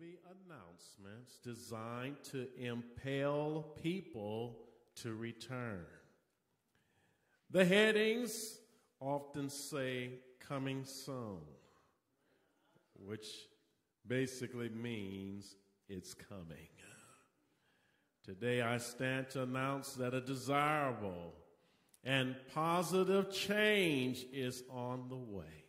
movie 0.00 0.18
announcements 0.46 1.38
designed 1.42 2.16
to 2.22 2.46
impel 2.58 3.64
people 3.82 4.56
to 4.96 5.14
return. 5.14 5.84
The 7.50 7.64
headings 7.64 8.58
often 9.00 9.48
say 9.50 10.10
coming 10.40 10.84
soon, 10.84 11.40
which 12.94 13.26
basically 14.06 14.68
means 14.68 15.56
it's 15.88 16.14
coming. 16.14 16.68
Today 18.24 18.62
I 18.62 18.78
stand 18.78 19.30
to 19.30 19.42
announce 19.42 19.92
that 19.94 20.14
a 20.14 20.20
desirable 20.20 21.34
and 22.04 22.34
positive 22.54 23.30
change 23.30 24.24
is 24.32 24.62
on 24.70 25.08
the 25.08 25.16
way. 25.16 25.63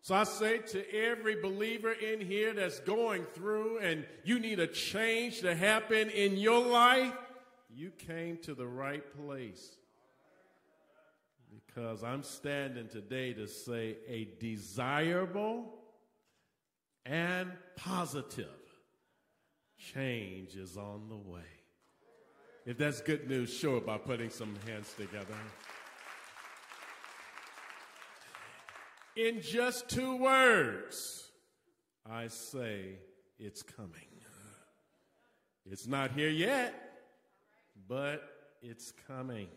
So 0.00 0.14
I 0.14 0.24
say 0.24 0.58
to 0.58 0.94
every 0.94 1.40
believer 1.40 1.92
in 1.92 2.20
here 2.20 2.54
that's 2.54 2.80
going 2.80 3.24
through 3.34 3.78
and 3.78 4.06
you 4.24 4.38
need 4.38 4.60
a 4.60 4.66
change 4.66 5.40
to 5.40 5.54
happen 5.54 6.08
in 6.10 6.36
your 6.36 6.64
life, 6.64 7.12
you 7.74 7.90
came 7.90 8.38
to 8.38 8.54
the 8.54 8.66
right 8.66 9.04
place. 9.16 9.76
Because 11.66 12.02
I'm 12.02 12.22
standing 12.22 12.88
today 12.88 13.32
to 13.34 13.46
say 13.46 13.96
a 14.08 14.28
desirable 14.40 15.74
and 17.04 17.50
positive 17.76 18.46
change 19.94 20.56
is 20.56 20.76
on 20.76 21.08
the 21.08 21.16
way. 21.16 21.40
If 22.66 22.76
that's 22.76 23.00
good 23.00 23.28
news, 23.28 23.62
it 23.78 23.86
by 23.86 23.96
putting 23.98 24.30
some 24.30 24.54
hands 24.66 24.92
together. 24.94 25.34
In 29.18 29.42
just 29.42 29.88
two 29.88 30.14
words, 30.14 31.32
I 32.08 32.28
say 32.28 33.00
it's 33.36 33.64
coming. 33.64 33.90
It's 35.68 35.88
not 35.88 36.12
here 36.12 36.28
yet, 36.28 36.72
but 37.88 38.22
it's 38.62 38.92
coming. 39.08 39.48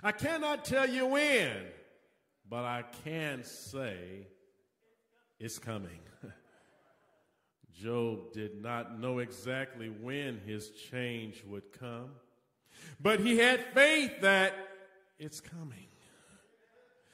I 0.00 0.12
cannot 0.12 0.64
tell 0.64 0.88
you 0.88 1.06
when, 1.06 1.56
but 2.48 2.64
I 2.64 2.84
can 3.04 3.42
say 3.42 4.28
it's 5.40 5.58
coming. 5.58 5.98
Job 7.74 8.32
did 8.32 8.62
not 8.62 9.00
know 9.00 9.18
exactly 9.18 9.88
when 9.88 10.40
his 10.46 10.70
change 10.70 11.42
would 11.48 11.72
come, 11.72 12.10
but 13.00 13.18
he 13.18 13.38
had 13.38 13.58
faith 13.74 14.20
that 14.20 14.54
it's 15.18 15.40
coming. 15.40 15.88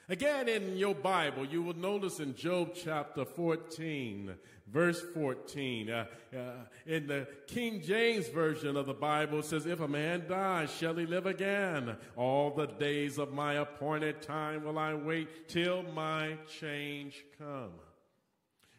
Again, 0.08 0.50
in 0.50 0.76
your 0.76 0.94
Bible, 0.94 1.46
you 1.46 1.62
will 1.62 1.78
notice 1.78 2.20
in 2.20 2.34
Job 2.34 2.72
chapter 2.74 3.24
14, 3.24 4.34
verse 4.70 5.00
14, 5.14 5.88
uh, 5.88 6.04
uh, 6.36 6.38
in 6.84 7.06
the 7.06 7.26
King 7.46 7.80
James 7.80 8.28
Version 8.28 8.76
of 8.76 8.84
the 8.84 8.92
Bible, 8.92 9.38
it 9.38 9.46
says, 9.46 9.64
If 9.64 9.80
a 9.80 9.88
man 9.88 10.24
dies, 10.28 10.70
shall 10.70 10.94
he 10.94 11.06
live 11.06 11.24
again? 11.24 11.96
All 12.16 12.50
the 12.50 12.66
days 12.66 13.16
of 13.16 13.32
my 13.32 13.54
appointed 13.54 14.20
time 14.20 14.64
will 14.64 14.78
I 14.78 14.92
wait 14.92 15.48
till 15.48 15.82
my 15.82 16.36
change 16.60 17.24
come. 17.38 17.72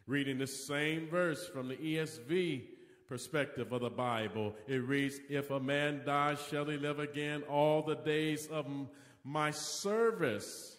Reading 0.06 0.38
the 0.38 0.46
same 0.46 1.08
verse 1.08 1.44
from 1.48 1.66
the 1.66 1.76
ESV 1.76 2.62
perspective 3.08 3.72
of 3.72 3.80
the 3.80 3.90
Bible, 3.90 4.54
it 4.68 4.76
reads, 4.76 5.18
If 5.28 5.50
a 5.50 5.58
man 5.58 6.02
dies, 6.06 6.38
shall 6.48 6.66
he 6.66 6.76
live 6.76 7.00
again? 7.00 7.42
All 7.50 7.82
the 7.82 7.96
days 7.96 8.46
of 8.46 8.64
my 9.24 9.50
service 9.50 10.75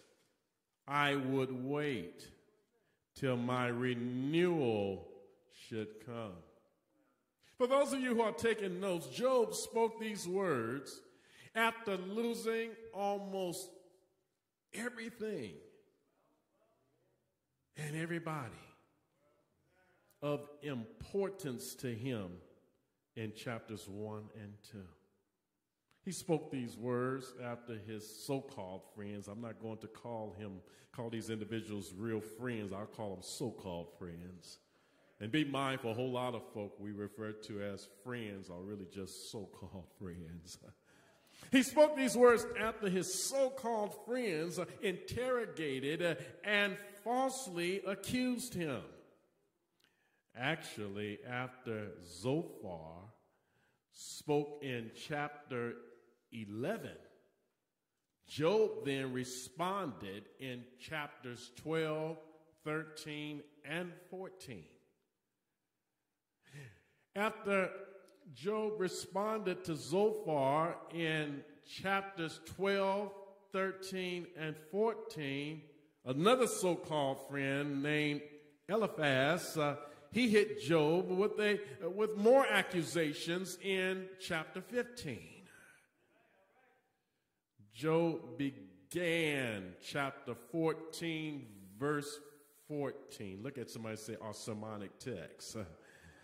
I 0.88 1.16
would 1.16 1.52
wait 1.52 2.26
till 3.14 3.36
my 3.36 3.68
renewal 3.68 5.06
should 5.68 5.88
come. 6.06 6.32
For 7.58 7.66
those 7.66 7.92
of 7.92 8.00
you 8.00 8.14
who 8.14 8.22
are 8.22 8.32
taking 8.32 8.80
notes, 8.80 9.08
Job 9.08 9.54
spoke 9.54 10.00
these 10.00 10.26
words 10.26 11.00
after 11.54 11.96
losing 11.96 12.70
almost 12.94 13.68
everything 14.72 15.54
and 17.76 17.96
everybody 17.96 18.54
of 20.22 20.48
importance 20.62 21.74
to 21.76 21.94
him 21.94 22.28
in 23.16 23.32
chapters 23.34 23.88
1 23.88 24.22
and 24.40 24.52
2. 24.70 24.78
He 26.08 26.12
spoke 26.12 26.50
these 26.50 26.74
words 26.74 27.34
after 27.44 27.76
his 27.86 28.24
so-called 28.24 28.80
friends. 28.96 29.28
I'm 29.28 29.42
not 29.42 29.60
going 29.60 29.76
to 29.80 29.86
call 29.86 30.34
him 30.38 30.52
call 30.90 31.10
these 31.10 31.28
individuals 31.28 31.92
real 31.94 32.22
friends. 32.22 32.72
I'll 32.72 32.86
call 32.86 33.10
them 33.10 33.18
so-called 33.20 33.88
friends. 33.98 34.56
And 35.20 35.30
be 35.30 35.44
mindful, 35.44 35.90
a 35.90 35.94
whole 35.94 36.10
lot 36.10 36.34
of 36.34 36.50
folk 36.54 36.72
we 36.80 36.92
refer 36.92 37.32
to 37.32 37.60
as 37.60 37.88
friends 38.04 38.48
are 38.48 38.62
really 38.62 38.86
just 38.90 39.30
so-called 39.30 39.84
friends. 40.00 40.56
he 41.52 41.62
spoke 41.62 41.94
these 41.94 42.16
words 42.16 42.46
after 42.58 42.88
his 42.88 43.28
so-called 43.28 43.94
friends 44.06 44.58
interrogated 44.80 46.24
and 46.42 46.78
falsely 47.04 47.82
accused 47.86 48.54
him. 48.54 48.80
Actually, 50.34 51.18
after 51.28 51.88
Zophar 52.02 53.10
spoke 53.92 54.60
in 54.62 54.90
chapter 54.94 55.74
11, 56.32 56.90
Job 58.26 58.84
then 58.84 59.12
responded 59.12 60.24
in 60.38 60.64
chapters 60.78 61.50
12, 61.62 62.16
13, 62.64 63.42
and 63.64 63.92
14. 64.10 64.64
After 67.16 67.70
Job 68.34 68.74
responded 68.78 69.64
to 69.64 69.74
Zophar 69.74 70.76
in 70.92 71.42
chapters 71.66 72.40
12, 72.56 73.10
13, 73.52 74.26
and 74.38 74.54
14, 74.70 75.62
another 76.04 76.46
so 76.46 76.74
called 76.74 77.26
friend 77.28 77.82
named 77.82 78.20
Eliphaz 78.68 79.56
uh, 79.56 79.76
he 80.10 80.28
hit 80.28 80.60
Job 80.62 81.10
with, 81.10 81.38
a, 81.38 81.60
with 81.94 82.16
more 82.16 82.46
accusations 82.46 83.58
in 83.62 84.06
chapter 84.20 84.60
15. 84.60 85.37
Job 87.78 88.36
began 88.36 89.72
chapter 89.80 90.34
14, 90.50 91.46
verse 91.78 92.18
14. 92.66 93.38
Look 93.40 93.56
at 93.56 93.70
somebody 93.70 93.94
say 93.94 94.16
our 94.20 94.34
sermonic 94.34 94.98
text. 94.98 95.58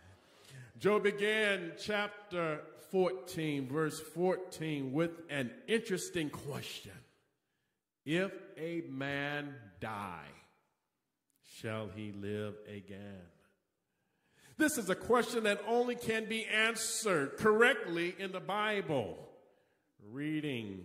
Job 0.81 1.05
began 1.05 1.71
chapter 1.79 2.59
14, 2.91 3.69
verse 3.69 4.01
14, 4.01 4.93
with 4.93 5.13
an 5.31 5.53
interesting 5.69 6.29
question 6.29 6.91
If 8.05 8.33
a 8.59 8.83
man 8.91 9.55
die, 9.79 10.27
shall 11.61 11.89
he 11.95 12.11
live 12.11 12.55
again? 12.69 13.29
This 14.57 14.77
is 14.77 14.91
a 14.91 14.97
question 14.97 15.45
that 15.45 15.61
only 15.69 15.95
can 15.95 16.25
be 16.25 16.47
answered 16.47 17.37
correctly 17.37 18.17
in 18.19 18.33
the 18.33 18.41
Bible. 18.41 19.19
Reading 20.11 20.85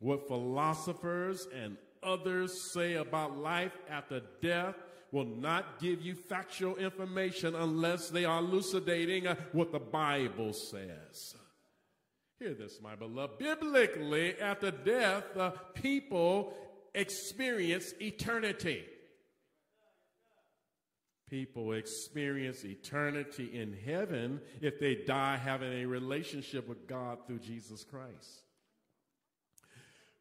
what 0.00 0.26
philosophers 0.26 1.46
and 1.54 1.76
others 2.02 2.72
say 2.72 2.94
about 2.94 3.38
life 3.38 3.72
after 3.88 4.20
death 4.42 4.74
will 5.12 5.26
not 5.26 5.80
give 5.80 6.00
you 6.02 6.14
factual 6.14 6.76
information 6.76 7.54
unless 7.54 8.10
they 8.10 8.24
are 8.24 8.38
elucidating 8.38 9.26
what 9.52 9.72
the 9.72 9.78
Bible 9.78 10.52
says. 10.52 11.34
Hear 12.38 12.54
this, 12.54 12.80
my 12.82 12.96
beloved. 12.96 13.38
Biblically, 13.38 14.38
after 14.40 14.70
death, 14.70 15.36
uh, 15.36 15.50
people 15.74 16.54
experience 16.94 17.92
eternity 18.00 18.84
people 21.30 21.72
experience 21.72 22.64
eternity 22.64 23.50
in 23.54 23.72
heaven 23.86 24.40
if 24.60 24.80
they 24.80 24.96
die 24.96 25.36
having 25.36 25.72
a 25.72 25.86
relationship 25.86 26.68
with 26.68 26.88
God 26.88 27.18
through 27.26 27.38
Jesus 27.38 27.84
Christ. 27.84 28.42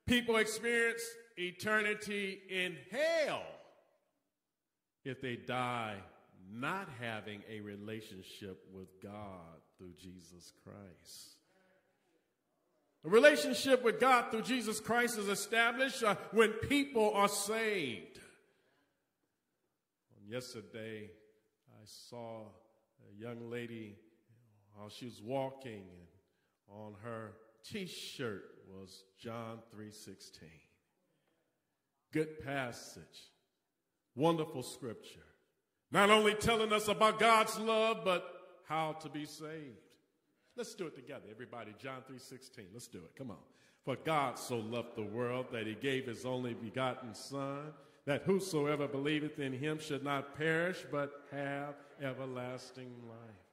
People 0.09 0.37
experience 0.37 1.03
eternity 1.37 2.39
in 2.49 2.75
hell 2.89 3.43
if 5.05 5.21
they 5.21 5.35
die 5.35 5.97
not 6.51 6.89
having 6.99 7.43
a 7.47 7.59
relationship 7.59 8.65
with 8.73 8.87
God 9.03 9.61
through 9.77 9.93
Jesus 10.01 10.51
Christ. 10.63 11.35
A 13.05 13.09
relationship 13.09 13.83
with 13.83 13.99
God 13.99 14.31
through 14.31 14.41
Jesus 14.41 14.79
Christ 14.79 15.19
is 15.19 15.27
established 15.27 16.01
uh, 16.01 16.15
when 16.31 16.53
people 16.53 17.13
are 17.13 17.29
saved. 17.29 18.19
Yesterday, 20.27 21.11
I 21.69 21.85
saw 21.85 22.45
a 23.07 23.21
young 23.21 23.51
lady 23.51 23.95
while 24.73 24.89
she 24.89 25.05
was 25.05 25.21
walking, 25.21 25.83
and 25.83 26.75
on 26.75 26.95
her 27.03 27.33
T-shirt 27.63 28.58
was 28.69 29.03
John 29.17 29.61
3:16. 29.71 30.49
Good 32.11 32.39
passage, 32.41 33.31
wonderful 34.15 34.63
scripture. 34.63 35.25
Not 35.91 36.09
only 36.09 36.35
telling 36.35 36.71
us 36.71 36.87
about 36.87 37.19
God's 37.19 37.57
love, 37.59 38.03
but 38.03 38.23
how 38.67 38.93
to 38.93 39.09
be 39.09 39.25
saved. 39.25 39.77
Let's 40.55 40.75
do 40.75 40.87
it 40.87 40.95
together, 40.95 41.27
everybody. 41.29 41.73
John 41.79 42.03
3:16. 42.03 42.69
Let's 42.73 42.87
do 42.87 42.99
it. 42.99 43.15
Come 43.15 43.31
on. 43.31 43.43
For 43.85 43.95
God 43.95 44.37
so 44.37 44.57
loved 44.57 44.95
the 44.95 45.03
world 45.03 45.51
that 45.51 45.65
he 45.65 45.73
gave 45.73 46.05
his 46.05 46.25
only 46.25 46.53
begotten 46.53 47.15
Son, 47.15 47.73
that 48.05 48.23
whosoever 48.23 48.87
believeth 48.87 49.39
in 49.39 49.53
him 49.53 49.79
should 49.79 50.03
not 50.03 50.35
perish, 50.35 50.85
but 50.91 51.25
have 51.31 51.75
everlasting 52.01 53.07
life. 53.07 53.48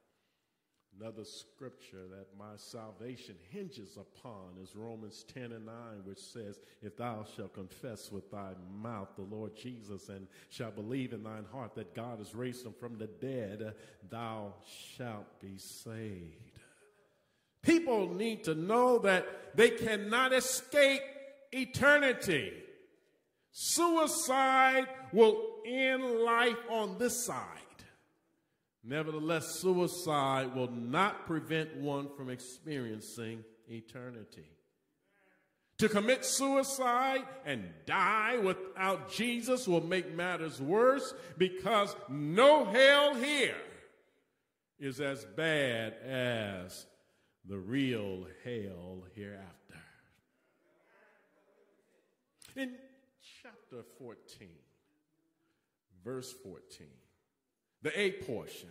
Another 0.98 1.24
scripture 1.24 2.04
that 2.10 2.26
my 2.38 2.56
salvation 2.56 3.34
hinges 3.50 3.98
upon 3.98 4.56
is 4.62 4.74
Romans 4.74 5.24
10 5.34 5.52
and 5.52 5.66
9, 5.66 5.74
which 6.04 6.18
says, 6.18 6.58
If 6.82 6.96
thou 6.96 7.26
shalt 7.36 7.52
confess 7.52 8.10
with 8.10 8.30
thy 8.30 8.52
mouth 8.80 9.08
the 9.16 9.22
Lord 9.22 9.54
Jesus 9.54 10.08
and 10.08 10.26
shalt 10.48 10.74
believe 10.74 11.12
in 11.12 11.22
thine 11.22 11.44
heart 11.52 11.74
that 11.74 11.94
God 11.94 12.18
has 12.18 12.34
raised 12.34 12.64
him 12.64 12.72
from 12.80 12.96
the 12.96 13.08
dead, 13.08 13.74
thou 14.10 14.54
shalt 14.96 15.40
be 15.40 15.58
saved. 15.58 16.60
People 17.60 18.14
need 18.14 18.44
to 18.44 18.54
know 18.54 18.98
that 19.00 19.26
they 19.54 19.70
cannot 19.70 20.32
escape 20.32 21.02
eternity. 21.52 22.52
Suicide 23.50 24.86
will 25.12 25.56
end 25.66 26.02
life 26.20 26.56
on 26.70 26.96
this 26.96 27.26
side. 27.26 27.65
Nevertheless, 28.88 29.58
suicide 29.60 30.54
will 30.54 30.70
not 30.70 31.26
prevent 31.26 31.76
one 31.76 32.08
from 32.16 32.30
experiencing 32.30 33.42
eternity. 33.68 34.46
To 35.78 35.88
commit 35.88 36.24
suicide 36.24 37.24
and 37.44 37.64
die 37.84 38.38
without 38.38 39.10
Jesus 39.12 39.66
will 39.66 39.84
make 39.84 40.14
matters 40.14 40.60
worse 40.60 41.12
because 41.36 41.94
no 42.08 42.64
hell 42.64 43.14
here 43.16 43.56
is 44.78 45.00
as 45.00 45.24
bad 45.36 45.94
as 45.94 46.86
the 47.44 47.58
real 47.58 48.26
hell 48.44 49.02
hereafter. 49.14 49.52
In 52.54 52.76
chapter 53.42 53.82
14, 53.98 54.48
verse 56.04 56.32
14, 56.42 56.86
the 57.82 57.98
A 57.98 58.12
portion, 58.12 58.68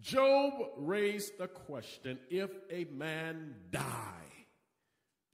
Job 0.00 0.52
raised 0.76 1.38
the 1.38 1.48
question 1.48 2.18
if 2.28 2.50
a 2.70 2.84
man 2.92 3.54
die, 3.70 4.46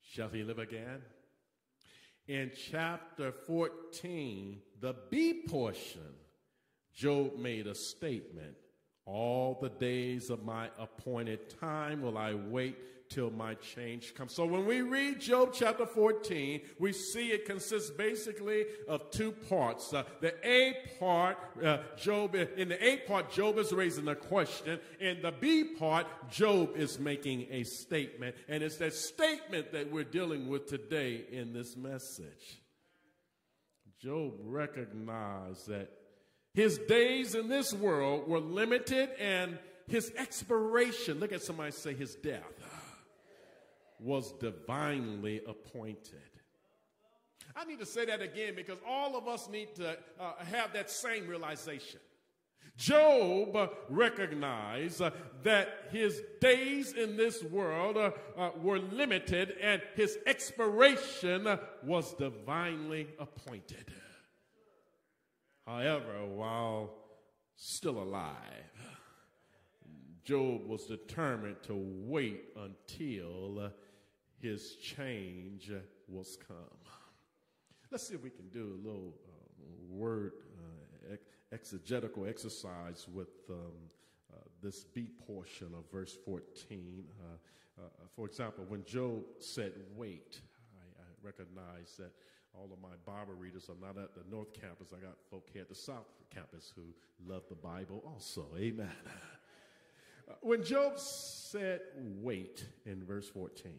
shall 0.02 0.28
he 0.28 0.42
live 0.42 0.58
again? 0.58 1.02
In 2.26 2.52
chapter 2.70 3.32
14, 3.32 4.60
the 4.80 4.94
B 5.10 5.44
portion, 5.48 6.14
Job 6.94 7.38
made 7.38 7.66
a 7.66 7.74
statement 7.74 8.56
all 9.06 9.58
the 9.62 9.70
days 9.70 10.28
of 10.28 10.44
my 10.44 10.68
appointed 10.78 11.58
time 11.58 12.02
will 12.02 12.18
I 12.18 12.34
wait 12.34 12.76
till 13.08 13.30
my 13.30 13.54
change 13.54 14.14
comes. 14.14 14.32
So 14.32 14.44
when 14.44 14.66
we 14.66 14.82
read 14.82 15.20
Job 15.20 15.50
chapter 15.52 15.86
14, 15.86 16.60
we 16.78 16.92
see 16.92 17.28
it 17.28 17.44
consists 17.46 17.90
basically 17.90 18.66
of 18.88 19.10
two 19.10 19.32
parts. 19.32 19.92
Uh, 19.92 20.04
the 20.20 20.34
A 20.46 20.74
part, 20.98 21.38
uh, 21.62 21.78
Job, 21.96 22.34
in 22.34 22.68
the 22.68 22.84
A 22.84 22.98
part, 22.98 23.30
Job 23.30 23.58
is 23.58 23.72
raising 23.72 24.08
a 24.08 24.14
question. 24.14 24.78
In 25.00 25.22
the 25.22 25.32
B 25.32 25.64
part, 25.78 26.06
Job 26.30 26.76
is 26.76 26.98
making 26.98 27.46
a 27.50 27.64
statement. 27.64 28.36
And 28.48 28.62
it's 28.62 28.76
that 28.76 28.94
statement 28.94 29.72
that 29.72 29.90
we're 29.90 30.04
dealing 30.04 30.48
with 30.48 30.66
today 30.66 31.24
in 31.30 31.52
this 31.52 31.76
message. 31.76 32.62
Job 34.00 34.34
recognized 34.44 35.68
that 35.68 35.90
his 36.54 36.78
days 36.78 37.34
in 37.34 37.48
this 37.48 37.72
world 37.72 38.28
were 38.28 38.40
limited, 38.40 39.10
and 39.20 39.58
his 39.88 40.12
expiration, 40.16 41.18
look 41.18 41.32
at 41.32 41.42
somebody 41.42 41.72
say 41.72 41.94
his 41.94 42.14
death, 42.16 42.42
was 44.00 44.32
divinely 44.32 45.42
appointed. 45.46 46.20
I 47.56 47.64
need 47.64 47.80
to 47.80 47.86
say 47.86 48.04
that 48.06 48.22
again 48.22 48.54
because 48.54 48.78
all 48.86 49.16
of 49.16 49.26
us 49.26 49.48
need 49.48 49.74
to 49.76 49.96
uh, 50.20 50.32
have 50.52 50.72
that 50.74 50.90
same 50.90 51.26
realization. 51.26 52.00
Job 52.76 53.70
recognized 53.88 55.02
uh, 55.02 55.10
that 55.42 55.88
his 55.90 56.22
days 56.40 56.92
in 56.92 57.16
this 57.16 57.42
world 57.42 57.96
uh, 57.96 58.12
uh 58.36 58.50
were 58.62 58.78
limited 58.78 59.56
and 59.60 59.82
his 59.96 60.18
expiration 60.26 61.58
was 61.82 62.14
divinely 62.14 63.08
appointed. 63.18 63.92
However, 65.66 66.24
while 66.24 66.90
still 67.56 68.00
alive, 68.00 68.36
Job 70.24 70.66
was 70.66 70.84
determined 70.84 71.56
to 71.64 71.74
wait 71.74 72.44
until 72.56 73.72
his 74.40 74.76
change 74.76 75.70
was 76.08 76.38
come. 76.46 76.56
Let's 77.90 78.06
see 78.06 78.14
if 78.14 78.22
we 78.22 78.30
can 78.30 78.48
do 78.48 78.78
a 78.80 78.86
little 78.86 79.14
uh, 79.26 79.64
word 79.88 80.32
uh, 81.10 81.16
exegetical 81.52 82.26
exercise 82.26 83.06
with 83.12 83.28
um, 83.50 83.56
uh, 84.32 84.36
this 84.62 84.84
B 84.84 85.08
portion 85.26 85.68
of 85.68 85.90
verse 85.90 86.16
14. 86.24 87.04
Uh, 87.08 87.80
uh, 87.80 87.88
for 88.14 88.26
example, 88.26 88.64
when 88.68 88.84
Job 88.84 89.22
said, 89.38 89.72
Wait, 89.96 90.40
I, 90.76 91.02
I 91.02 91.26
recognize 91.26 91.96
that 91.98 92.12
all 92.54 92.68
of 92.72 92.80
my 92.82 92.96
Bible 93.06 93.34
readers 93.34 93.68
are 93.68 93.86
not 93.86 94.02
at 94.02 94.14
the 94.14 94.22
North 94.30 94.52
Campus. 94.52 94.92
I 94.92 95.00
got 95.00 95.16
folk 95.30 95.48
here 95.52 95.62
at 95.62 95.68
the 95.68 95.74
South 95.74 96.06
Campus 96.34 96.72
who 96.74 96.82
love 97.26 97.42
the 97.48 97.54
Bible 97.54 98.02
also. 98.06 98.46
Amen. 98.56 98.90
Uh, 100.28 100.34
when 100.42 100.62
Job 100.62 100.98
said, 100.98 101.80
wait 102.20 102.66
in 102.84 103.02
verse 103.02 103.30
14, 103.30 103.72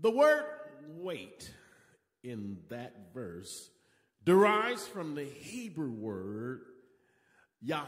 the 0.00 0.10
word 0.10 0.44
wait 0.96 1.50
in 2.22 2.58
that 2.68 3.12
verse 3.14 3.70
derives 4.24 4.86
from 4.86 5.14
the 5.14 5.24
Hebrew 5.24 5.90
word 5.90 6.62
Yahal, 7.64 7.86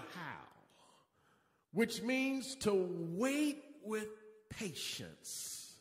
which 1.73 2.03
means 2.03 2.55
to 2.57 2.73
wait 3.13 3.63
with 3.85 4.09
patience, 4.51 5.75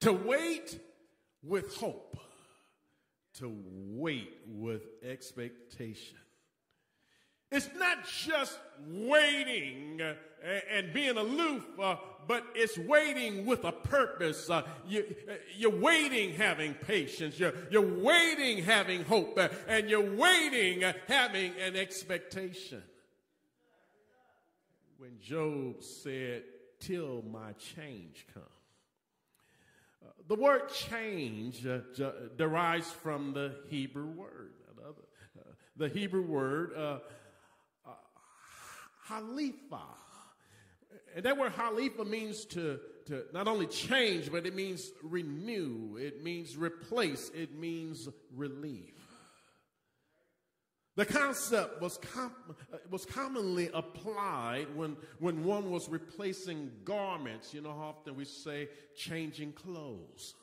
to 0.00 0.12
wait 0.12 0.78
with 1.42 1.74
hope 1.76 2.18
to 3.40 3.56
wait 3.64 4.38
with 4.46 4.82
expectation. 5.02 6.18
It's 7.50 7.68
not 7.76 8.06
just 8.06 8.56
waiting 8.86 10.00
and 10.70 10.92
being 10.92 11.16
aloof, 11.16 11.64
uh, 11.82 11.96
but 12.26 12.44
it's 12.54 12.78
waiting 12.78 13.46
with 13.46 13.64
a 13.64 13.72
purpose. 13.72 14.48
Uh, 14.48 14.62
you, 14.88 15.04
are 15.64 15.70
waiting 15.70 16.34
having 16.34 16.74
patience. 16.74 17.38
You're, 17.38 17.54
you're 17.70 18.02
waiting 18.02 18.64
having 18.64 19.04
hope. 19.04 19.38
and 19.68 19.88
you're 19.90 20.14
waiting 20.14 20.82
having 21.08 21.52
an 21.60 21.76
expectation. 21.76 22.82
When 24.98 25.18
Job 25.20 25.82
said, 25.82 26.42
Till 26.78 27.22
my 27.30 27.52
change 27.52 28.26
comes 28.32 28.46
the 30.30 30.36
word 30.36 30.68
change 30.68 31.66
uh, 31.66 31.80
derives 32.36 32.88
from 32.90 33.32
the 33.32 33.52
Hebrew 33.68 34.06
word. 34.06 34.52
Uh, 34.78 34.92
the 35.76 35.88
Hebrew 35.88 36.22
word, 36.22 36.72
uh, 36.76 36.98
uh, 37.84 37.90
halifa. 39.08 39.82
And 41.14 41.24
that 41.24 41.36
word 41.36 41.52
halifa 41.52 42.06
means 42.06 42.44
to, 42.46 42.78
to 43.06 43.24
not 43.32 43.48
only 43.48 43.66
change, 43.66 44.30
but 44.30 44.46
it 44.46 44.54
means 44.54 44.90
renew, 45.02 45.96
it 45.98 46.22
means 46.22 46.56
replace, 46.56 47.30
it 47.34 47.54
means 47.54 48.08
relief. 48.34 48.94
The 50.96 51.06
concept 51.06 51.80
was, 51.80 51.98
com- 51.98 52.34
was 52.90 53.06
commonly 53.06 53.70
applied 53.72 54.66
when, 54.74 54.96
when 55.18 55.44
one 55.44 55.70
was 55.70 55.88
replacing 55.88 56.70
garments. 56.84 57.54
You 57.54 57.62
know 57.62 57.72
how 57.72 57.94
often 57.98 58.16
we 58.16 58.24
say 58.24 58.68
changing 58.96 59.52
clothes. 59.52 60.34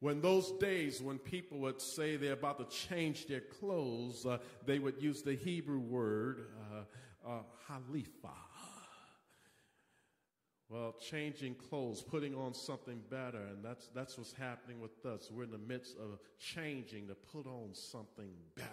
When 0.00 0.20
those 0.20 0.52
days 0.60 1.02
when 1.02 1.18
people 1.18 1.58
would 1.60 1.80
say 1.80 2.16
they're 2.16 2.34
about 2.34 2.58
to 2.58 2.76
change 2.76 3.26
their 3.26 3.40
clothes, 3.40 4.26
uh, 4.26 4.38
they 4.66 4.78
would 4.78 5.02
use 5.02 5.22
the 5.22 5.34
Hebrew 5.34 5.80
word 5.80 6.46
uh, 7.26 7.28
uh, 7.28 7.42
halifa. 7.68 8.45
Well, 10.68 10.96
changing 11.00 11.54
clothes, 11.54 12.02
putting 12.02 12.34
on 12.34 12.52
something 12.52 13.00
better, 13.08 13.38
and 13.38 13.64
that's, 13.64 13.88
that's 13.94 14.18
what's 14.18 14.32
happening 14.32 14.80
with 14.80 15.06
us. 15.06 15.30
We're 15.30 15.44
in 15.44 15.52
the 15.52 15.58
midst 15.58 15.96
of 15.96 16.18
changing 16.40 17.06
to 17.06 17.14
put 17.14 17.46
on 17.46 17.70
something 17.72 18.30
better. 18.56 18.68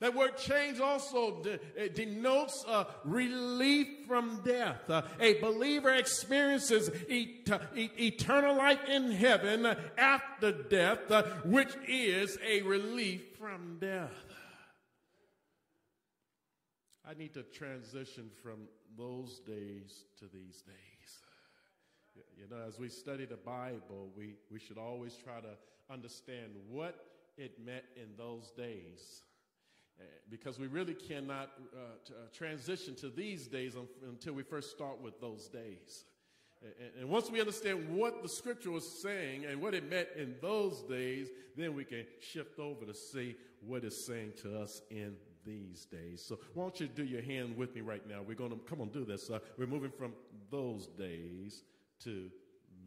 That 0.00 0.14
word 0.16 0.36
change 0.36 0.80
also 0.80 1.42
de- 1.44 1.88
denotes 1.90 2.64
a 2.66 2.86
relief 3.04 3.86
from 4.08 4.40
death. 4.44 4.90
Uh, 4.90 5.02
a 5.20 5.34
believer 5.40 5.94
experiences 5.94 6.90
et- 7.08 7.48
et- 7.76 8.00
eternal 8.00 8.56
life 8.56 8.80
in 8.88 9.12
heaven 9.12 9.64
after 9.96 10.50
death, 10.50 11.08
uh, 11.10 11.22
which 11.44 11.72
is 11.86 12.36
a 12.44 12.62
relief 12.62 13.22
from 13.38 13.76
death. 13.78 14.10
I 17.06 17.14
need 17.14 17.34
to 17.34 17.42
transition 17.42 18.30
from 18.42 18.68
those 18.96 19.40
days 19.40 20.04
to 20.18 20.26
these 20.26 20.62
days. 20.62 21.22
You 22.36 22.44
know, 22.50 22.62
as 22.66 22.78
we 22.78 22.88
study 22.88 23.24
the 23.24 23.36
Bible, 23.36 24.10
we, 24.16 24.34
we 24.50 24.58
should 24.58 24.78
always 24.78 25.16
try 25.16 25.40
to 25.40 25.92
understand 25.92 26.52
what 26.68 27.06
it 27.38 27.64
meant 27.64 27.84
in 27.96 28.08
those 28.16 28.50
days. 28.50 29.22
Uh, 29.98 30.04
because 30.30 30.58
we 30.58 30.66
really 30.66 30.94
cannot 30.94 31.50
uh, 31.74 31.78
t- 32.06 32.14
uh, 32.14 32.26
transition 32.34 32.94
to 32.96 33.08
these 33.08 33.46
days 33.46 33.76
un- 33.76 33.86
until 34.08 34.32
we 34.32 34.42
first 34.42 34.70
start 34.70 35.00
with 35.00 35.20
those 35.20 35.48
days. 35.48 36.04
And, 36.62 36.90
and 37.00 37.08
once 37.08 37.30
we 37.30 37.40
understand 37.40 37.88
what 37.94 38.22
the 38.22 38.28
scripture 38.28 38.70
was 38.70 39.02
saying 39.02 39.44
and 39.44 39.60
what 39.60 39.74
it 39.74 39.88
meant 39.88 40.08
in 40.16 40.34
those 40.40 40.82
days, 40.82 41.28
then 41.56 41.74
we 41.74 41.84
can 41.84 42.04
shift 42.20 42.58
over 42.58 42.84
to 42.86 42.94
see 42.94 43.36
what 43.60 43.84
it's 43.84 44.06
saying 44.06 44.32
to 44.42 44.58
us 44.58 44.80
in 44.90 45.16
these 45.44 45.86
days. 45.86 46.24
So 46.24 46.38
why 46.54 46.64
don't 46.64 46.80
you 46.80 46.88
do 46.88 47.04
your 47.04 47.22
hand 47.22 47.56
with 47.56 47.74
me 47.74 47.80
right 47.80 48.06
now? 48.08 48.20
We're 48.26 48.36
going 48.36 48.50
to 48.50 48.58
come 48.68 48.80
on 48.80 48.88
do 48.88 49.04
this. 49.04 49.30
Uh, 49.30 49.38
we're 49.58 49.66
moving 49.66 49.90
from 49.90 50.12
those 50.50 50.86
days 50.86 51.64
to 52.04 52.30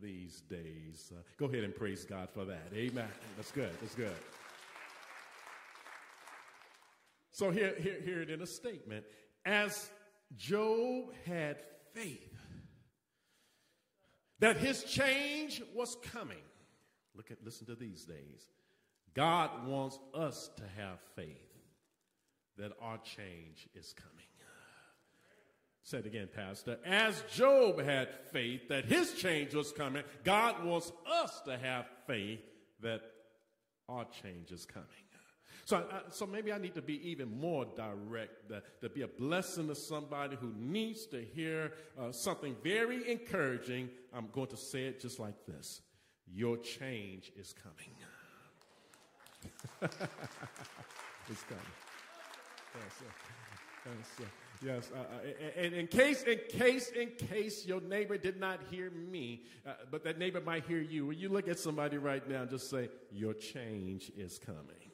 these 0.01 0.41
days. 0.41 1.11
Uh, 1.15 1.21
go 1.37 1.45
ahead 1.45 1.63
and 1.63 1.75
praise 1.75 2.05
God 2.05 2.29
for 2.33 2.45
that. 2.45 2.67
Amen. 2.73 3.07
That's 3.35 3.51
good. 3.51 3.71
That's 3.81 3.95
good. 3.95 4.15
So 7.31 7.51
here, 7.51 7.75
here, 7.79 7.99
here 8.03 8.21
it 8.21 8.29
in 8.29 8.41
a 8.41 8.47
statement. 8.47 9.05
As 9.45 9.89
Job 10.37 11.13
had 11.25 11.57
faith 11.93 12.33
that 14.39 14.57
his 14.57 14.83
change 14.83 15.61
was 15.73 15.97
coming. 16.11 16.43
Look 17.15 17.31
at 17.31 17.43
listen 17.43 17.67
to 17.67 17.75
these 17.75 18.05
days. 18.05 18.49
God 19.13 19.65
wants 19.65 19.97
us 20.13 20.49
to 20.57 20.63
have 20.77 20.99
faith 21.15 21.54
that 22.57 22.71
our 22.81 22.97
change 22.97 23.67
is 23.73 23.93
coming. 23.93 24.25
Say 25.83 25.99
it 25.99 26.07
again, 26.07 26.29
Pastor. 26.35 26.79
As 26.83 27.23
Job 27.31 27.79
had 27.79 28.09
faith 28.31 28.69
that 28.69 28.85
his 28.85 29.13
change 29.13 29.53
was 29.53 29.71
coming, 29.71 30.03
God 30.23 30.63
wants 30.63 30.91
us 31.07 31.41
to 31.45 31.57
have 31.57 31.85
faith 32.07 32.39
that 32.81 33.01
our 33.87 34.05
change 34.23 34.51
is 34.51 34.65
coming. 34.65 34.87
So, 35.65 35.77
uh, 35.77 35.99
so 36.11 36.27
maybe 36.27 36.53
I 36.53 36.59
need 36.59 36.75
to 36.75 36.81
be 36.81 37.09
even 37.09 37.39
more 37.39 37.65
direct, 37.65 38.51
uh, 38.51 38.59
to 38.81 38.89
be 38.89 39.01
a 39.01 39.07
blessing 39.07 39.67
to 39.67 39.75
somebody 39.75 40.37
who 40.39 40.53
needs 40.55 41.07
to 41.07 41.23
hear 41.23 41.73
uh, 41.99 42.11
something 42.11 42.55
very 42.63 43.09
encouraging. 43.09 43.89
I'm 44.13 44.27
going 44.31 44.49
to 44.49 44.57
say 44.57 44.85
it 44.85 45.01
just 45.01 45.19
like 45.19 45.33
this 45.47 45.81
Your 46.31 46.57
change 46.57 47.31
is 47.35 47.53
coming. 47.53 47.95
it's 51.29 51.43
coming. 51.43 51.84
Yes, 52.75 54.05
yes, 54.19 54.29
yes. 54.63 54.91
Uh, 54.93 54.99
uh, 54.99 55.61
and 55.61 55.73
in 55.73 55.87
case, 55.87 56.23
in 56.23 56.39
case, 56.49 56.89
in 56.89 57.09
case 57.27 57.65
your 57.65 57.81
neighbor 57.81 58.17
did 58.17 58.39
not 58.39 58.59
hear 58.69 58.89
me, 58.89 59.43
uh, 59.65 59.73
but 59.91 60.03
that 60.03 60.17
neighbor 60.17 60.41
might 60.41 60.65
hear 60.65 60.81
you, 60.81 61.07
when 61.07 61.17
you 61.17 61.29
look 61.29 61.47
at 61.47 61.59
somebody 61.59 61.97
right 61.97 62.27
now 62.27 62.45
just 62.45 62.69
say, 62.69 62.89
Your 63.11 63.33
change 63.33 64.11
is 64.17 64.39
coming? 64.39 64.85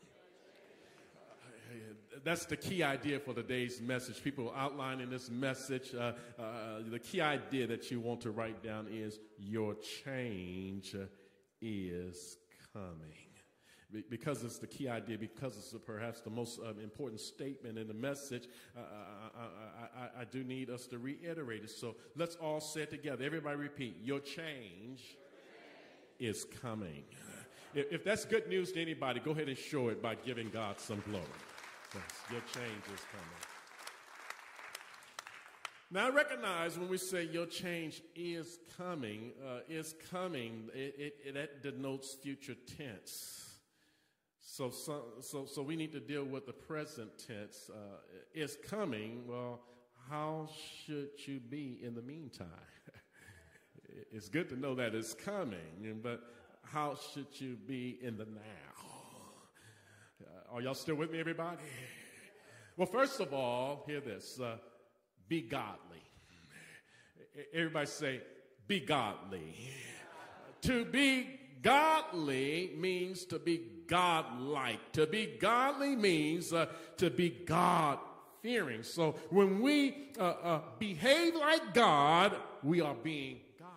that's 2.24 2.46
the 2.46 2.58
key 2.58 2.84
idea 2.84 3.20
for 3.20 3.34
today's 3.34 3.82
message. 3.82 4.24
People 4.24 4.54
outlining 4.56 5.10
this 5.10 5.32
message, 5.32 5.96
uh, 5.96 6.14
uh, 6.38 6.44
the 6.88 7.00
key 7.00 7.20
idea 7.20 7.66
that 7.66 7.90
you 7.90 8.00
want 8.00 8.22
to 8.22 8.30
write 8.30 8.64
down 8.64 8.88
is 8.92 9.20
your 9.40 9.76
change 10.06 10.96
is 11.62 12.38
coming 12.74 13.31
because 14.10 14.44
it's 14.44 14.58
the 14.58 14.68
key 14.68 14.88
idea, 14.88 15.18
because 15.18 15.58
it's 15.58 15.76
perhaps 15.86 16.22
the 16.22 16.30
most 16.30 16.60
um, 16.60 16.80
important 16.82 17.20
statement 17.20 17.78
in 17.78 17.88
the 17.88 17.94
message, 17.94 18.48
I, 18.76 18.80
I, 18.80 20.04
I, 20.04 20.22
I, 20.22 20.26
do 20.26 20.44
need 20.44 20.70
us 20.70 20.88
to 20.88 20.98
reiterate 20.98 21.64
it. 21.64 21.72
So 21.72 21.96
let's 22.16 22.36
all 22.36 22.62
say 22.62 22.82
it 22.82 22.90
together. 22.90 23.24
Everybody 23.24 23.58
repeat 23.58 23.98
Your 24.04 24.20
change 24.20 25.18
is 26.20 26.46
coming. 26.62 27.04
If, 27.74 27.92
if 27.92 28.04
that's 28.04 28.26
good 28.26 28.48
news 28.48 28.72
to 28.74 28.82
anybody, 28.82 29.20
go 29.20 29.32
ahead 29.32 29.48
and 29.48 29.58
show 29.58 29.90
it 29.90 30.02
by 30.02 30.16
giving 30.16 30.50
God 30.50 30.80
some 30.80 31.02
glory. 31.08 31.26
Yes, 31.94 32.04
your 32.32 32.42
change 32.42 32.84
is 32.94 33.02
coming. 33.12 33.42
Now, 35.94 36.08
I 36.08 36.10
recognize 36.10 36.80
when 36.80 36.88
we 36.88 36.98
say 36.98 37.26
your 37.26 37.46
change 37.46 38.02
is 38.16 38.60
coming, 38.78 39.34
uh, 39.46 39.60
is 39.68 39.94
coming, 40.10 40.70
it, 40.74 40.96
it, 40.98 41.16
it, 41.26 41.34
that 41.34 41.62
denotes 41.62 42.14
future 42.14 42.56
tense. 42.78 43.51
So, 44.62 44.70
so, 44.70 45.04
so, 45.22 45.46
so 45.48 45.64
we 45.64 45.76
need 45.76 45.92
to 45.94 46.00
deal 46.00 46.24
with 46.24 46.46
the 46.46 46.54
present 46.54 47.10
tense. 47.18 47.72
Uh, 47.74 47.98
is 48.36 48.60
coming. 48.70 49.24
Well, 49.26 49.60
how 50.08 50.50
should 50.86 51.10
you 51.26 51.40
be 51.40 51.80
in 51.82 51.96
the 51.96 52.04
meantime? 52.04 52.46
it's 54.12 54.30
good 54.30 54.50
to 54.50 54.56
know 54.56 54.76
that 54.76 54.94
it's 54.94 55.16
coming, 55.16 56.00
but 56.04 56.22
how 56.62 56.96
should 57.12 57.26
you 57.42 57.58
be 57.68 57.98
in 58.04 58.18
the 58.18 58.26
now? 58.26 58.52
Uh, 60.24 60.56
are 60.56 60.62
y'all 60.62 60.76
still 60.76 60.94
with 60.94 61.10
me, 61.10 61.20
everybody? 61.20 61.58
Well, 62.78 62.86
first 62.86 63.20
of 63.20 63.34
all, 63.34 63.84
hear 63.88 64.00
this 64.00 64.40
uh, 64.40 64.58
be 65.28 65.42
godly. 65.42 66.04
Everybody 67.52 67.88
say, 67.88 68.22
be 68.68 68.80
godly. 68.80 69.56
To 70.62 70.86
be 70.86 71.41
godly 71.62 72.72
means 72.78 73.26
to 73.26 73.40
be 73.40 73.62
godlike. 73.88 74.92
To 74.94 75.08
be 75.08 75.38
godly 75.40 75.96
means 75.96 76.54
uh, 76.54 76.68
to 76.98 77.10
be 77.10 77.30
God 77.30 78.00
fearing. 78.42 78.84
So 78.84 79.16
when 79.30 79.62
we 79.62 80.10
uh, 80.20 80.24
uh, 80.24 80.62
behave 80.80 81.36
like 81.36 81.74
God, 81.74 82.36
we 82.64 82.82
are 82.82 82.96
being 82.96 83.40
godly. 83.60 83.74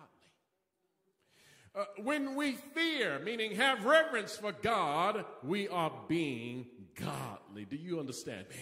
Uh, 1.75 2.01
when 2.03 2.35
we 2.35 2.53
fear, 2.73 3.19
meaning 3.23 3.55
have 3.55 3.85
reverence 3.85 4.35
for 4.35 4.51
God, 4.51 5.25
we 5.43 5.67
are 5.67 5.91
being 6.07 6.65
godly. 6.99 7.65
Do 7.65 7.75
you 7.75 7.99
understand 7.99 8.45
me? 8.49 8.55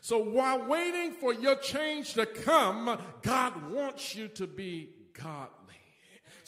So 0.00 0.18
while 0.18 0.66
waiting 0.66 1.12
for 1.12 1.32
your 1.32 1.56
change 1.56 2.14
to 2.14 2.26
come, 2.26 3.00
God 3.22 3.70
wants 3.70 4.14
you 4.14 4.28
to 4.28 4.46
be 4.46 4.90
godly. 5.12 5.57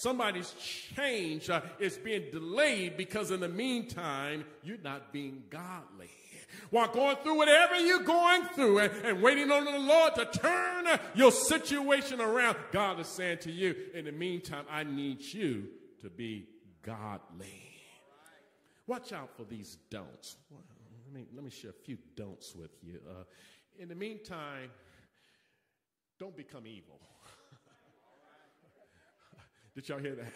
Somebody's 0.00 0.54
change 0.97 1.50
uh, 1.50 1.61
is 1.78 1.99
being 1.99 2.30
delayed 2.33 2.97
because 2.97 3.30
in 3.30 3.40
the 3.40 3.50
meantime, 3.50 4.47
you're 4.62 4.78
not 4.83 5.12
being 5.12 5.42
godly. 5.50 6.09
While 6.71 6.88
going 6.88 7.16
through 7.16 7.37
whatever 7.37 7.78
you're 7.78 8.04
going 8.04 8.45
through 8.54 8.78
and, 8.78 8.92
and 9.04 9.23
waiting 9.23 9.50
on 9.50 9.66
the 9.66 9.78
Lord 9.78 10.14
to 10.14 10.25
turn 10.25 10.87
your 11.14 11.30
situation 11.30 12.19
around, 12.19 12.57
God 12.73 12.99
is 12.99 13.09
saying 13.09 13.40
to 13.40 13.52
you, 13.52 13.75
in 13.92 14.07
the 14.07 14.12
meantime, 14.12 14.64
I 14.71 14.85
need 14.85 15.21
you 15.21 15.69
to 16.00 16.09
be 16.09 16.49
godly. 16.80 17.61
Watch 18.87 19.12
out 19.12 19.37
for 19.37 19.45
these 19.45 19.76
don'ts. 19.90 20.37
Let 21.04 21.14
me, 21.14 21.26
let 21.35 21.45
me 21.45 21.50
share 21.50 21.73
a 21.73 21.85
few 21.85 21.99
don'ts 22.16 22.54
with 22.54 22.71
you. 22.83 23.00
Uh, 23.07 23.25
in 23.78 23.90
the 23.90 23.95
meantime, 23.95 24.71
don't 26.19 26.35
become 26.35 26.66
evil. 26.66 27.00
Did 29.75 29.89
y'all 29.89 29.99
hear 29.99 30.15
that? 30.15 30.33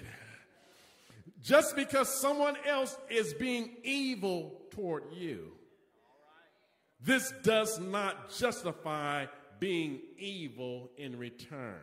Just 1.43 1.77
because 1.77 2.09
someone 2.09 2.57
else 2.67 2.97
is 3.11 3.35
being 3.35 3.71
evil 3.83 4.61
toward 4.71 5.05
you, 5.13 5.53
this 7.01 7.33
does 7.43 7.79
not 7.79 8.35
justify 8.35 9.27
being 9.59 10.01
evil 10.19 10.91
in 10.97 11.19
return. 11.19 11.81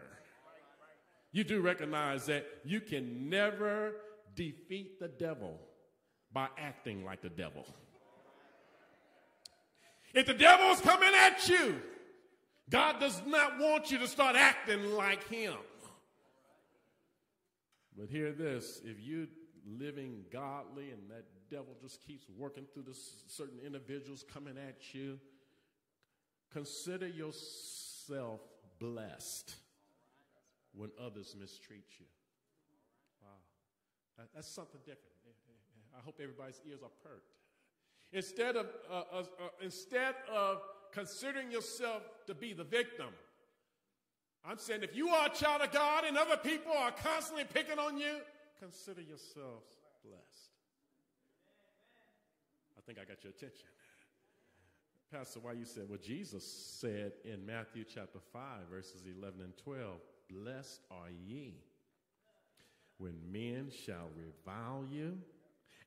You 1.32 1.44
do 1.44 1.62
recognize 1.62 2.26
that 2.26 2.46
you 2.66 2.82
can 2.82 3.30
never 3.30 3.94
defeat 4.36 5.00
the 5.00 5.08
devil 5.08 5.60
by 6.34 6.48
acting 6.58 7.06
like 7.06 7.22
the 7.22 7.30
devil. 7.30 7.66
If 10.14 10.26
the 10.26 10.34
devil 10.34 10.68
is 10.72 10.82
coming 10.82 11.12
at 11.16 11.48
you, 11.48 11.82
God 12.70 13.00
does 13.00 13.22
not 13.26 13.60
want 13.60 13.92
you 13.92 13.98
to 14.00 14.08
start 14.08 14.36
acting 14.36 14.94
like 14.94 15.28
him. 15.30 15.54
But 17.98 18.10
hear 18.10 18.32
this 18.32 18.82
if 18.84 18.98
you're 19.00 19.28
living 19.66 20.24
godly 20.32 20.92
and 20.92 21.10
that 21.10 21.26
devil 21.50 21.76
just 21.82 22.06
keeps 22.06 22.26
working 22.38 22.66
through 22.74 22.84
the 22.84 22.98
certain 23.28 23.60
individuals 23.66 24.24
coming 24.32 24.56
at 24.58 24.94
you, 24.94 25.20
consider 26.52 27.08
yourself 27.08 28.42
blessed 28.80 29.56
when 30.74 30.90
others 31.00 31.36
mistreat 31.40 31.86
you. 32.00 32.06
Wow. 33.22 34.24
That's 34.34 34.48
something 34.48 34.80
different. 34.86 35.12
I 35.96 36.02
hope 36.04 36.20
everybody's 36.22 36.62
ears 36.68 36.80
are 36.84 36.90
perked. 37.04 37.36
Instead 38.14 38.56
of, 38.56 38.68
uh, 38.90 39.04
uh, 39.12 39.20
uh, 39.20 39.24
instead 39.62 40.16
of 40.32 40.62
considering 40.92 41.52
yourself 41.52 42.04
to 42.28 42.34
be 42.34 42.54
the 42.54 42.64
victim, 42.64 43.08
I'm 44.44 44.58
saying 44.58 44.84
if 44.84 44.96
you 44.96 45.10
are 45.10 45.28
a 45.28 45.30
child 45.30 45.62
of 45.62 45.72
God 45.72 46.04
and 46.06 46.18
other 46.18 46.38
people 46.38 46.72
are 46.76 46.92
constantly 46.92 47.46
picking 47.46 47.78
on 47.78 47.98
you, 47.98 48.16
consider 48.60 49.02
yourselves 49.02 49.78
blessed. 50.04 50.52
I 52.78 52.82
think 52.86 52.98
I 52.98 53.04
got 53.04 53.24
your 53.24 53.32
attention. 53.32 53.68
Pastor, 55.12 55.42
why 55.42 55.54
you 55.54 55.66
said, 55.66 55.84
well, 55.90 56.00
Jesus 56.02 56.46
said 56.80 57.12
in 57.26 57.46
Matthew 57.46 57.84
chapter 57.84 58.20
5, 58.32 58.42
verses 58.72 59.04
11 59.06 59.42
and 59.42 59.58
12, 59.58 60.00
Blessed 60.30 60.80
are 60.90 61.10
ye 61.28 61.56
when 62.98 63.16
men 63.32 63.70
shall 63.86 64.10
revile 64.16 64.86
you 64.90 65.18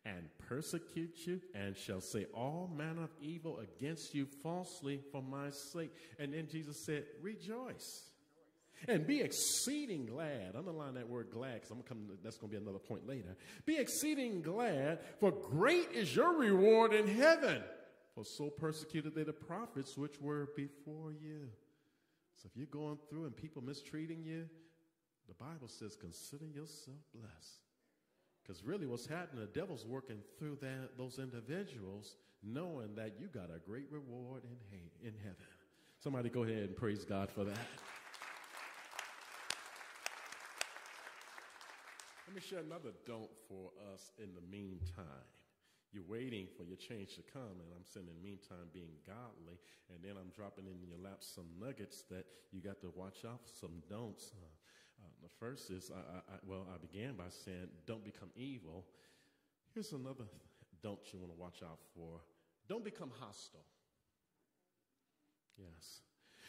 and 0.04 0.28
persecute 0.46 1.26
you 1.26 1.40
and 1.54 1.76
shall 1.76 2.00
say 2.00 2.26
all 2.34 2.70
manner 2.76 3.04
of 3.04 3.10
evil 3.22 3.60
against 3.60 4.14
you 4.14 4.26
falsely 4.26 5.00
for 5.10 5.22
my 5.22 5.50
sake. 5.50 5.92
And 6.18 6.34
then 6.34 6.46
Jesus 6.50 6.78
said, 6.78 7.04
Rejoice 7.22 8.10
and 8.88 9.06
be 9.06 9.20
exceeding 9.20 10.06
glad. 10.06 10.54
Underline 10.56 10.94
that 10.94 11.08
word 11.08 11.28
glad 11.30 11.54
because 11.54 11.70
I'm 11.70 11.78
gonna 11.78 11.88
come. 11.88 12.18
That's 12.22 12.36
gonna 12.36 12.50
be 12.50 12.56
another 12.56 12.78
point 12.78 13.06
later. 13.06 13.36
Be 13.64 13.78
exceeding 13.78 14.42
glad, 14.42 15.00
for 15.20 15.30
great 15.32 15.90
is 15.92 16.14
your 16.14 16.36
reward 16.36 16.92
in 16.92 17.06
heaven. 17.06 17.62
For 18.14 18.24
so 18.24 18.48
persecuted 18.48 19.14
they 19.14 19.24
the 19.24 19.32
prophets 19.32 19.96
which 19.96 20.20
were 20.20 20.48
before 20.56 21.12
you. 21.12 21.48
So 22.36 22.48
if 22.50 22.56
you're 22.56 22.66
going 22.66 22.98
through 23.08 23.24
and 23.24 23.36
people 23.36 23.62
mistreating 23.62 24.22
you, 24.22 24.48
the 25.26 25.34
Bible 25.34 25.68
says, 25.68 25.96
consider 25.96 26.46
yourself 26.46 26.98
blessed. 27.14 27.60
Because 28.42 28.62
really, 28.62 28.86
what's 28.86 29.06
happening, 29.06 29.40
the 29.40 29.58
devil's 29.58 29.86
working 29.86 30.18
through 30.38 30.58
that, 30.60 30.98
those 30.98 31.18
individuals, 31.18 32.16
knowing 32.42 32.94
that 32.96 33.14
you 33.18 33.28
got 33.28 33.48
a 33.54 33.58
great 33.58 33.86
reward 33.90 34.42
in, 34.70 35.08
in 35.08 35.14
heaven. 35.18 35.36
Somebody 36.02 36.28
go 36.28 36.42
ahead 36.42 36.64
and 36.64 36.76
praise 36.76 37.04
God 37.04 37.30
for 37.30 37.44
that. 37.44 37.66
Let 42.26 42.34
me 42.34 42.40
share 42.40 42.60
another 42.60 42.96
don't 43.06 43.30
for 43.48 43.70
us 43.92 44.12
in 44.18 44.32
the 44.34 44.40
meantime. 44.50 45.28
You're 45.92 46.08
waiting 46.08 46.48
for 46.56 46.64
your 46.64 46.76
change 46.76 47.14
to 47.16 47.22
come, 47.22 47.60
and 47.62 47.70
I'm 47.76 47.84
saying 47.84 48.08
in 48.08 48.16
the 48.16 48.26
meantime 48.26 48.66
being 48.72 48.98
godly, 49.06 49.60
and 49.92 50.02
then 50.02 50.16
I'm 50.18 50.32
dropping 50.34 50.66
in 50.66 50.80
your 50.82 50.98
lap 50.98 51.20
some 51.20 51.46
nuggets 51.60 52.02
that 52.10 52.26
you 52.50 52.60
got 52.60 52.80
to 52.80 52.90
watch 52.96 53.24
out 53.28 53.44
for, 53.44 53.52
some 53.54 53.82
don'ts. 53.88 54.32
Uh, 54.34 55.04
uh, 55.04 55.12
the 55.22 55.28
first 55.38 55.70
is, 55.70 55.92
I, 55.94 56.18
I, 56.18 56.36
well, 56.48 56.66
I 56.74 56.78
began 56.78 57.14
by 57.14 57.30
saying, 57.44 57.68
don't 57.86 58.04
become 58.04 58.30
evil. 58.34 58.86
Here's 59.74 59.92
another 59.92 60.24
don't 60.82 61.00
you 61.12 61.18
want 61.18 61.32
to 61.32 61.40
watch 61.40 61.62
out 61.62 61.78
for. 61.94 62.20
Don't 62.68 62.84
become 62.84 63.10
hostile. 63.20 63.64
Yes. 65.56 66.00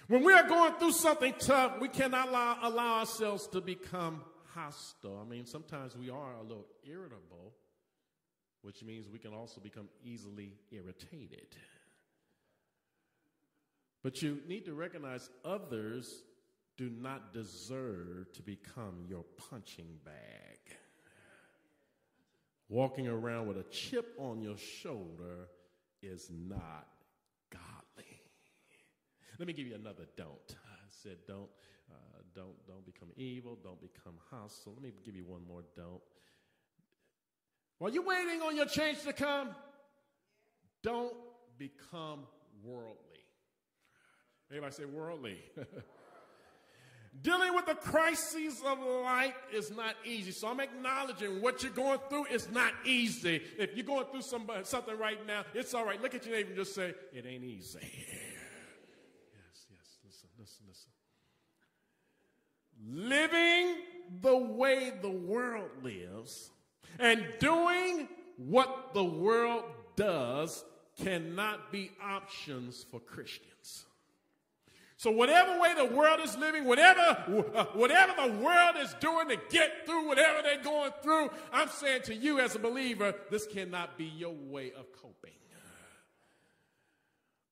When 0.07 0.23
we 0.23 0.33
are 0.33 0.47
going 0.47 0.73
through 0.73 0.91
something 0.91 1.33
tough, 1.39 1.79
we 1.79 1.87
cannot 1.87 2.29
allow, 2.29 2.57
allow 2.63 2.99
ourselves 2.99 3.47
to 3.49 3.61
become 3.61 4.21
hostile. 4.55 5.21
I 5.21 5.29
mean, 5.29 5.45
sometimes 5.45 5.95
we 5.95 6.09
are 6.09 6.33
a 6.39 6.41
little 6.41 6.65
irritable, 6.83 7.53
which 8.61 8.83
means 8.83 9.07
we 9.11 9.19
can 9.19 9.33
also 9.33 9.61
become 9.61 9.89
easily 10.03 10.53
irritated. 10.71 11.55
But 14.01 14.21
you 14.21 14.39
need 14.47 14.65
to 14.65 14.73
recognize 14.73 15.29
others 15.43 16.23
do 16.77 16.89
not 16.89 17.33
deserve 17.33 18.31
to 18.33 18.41
become 18.41 19.05
your 19.07 19.23
punching 19.49 19.99
bag. 20.03 20.77
Walking 22.69 23.07
around 23.07 23.47
with 23.47 23.57
a 23.57 23.63
chip 23.63 24.13
on 24.17 24.41
your 24.41 24.57
shoulder 24.57 25.47
is 26.01 26.29
not 26.31 26.87
godly. 27.51 28.19
Let 29.37 29.47
me 29.47 29.53
give 29.53 29.67
you 29.67 29.75
another 29.75 30.05
don't. 30.17 30.55
I 30.65 30.87
said 30.87 31.17
don't, 31.27 31.49
uh, 31.91 31.95
don't, 32.33 32.55
don't 32.67 32.85
become 32.85 33.09
evil, 33.15 33.57
don't 33.63 33.81
become 33.81 34.15
hostile. 34.29 34.73
Let 34.73 34.83
me 34.83 34.91
give 35.03 35.15
you 35.15 35.25
one 35.25 35.41
more 35.47 35.63
don't. 35.75 36.01
While 37.77 37.91
you're 37.91 38.05
waiting 38.05 38.41
on 38.41 38.55
your 38.55 38.65
change 38.65 39.01
to 39.03 39.13
come, 39.13 39.49
don't 40.81 41.13
become 41.57 42.21
worldly. 42.63 42.95
Everybody 44.49 44.73
say 44.73 44.85
worldly. 44.85 45.37
Dealing 47.21 47.55
with 47.55 47.65
the 47.65 47.75
crises 47.75 48.61
of 48.65 48.79
life 48.79 49.35
is 49.53 49.71
not 49.71 49.95
easy. 50.03 50.31
So 50.31 50.49
I'm 50.49 50.59
acknowledging 50.59 51.41
what 51.41 51.63
you're 51.63 51.71
going 51.71 51.99
through 52.09 52.25
is 52.25 52.49
not 52.51 52.73
easy. 52.85 53.41
If 53.57 53.75
you're 53.75 53.85
going 53.85 54.05
through 54.11 54.23
somebody, 54.23 54.65
something 54.65 54.97
right 54.97 55.25
now, 55.25 55.45
it's 55.53 55.73
all 55.73 55.85
right. 55.85 56.01
Look 56.01 56.13
at 56.13 56.25
your 56.25 56.35
neighbor 56.35 56.49
and 56.49 56.57
just 56.57 56.75
say, 56.75 56.93
it 57.13 57.25
ain't 57.25 57.43
easy. 57.43 57.79
Yes, 59.31 59.65
yes. 59.71 59.97
Listen, 60.05 60.29
listen, 60.37 60.65
listen. 60.67 60.91
Living 62.87 63.75
the 64.21 64.37
way 64.37 64.93
the 65.01 65.09
world 65.09 65.69
lives 65.81 66.51
and 66.99 67.25
doing 67.39 68.07
what 68.37 68.93
the 68.93 69.03
world 69.03 69.63
does 69.95 70.63
cannot 71.01 71.71
be 71.71 71.91
options 72.01 72.85
for 72.89 72.99
Christians. 72.99 73.85
So 74.97 75.11
whatever 75.11 75.59
way 75.59 75.73
the 75.75 75.93
world 75.93 76.19
is 76.21 76.37
living, 76.37 76.63
whatever, 76.65 77.51
uh, 77.53 77.65
whatever 77.73 78.13
the 78.15 78.33
world 78.37 78.75
is 78.79 78.93
doing 78.99 79.27
to 79.29 79.37
get 79.49 79.85
through 79.85 80.07
whatever 80.07 80.41
they're 80.41 80.63
going 80.63 80.91
through, 81.03 81.29
I'm 81.51 81.67
saying 81.67 82.03
to 82.03 82.15
you 82.15 82.39
as 82.39 82.55
a 82.55 82.59
believer, 82.59 83.13
this 83.29 83.45
cannot 83.45 83.97
be 83.97 84.05
your 84.05 84.33
way 84.33 84.71
of 84.71 84.91
coping. 84.93 85.31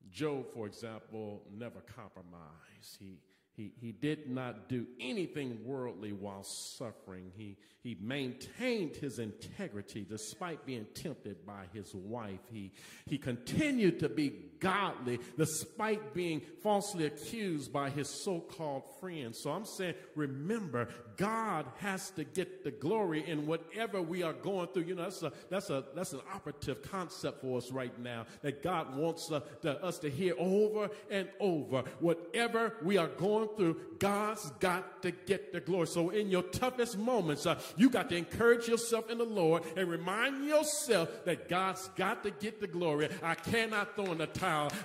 Job, 0.09 0.45
for 0.53 0.67
example, 0.67 1.41
never 1.51 1.81
compromised. 1.95 2.97
He, 2.99 3.17
he, 3.55 3.71
he 3.79 3.91
did 3.91 4.29
not 4.29 4.67
do 4.67 4.87
anything 4.99 5.59
worldly 5.63 6.11
while 6.11 6.43
suffering. 6.43 7.31
He, 7.35 7.57
he 7.83 7.95
maintained 8.01 8.95
his 8.95 9.19
integrity 9.19 10.05
despite 10.09 10.65
being 10.65 10.87
tempted 10.95 11.45
by 11.45 11.65
his 11.71 11.93
wife. 11.93 12.39
He, 12.51 12.71
he 13.05 13.17
continued 13.17 13.99
to 13.99 14.09
be 14.09 14.29
godly 14.63 15.19
despite 15.37 16.13
being 16.13 16.41
falsely 16.63 17.05
accused 17.05 17.73
by 17.73 17.89
his 17.89 18.07
so 18.07 18.39
called 18.39 18.83
friends. 19.01 19.37
So 19.43 19.51
I'm 19.51 19.65
saying, 19.65 19.95
remember, 20.15 20.87
God 21.17 21.65
has 21.79 22.09
to 22.11 22.23
get 22.23 22.63
the 22.63 22.71
glory 22.71 23.27
in 23.27 23.45
whatever 23.45 24.01
we 24.01 24.23
are 24.23 24.33
going 24.33 24.67
through. 24.67 24.83
You 24.83 24.95
know, 24.95 25.03
that's, 25.03 25.21
a, 25.21 25.33
that's, 25.49 25.69
a, 25.69 25.83
that's 25.93 26.13
an 26.13 26.21
operative 26.33 26.81
concept 26.81 27.41
for 27.41 27.57
us 27.57 27.71
right 27.71 27.97
now 27.99 28.25
that 28.41 28.63
God 28.63 28.95
wants 28.95 29.29
uh, 29.31 29.41
to, 29.61 29.83
us 29.83 29.99
to 29.99 30.09
hear 30.09 30.33
over 30.39 30.89
and 31.11 31.27
over. 31.41 31.83
Whatever 31.99 32.77
we 32.81 32.97
are 32.97 33.09
going 33.09 33.49
through, 33.57 33.79
God's 33.99 34.49
got 34.59 35.01
to 35.03 35.11
get 35.11 35.51
the 35.51 35.59
glory. 35.59 35.87
So 35.87 36.09
in 36.09 36.29
your 36.29 36.43
toughest 36.43 36.97
moments, 36.97 37.45
uh, 37.45 37.59
you 37.75 37.89
got 37.89 38.09
to 38.09 38.15
encourage 38.15 38.67
yourself 38.69 39.09
in 39.09 39.17
the 39.17 39.25
Lord 39.25 39.63
and 39.75 39.89
remind 39.89 40.45
yourself 40.45 41.09
that 41.25 41.49
God's 41.49 41.89
got 41.95 42.23
to 42.23 42.31
get 42.31 42.61
the 42.61 42.67
glory. 42.67 43.09
I 43.21 43.35
cannot 43.35 43.95
throw 43.95 44.11
in 44.13 44.19
the 44.19 44.27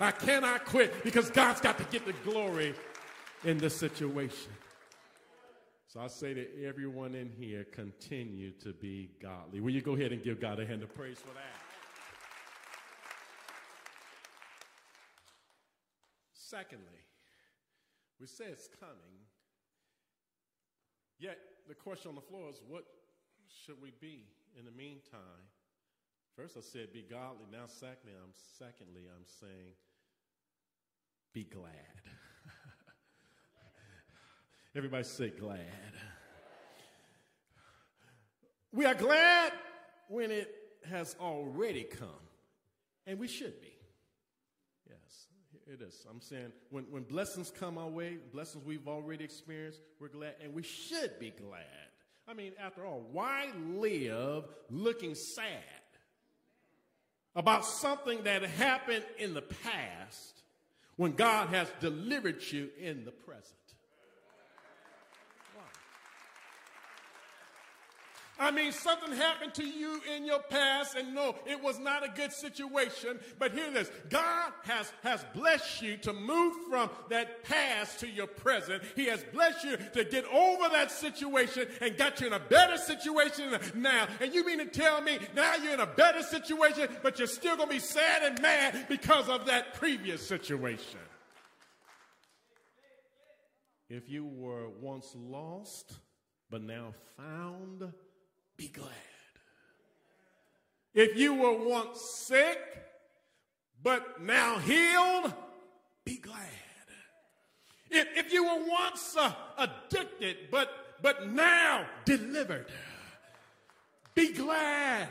I 0.01 0.11
cannot 0.11 0.65
quit 0.65 1.05
because 1.05 1.31
God's 1.31 1.61
got 1.61 1.79
to 1.79 1.85
get 1.85 2.07
the 2.07 2.15
glory 2.29 2.75
in 3.45 3.59
this 3.59 3.77
situation. 3.77 4.53
So 5.89 6.01
I 6.01 6.09
say 6.09 6.35
to 6.35 6.65
everyone 6.67 7.15
in 7.15 7.31
here, 7.31 7.65
continue 7.65 8.51
to 8.63 8.73
be 8.73 9.11
godly. 9.23 9.61
Will 9.61 9.71
you 9.71 9.81
go 9.81 9.95
ahead 9.95 10.13
and 10.13 10.23
give 10.23 10.41
God 10.41 10.61
a 10.61 10.67
hand 10.67 10.83
of 10.83 10.95
praise 10.95 11.19
for 11.19 11.33
that? 11.35 11.59
Secondly, 16.35 17.05
we 18.21 18.27
say 18.27 18.45
it's 18.47 18.69
coming, 18.81 19.27
yet 21.19 21.39
the 21.69 21.75
question 21.75 22.09
on 22.09 22.15
the 22.15 22.21
floor 22.21 22.49
is 22.49 22.61
what 22.67 22.85
should 23.47 23.81
we 23.83 23.93
be 24.01 24.27
in 24.59 24.65
the 24.65 24.71
meantime? 24.71 25.45
First, 26.39 26.57
I 26.57 26.61
said 26.61 26.93
be 26.93 27.03
godly. 27.03 27.47
Now, 27.51 27.65
secondly, 27.67 28.13
I'm 28.23 28.31
secondly 28.61 29.01
I'm 29.13 29.25
saying 29.41 29.75
be 31.35 31.43
glad. 31.43 31.67
Everybody 34.77 35.03
say 35.03 35.31
glad. 35.31 35.59
We 38.73 38.85
are 38.85 38.95
glad 38.95 39.53
when 40.09 40.31
it 40.31 40.55
has 40.89 41.17
already 41.19 41.83
come, 41.83 42.09
and 43.05 43.19
we 43.19 43.27
should 43.27 43.61
be. 43.61 43.73
Yes, 44.89 45.27
it 45.67 45.83
is. 45.83 46.07
I'm 46.09 46.21
saying 46.21 46.53
when, 46.71 46.85
when 46.85 47.03
blessings 47.03 47.51
come 47.51 47.79
our 47.79 47.89
way, 47.89 48.19
blessings 48.33 48.65
we've 48.65 48.87
already 48.87 49.25
experienced, 49.25 49.81
we're 49.99 50.07
glad, 50.07 50.37
and 50.41 50.55
we 50.55 50.63
should 50.63 51.19
be 51.19 51.31
glad. 51.31 51.65
I 52.29 52.35
mean, 52.35 52.53
after 52.61 52.87
all, 52.87 53.05
why 53.11 53.49
live 53.75 54.45
looking 54.71 55.17
sad 55.17 55.65
about 57.39 57.65
something 57.65 58.25
that 58.25 58.43
happened 58.43 59.05
in 59.17 59.33
the 59.33 59.43
past 59.43 60.43
when 60.97 61.13
God 61.13 61.51
has 61.51 61.69
delivered 61.81 62.43
you 62.51 62.69
in 62.81 63.05
the 63.05 63.13
present? 63.13 63.45
I 68.39 68.53
mean, 68.53 68.71
something 68.71 69.13
happened 69.13 69.55
to 69.55 69.65
you 69.65 70.01
in 70.15 70.25
your 70.25 70.39
past, 70.39 70.97
and 70.97 71.15
no, 71.15 71.35
it 71.45 71.63
was 71.63 71.79
not 71.81 72.05
a 72.05 72.09
good 72.09 72.33
situation. 72.33 73.19
But 73.39 73.53
hear 73.53 73.71
this 73.73 73.91
God 74.09 74.53
has, 74.65 74.93
has 75.03 75.25
blessed 75.35 75.83
you 75.83 75.97
to 75.99 76.13
move 76.13 76.55
from 76.71 76.91
that 77.09 77.43
past 77.45 78.01
to 78.01 78.09
your 78.09 78.29
present. 78.29 78.83
He 78.95 79.07
has 79.07 79.25
blessed 79.33 79.65
you 79.65 79.77
to 79.95 80.05
get 80.05 80.25
over 80.27 80.69
that 80.69 80.93
situation 80.93 81.67
and 81.81 81.97
got 81.97 82.21
you 82.21 82.29
in 82.29 82.33
a 82.33 82.39
better 82.39 82.77
situation 82.77 83.59
now. 83.75 84.07
And 84.21 84.33
you 84.33 84.47
mean 84.47 84.59
to 84.59 84.67
tell 84.67 85.01
me 85.01 85.19
now 85.35 85.57
you're 85.57 85.75
in 85.75 85.81
a 85.81 85.87
better 85.87 86.23
situation, 86.23 86.89
but 87.03 87.19
you're 87.19 87.27
still 87.27 87.57
going 87.57 87.69
to 87.69 87.75
be 87.75 87.81
sad 87.81 88.23
and 88.23 88.41
mad 88.41 88.87
because 88.89 89.29
of 89.29 89.47
that 89.47 89.75
previous 89.75 90.27
situation? 90.27 91.01
If 93.89 94.09
you 94.09 94.27
were 94.27 94.69
once 94.81 95.15
lost, 95.17 95.99
but 96.51 96.63
now 96.63 96.95
found, 97.17 97.93
be 98.59 98.69
glad. 98.69 98.91
If 100.93 101.17
you 101.17 101.33
were 101.33 101.65
once 101.65 102.01
sick, 102.01 102.59
but 103.83 104.21
now 104.21 104.59
healed, 104.59 105.33
be 106.05 106.17
glad. 106.17 106.37
If, 107.91 108.09
if 108.17 108.33
you 108.33 108.45
were 108.45 108.69
once 108.69 109.17
uh, 109.17 109.33
addicted, 109.57 110.51
but, 110.51 110.69
but 111.01 111.29
now 111.29 111.87
delivered, 112.05 112.67
be 114.15 114.33
glad. 114.33 115.09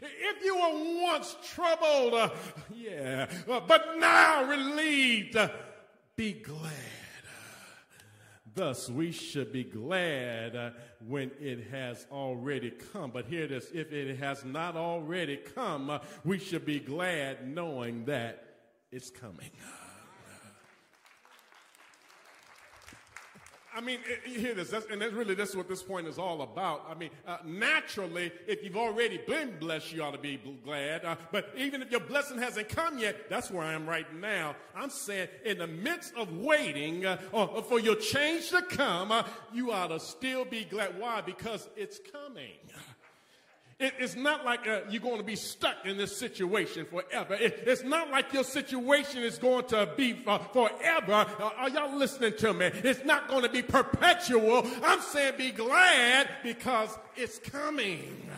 If 0.00 0.44
you 0.44 0.54
were 0.54 1.02
once 1.02 1.36
troubled, 1.42 2.14
uh, 2.14 2.30
yeah, 2.72 3.26
uh, 3.50 3.60
but 3.60 3.98
now 3.98 4.44
relieved, 4.44 5.36
uh, 5.36 5.48
be 6.14 6.34
glad. 6.34 6.70
Thus, 8.58 8.90
we 8.90 9.12
should 9.12 9.52
be 9.52 9.62
glad 9.62 10.56
uh, 10.56 10.70
when 11.06 11.30
it 11.40 11.68
has 11.70 12.08
already 12.10 12.72
come. 12.72 13.12
But 13.12 13.26
hear 13.26 13.46
this 13.46 13.70
if 13.72 13.92
it 13.92 14.18
has 14.18 14.44
not 14.44 14.74
already 14.74 15.36
come, 15.36 15.90
uh, 15.90 16.00
we 16.24 16.40
should 16.40 16.66
be 16.66 16.80
glad 16.80 17.46
knowing 17.46 18.04
that 18.06 18.42
it's 18.90 19.10
coming. 19.10 19.52
I 23.78 23.80
mean, 23.80 24.00
you 24.26 24.40
hear 24.40 24.54
this, 24.54 24.70
that's, 24.70 24.86
and 24.90 25.00
that's 25.00 25.12
really 25.12 25.36
that's 25.36 25.54
what 25.54 25.68
this 25.68 25.84
point 25.84 26.08
is 26.08 26.18
all 26.18 26.42
about. 26.42 26.84
I 26.90 26.94
mean, 26.94 27.10
uh, 27.24 27.36
naturally, 27.44 28.32
if 28.48 28.64
you've 28.64 28.76
already 28.76 29.18
been 29.18 29.56
blessed, 29.60 29.92
you 29.92 30.02
ought 30.02 30.14
to 30.14 30.18
be 30.18 30.36
glad. 30.64 31.04
Uh, 31.04 31.14
but 31.30 31.52
even 31.56 31.80
if 31.80 31.88
your 31.88 32.00
blessing 32.00 32.38
hasn't 32.38 32.70
come 32.70 32.98
yet, 32.98 33.30
that's 33.30 33.52
where 33.52 33.62
I 33.62 33.74
am 33.74 33.88
right 33.88 34.12
now. 34.16 34.56
I'm 34.74 34.90
saying, 34.90 35.28
in 35.44 35.58
the 35.58 35.68
midst 35.68 36.12
of 36.16 36.36
waiting 36.38 37.06
uh, 37.06 37.18
for 37.68 37.78
your 37.78 37.94
change 37.94 38.50
to 38.50 38.62
come, 38.62 39.12
uh, 39.12 39.22
you 39.54 39.70
ought 39.70 39.88
to 39.88 40.00
still 40.00 40.44
be 40.44 40.64
glad. 40.64 40.98
Why? 40.98 41.20
Because 41.20 41.68
it's 41.76 42.00
coming. 42.12 42.58
It, 43.78 43.94
it's 44.00 44.16
not 44.16 44.44
like 44.44 44.66
uh, 44.66 44.80
you're 44.90 45.00
going 45.00 45.18
to 45.18 45.24
be 45.24 45.36
stuck 45.36 45.76
in 45.84 45.96
this 45.96 46.16
situation 46.16 46.84
forever. 46.84 47.34
It, 47.34 47.62
it's 47.64 47.84
not 47.84 48.10
like 48.10 48.32
your 48.32 48.42
situation 48.42 49.22
is 49.22 49.38
going 49.38 49.66
to 49.66 49.88
be 49.96 50.20
uh, 50.26 50.38
forever. 50.38 51.12
Uh, 51.12 51.50
are 51.56 51.70
y'all 51.70 51.96
listening 51.96 52.34
to 52.38 52.52
me? 52.52 52.66
It's 52.66 53.04
not 53.04 53.28
going 53.28 53.44
to 53.44 53.48
be 53.48 53.62
perpetual. 53.62 54.66
I'm 54.82 55.00
saying 55.00 55.34
be 55.38 55.52
glad 55.52 56.28
because 56.42 56.98
it's 57.16 57.38
coming. 57.38 58.28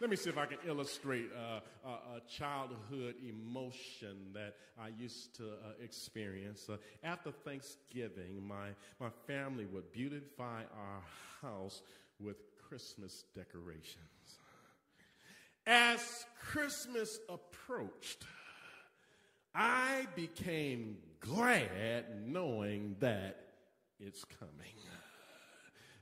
Let 0.00 0.10
me 0.10 0.16
see 0.16 0.30
if 0.30 0.38
I 0.38 0.46
can 0.46 0.58
illustrate 0.66 1.28
uh, 1.36 1.60
a, 1.86 1.88
a, 1.88 2.20
childhood 2.26 3.16
emotion 3.22 4.16
that 4.32 4.54
I 4.80 4.88
used 4.98 5.36
to 5.36 5.44
uh, 5.44 5.84
experience. 5.84 6.70
Uh, 6.70 6.78
after 7.04 7.30
Thanksgiving, 7.30 8.42
my, 8.48 8.68
my 8.98 9.10
family 9.26 9.66
would 9.66 9.92
beautify 9.92 10.62
our 10.74 11.02
house 11.42 11.82
with 12.18 12.36
Christmas 12.70 13.24
decorations. 13.34 13.96
As 15.66 16.24
Christmas 16.40 17.18
approached, 17.28 18.24
I 19.56 20.06
became 20.14 20.98
glad 21.18 22.28
knowing 22.28 22.94
that 23.00 23.38
it's 23.98 24.24
coming. 24.24 24.54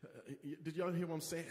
Uh, 0.05 0.35
did 0.63 0.77
y'all 0.77 0.93
hear 0.93 1.07
what 1.07 1.15
I'm 1.15 1.21
saying? 1.23 1.47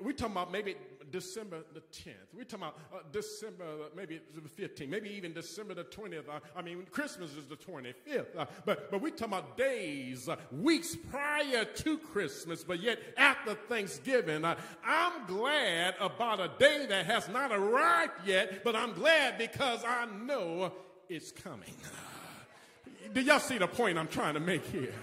We're 0.00 0.12
talking 0.12 0.32
about 0.32 0.52
maybe 0.52 0.76
December 1.10 1.58
the 1.72 1.80
10th. 1.80 2.14
We're 2.32 2.42
talking 2.42 2.66
about 2.66 2.78
uh, 2.92 2.98
December, 3.12 3.64
maybe 3.96 4.20
the 4.34 4.40
15th, 4.40 4.88
maybe 4.88 5.10
even 5.10 5.32
December 5.32 5.74
the 5.74 5.84
20th. 5.84 6.28
Uh, 6.28 6.40
I 6.56 6.62
mean, 6.62 6.84
Christmas 6.90 7.30
is 7.36 7.46
the 7.46 7.56
25th. 7.56 8.36
Uh, 8.36 8.46
but, 8.64 8.90
but 8.90 9.00
we're 9.00 9.10
talking 9.10 9.26
about 9.26 9.56
days, 9.56 10.28
uh, 10.28 10.36
weeks 10.50 10.96
prior 10.96 11.64
to 11.64 11.98
Christmas, 11.98 12.64
but 12.64 12.82
yet 12.82 12.98
after 13.16 13.54
Thanksgiving. 13.54 14.44
Uh, 14.44 14.56
I'm 14.84 15.26
glad 15.26 15.94
about 16.00 16.40
a 16.40 16.50
day 16.58 16.86
that 16.88 17.06
has 17.06 17.28
not 17.28 17.52
arrived 17.52 18.26
yet, 18.26 18.64
but 18.64 18.74
I'm 18.74 18.92
glad 18.92 19.38
because 19.38 19.84
I 19.84 20.06
know 20.06 20.72
it's 21.08 21.30
coming. 21.30 21.74
Do 23.12 23.20
y'all 23.20 23.38
see 23.38 23.58
the 23.58 23.68
point 23.68 23.98
I'm 23.98 24.08
trying 24.08 24.34
to 24.34 24.40
make 24.40 24.66
here? 24.66 24.94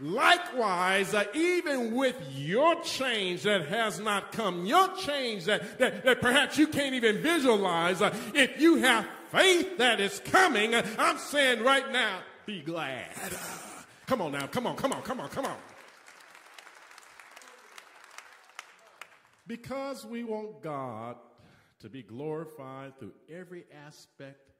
Likewise, 0.00 1.14
uh, 1.14 1.24
even 1.34 1.94
with 1.94 2.16
your 2.34 2.80
change 2.82 3.44
that 3.44 3.66
has 3.68 3.98
not 3.98 4.32
come, 4.32 4.66
your 4.66 4.94
change 4.96 5.46
that, 5.46 5.78
that, 5.78 6.04
that 6.04 6.20
perhaps 6.20 6.58
you 6.58 6.66
can't 6.66 6.94
even 6.94 7.22
visualize, 7.22 8.02
uh, 8.02 8.14
if 8.34 8.60
you 8.60 8.76
have 8.76 9.06
faith 9.32 9.78
that 9.78 10.00
is 10.00 10.20
coming, 10.26 10.74
uh, 10.74 10.86
I'm 10.98 11.16
saying 11.18 11.62
right 11.62 11.90
now, 11.92 12.18
be 12.44 12.60
glad. 12.60 13.06
Come 14.06 14.22
on 14.22 14.30
now, 14.30 14.46
come 14.46 14.68
on, 14.68 14.76
come 14.76 14.92
on, 14.92 15.02
come 15.02 15.18
on, 15.18 15.28
come 15.30 15.44
on. 15.44 15.56
Because 19.48 20.06
we 20.06 20.22
want 20.22 20.62
God 20.62 21.16
to 21.80 21.88
be 21.88 22.04
glorified 22.04 22.96
through 23.00 23.14
every 23.28 23.64
aspect 23.86 24.52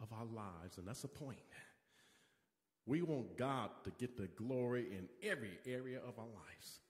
of 0.00 0.12
our 0.12 0.24
lives, 0.24 0.78
and 0.78 0.86
that's 0.86 1.02
the 1.02 1.08
point. 1.08 1.38
We 2.86 3.02
want 3.02 3.36
God 3.36 3.70
to 3.84 3.90
get 3.98 4.16
the 4.16 4.26
glory 4.26 4.86
in 4.90 5.08
every 5.28 5.58
area 5.66 5.98
of 5.98 6.18
our 6.18 6.26
lives. 6.26 6.80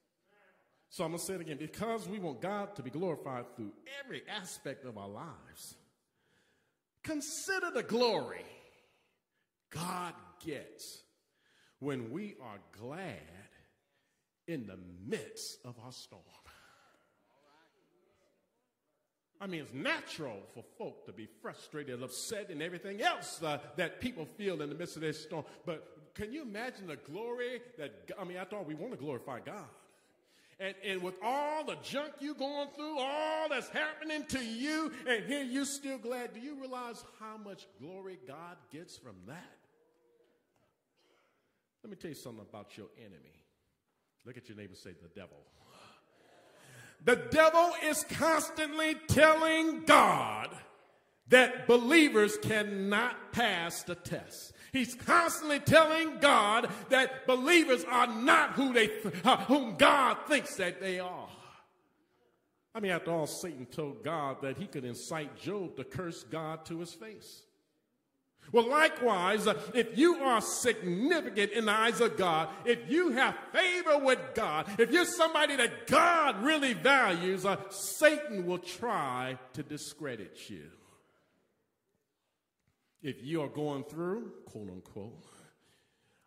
So 0.89 1.05
I'm 1.05 1.11
going 1.11 1.19
to 1.19 1.25
say 1.25 1.35
it 1.35 1.41
again 1.41 1.59
because 1.59 2.09
we 2.09 2.19
want 2.19 2.41
God 2.41 2.77
to 2.77 2.83
be 2.83 2.91
glorified 2.91 3.57
through 3.57 3.73
every 4.05 4.23
aspect 4.29 4.85
of 4.85 4.99
our 4.99 5.09
lives. 5.09 5.77
Consider 7.03 7.71
the 7.73 7.83
glory 7.83 8.45
God 9.71 10.15
gets 10.45 11.03
when 11.79 12.11
we 12.11 12.37
are 12.43 12.59
glad 12.79 13.19
in 14.47 14.67
the 14.67 14.79
midst 15.07 15.59
of 15.65 15.75
our 15.85 15.93
storm. 15.93 16.23
I 19.43 19.49
mean, 19.49 19.63
it's 19.63 19.75
natural 19.75 20.39
for 20.55 20.63
folk 20.79 21.05
to 21.07 21.13
be 21.13 21.27
frustrated, 21.43 22.01
upset, 22.01 22.49
and 22.51 22.63
everything 22.63 23.03
else 23.03 23.43
uh, 23.43 23.59
that 23.75 24.01
people 24.01 24.25
feel 24.25 24.63
in 24.63 24.69
the 24.69 24.75
midst 24.77 24.95
of 24.95 25.03
this 25.03 25.21
storm. 25.21 25.45
But 25.67 26.15
can 26.15 26.33
you 26.33 26.43
imagine 26.43 26.87
the 26.87 26.95
glory 26.95 27.61
that, 27.77 27.93
I 28.17 28.23
mean, 28.23 28.37
after 28.37 28.55
all, 28.55 28.63
we 28.63 28.77
want 28.77 28.93
to 28.93 28.99
glorify 28.99 29.41
God. 29.41 29.65
And, 30.61 30.77
and 30.87 31.03
with 31.03 31.15
all 31.25 31.65
the 31.65 31.77
junk 31.83 32.13
you 32.21 32.35
going 32.35 32.69
through, 32.77 33.01
all 33.01 33.49
that's 33.49 33.69
happening 33.71 34.25
to 34.27 34.39
you, 34.39 34.93
and 35.09 35.25
here 35.25 35.43
you 35.43 35.65
still 35.65 35.99
glad, 35.99 36.35
do 36.35 36.41
you 36.41 36.55
realize 36.61 37.03
how 37.19 37.37
much 37.37 37.67
glory 37.81 38.21
God 38.29 38.59
gets 38.71 38.97
from 38.97 39.17
that? 39.27 39.59
Let 41.83 41.91
me 41.91 41.97
tell 41.97 42.11
you 42.11 42.15
something 42.15 42.47
about 42.49 42.77
your 42.77 42.87
enemy. 42.97 43.43
Look 44.25 44.37
at 44.37 44.49
your 44.49 44.57
neighbor 44.57 44.77
say, 44.77 44.91
the 45.03 45.09
devil. 45.09 45.39
The 47.05 47.17
devil 47.17 47.73
is 47.85 48.05
constantly 48.11 48.95
telling 49.09 49.83
God 49.85 50.51
that 51.29 51.67
believers 51.67 52.37
cannot 52.43 53.33
pass 53.33 53.83
the 53.83 53.95
test. 53.95 54.53
He's 54.73 54.95
constantly 54.95 55.59
telling 55.61 56.19
God 56.21 56.69
that 56.91 57.27
believers 57.27 57.85
are 57.85 58.07
not 58.07 58.53
who 58.53 58.73
they, 58.73 58.91
uh, 59.25 59.37
whom 59.45 59.77
God 59.77 60.19
thinks 60.29 60.57
that 60.57 60.81
they 60.81 61.01
are. 61.01 61.29
I 62.75 62.81
mean, 62.81 62.93
after 62.93 63.11
all, 63.11 63.27
Satan 63.27 63.67
told 63.67 64.03
God 64.03 64.41
that 64.43 64.57
he 64.57 64.67
could 64.67 64.85
incite 64.85 65.39
Job 65.39 65.77
to 65.77 65.85
curse 65.85 66.23
God 66.25 66.65
to 66.67 66.79
his 66.79 66.95
face. 66.95 67.43
Well, 68.53 68.69
likewise, 68.69 69.49
if 69.75 69.97
you 69.97 70.17
are 70.17 70.43
significant 70.43 71.53
in 71.53 71.65
the 71.65 71.73
eyes 71.73 72.03
of 72.03 72.19
God, 72.19 72.51
if 72.67 72.79
you 72.91 73.13
have 73.13 73.35
favor 73.51 73.99
with 73.99 74.19
God, 74.35 74.69
if 74.79 74.93
you're 74.93 75.07
somebody 75.07 75.57
that 75.57 75.87
God 75.87 76.45
really 76.45 76.75
values, 76.75 77.47
uh, 77.47 77.57
Satan 77.71 78.45
will 78.45 78.59
try 78.59 79.39
to 79.55 79.63
discredit 79.63 80.51
you. 80.51 80.69
If 83.03 83.25
you 83.25 83.41
are 83.41 83.49
going 83.49 83.85
through, 83.85 84.33
quote 84.45 84.69
unquote, 84.69 85.25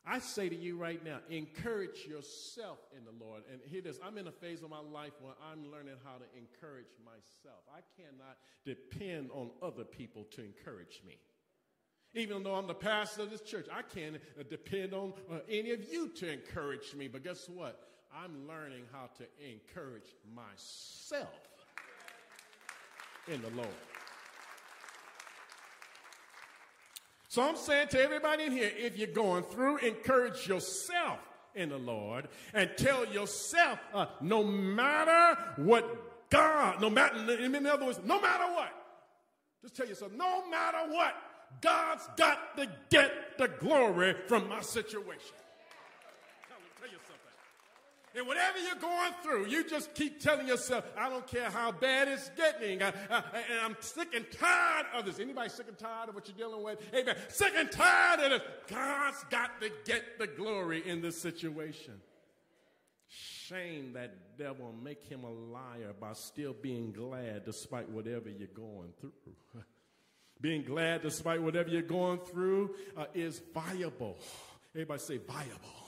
I 0.08 0.20
say 0.20 0.50
to 0.50 0.56
you 0.56 0.78
right 0.78 1.04
now, 1.04 1.20
encourage 1.30 2.06
yourself 2.08 2.80
in 2.96 3.06
the 3.06 3.24
Lord. 3.24 3.44
And 3.52 3.60
hear 3.66 3.82
this 3.82 4.00
I'm 4.04 4.18
in 4.18 4.28
a 4.28 4.32
phase 4.32 4.62
of 4.64 4.70
my 4.70 4.80
life 4.80 5.14
where 5.22 5.34
I'm 5.52 5.72
learning 5.72 5.96
how 6.04 6.18
to 6.18 6.26
encourage 6.38 6.94
myself. 7.04 7.62
I 7.72 7.82
cannot 8.00 8.38
depend 8.66 9.30
on 9.32 9.52
other 9.62 9.84
people 9.84 10.26
to 10.36 10.44
encourage 10.44 11.02
me. 11.08 11.18
Even 12.16 12.44
though 12.44 12.56
I'm 12.56 12.66
the 12.66 12.74
pastor 12.74 13.24
of 13.24 13.30
this 13.30 13.42
church, 13.42 13.68
I 13.72 13.82
can't 13.82 14.16
uh, 14.16 14.44
depend 14.50 14.94
on 14.94 15.14
uh, 15.30 15.40
any 15.50 15.72
of 15.72 15.92
you 15.92 16.08
to 16.08 16.32
encourage 16.32 16.96
me. 16.96 17.10
But 17.10 17.24
guess 17.24 17.50
what? 17.50 17.78
I'm 18.14 18.48
learning 18.48 18.84
how 18.94 19.10
to 19.18 19.26
encourage 19.46 20.16
myself 20.34 21.28
in 23.28 23.42
the 23.42 23.50
Lord. 23.50 23.68
So 27.28 27.42
I'm 27.42 27.58
saying 27.58 27.90
to 27.90 28.02
everybody 28.02 28.46
in 28.46 28.54
here, 28.54 28.72
if 28.78 28.98
you're 28.98 29.08
going 29.10 29.44
through, 29.44 29.80
encourage 29.80 30.48
yourself 30.48 31.20
in 31.54 31.68
the 31.68 31.78
Lord 31.78 32.30
and 32.54 32.70
tell 32.78 33.06
yourself, 33.06 33.78
uh, 33.94 34.06
no 34.22 34.42
matter 34.42 35.38
what 35.58 36.30
God, 36.30 36.80
no 36.80 36.90
matter, 36.90 37.16
in 37.34 37.66
other 37.66 37.86
words, 37.88 38.00
no 38.06 38.22
matter 38.22 38.46
what, 38.54 38.72
just 39.62 39.76
tell 39.76 39.88
yourself, 39.88 40.14
no 40.14 40.50
matter 40.50 40.78
what, 40.90 41.14
God's 41.62 42.08
got 42.18 42.58
to 42.58 42.68
get 42.90 43.38
the 43.38 43.48
glory 43.48 44.16
from 44.28 44.50
my 44.50 44.62
situation. 44.62 45.36
Tell, 46.48 46.58
tell 46.80 46.90
you 46.90 46.98
something. 47.08 47.26
And 48.16 48.28
whatever 48.28 48.60
you're 48.60 48.76
going 48.76 49.12
through, 49.24 49.48
you 49.48 49.68
just 49.68 49.94
keep 49.94 50.22
telling 50.22 50.48
yourself, 50.48 50.86
I 50.98 51.10
don't 51.10 51.28
care 51.28 51.50
how 51.50 51.72
bad 51.72 52.08
it's 52.08 52.30
getting. 52.30 52.82
I, 52.82 52.94
I, 53.10 53.24
and 53.52 53.60
I'm 53.64 53.76
sick 53.80 54.14
and 54.16 54.26
tired 54.32 54.86
of 54.94 55.06
this. 55.06 55.20
Anybody 55.20 55.50
sick 55.50 55.68
and 55.68 55.78
tired 55.78 56.10
of 56.10 56.16
what 56.16 56.28
you're 56.28 56.38
dealing 56.38 56.64
with? 56.64 56.80
Amen. 56.94 57.16
Sick 57.28 57.54
and 57.56 57.72
tired 57.72 58.20
of 58.22 58.30
this. 58.32 58.42
God's 58.68 59.24
got 59.30 59.62
to 59.62 59.70
get 59.86 60.18
the 60.18 60.28
glory 60.28 60.88
in 60.88 61.02
this 61.02 61.20
situation. 61.20 61.96
Shame 63.08 63.94
that 63.94 64.38
devil, 64.38 64.74
make 64.84 65.04
him 65.04 65.24
a 65.24 65.30
liar 65.30 65.94
by 66.00 66.14
still 66.14 66.54
being 66.54 66.92
glad 66.92 67.46
despite 67.46 67.90
whatever 67.90 68.30
you're 68.30 68.48
going 68.48 68.92
through. 69.00 69.12
being 70.42 70.64
glad 70.64 71.02
despite 71.02 71.42
whatever 71.42 71.70
you're 71.70 71.82
going 71.82 72.20
through 72.20 72.76
uh, 72.98 73.06
is 73.14 73.42
viable. 73.54 74.18
Everybody 74.74 75.00
say 75.00 75.18
viable. 75.18 75.86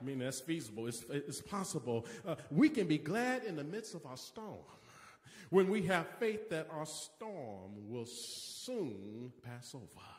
I 0.00 0.04
mean, 0.04 0.18
that's 0.18 0.40
feasible. 0.40 0.86
It's, 0.86 1.04
it's 1.08 1.40
possible. 1.40 2.06
Uh, 2.26 2.36
we 2.50 2.68
can 2.68 2.86
be 2.86 2.98
glad 2.98 3.44
in 3.44 3.56
the 3.56 3.64
midst 3.64 3.94
of 3.94 4.04
our 4.04 4.16
storm 4.16 4.58
when 5.50 5.68
we 5.68 5.82
have 5.82 6.06
faith 6.18 6.50
that 6.50 6.68
our 6.70 6.86
storm 6.86 7.88
will 7.88 8.06
soon 8.06 9.32
pass 9.42 9.74
over. 9.74 10.15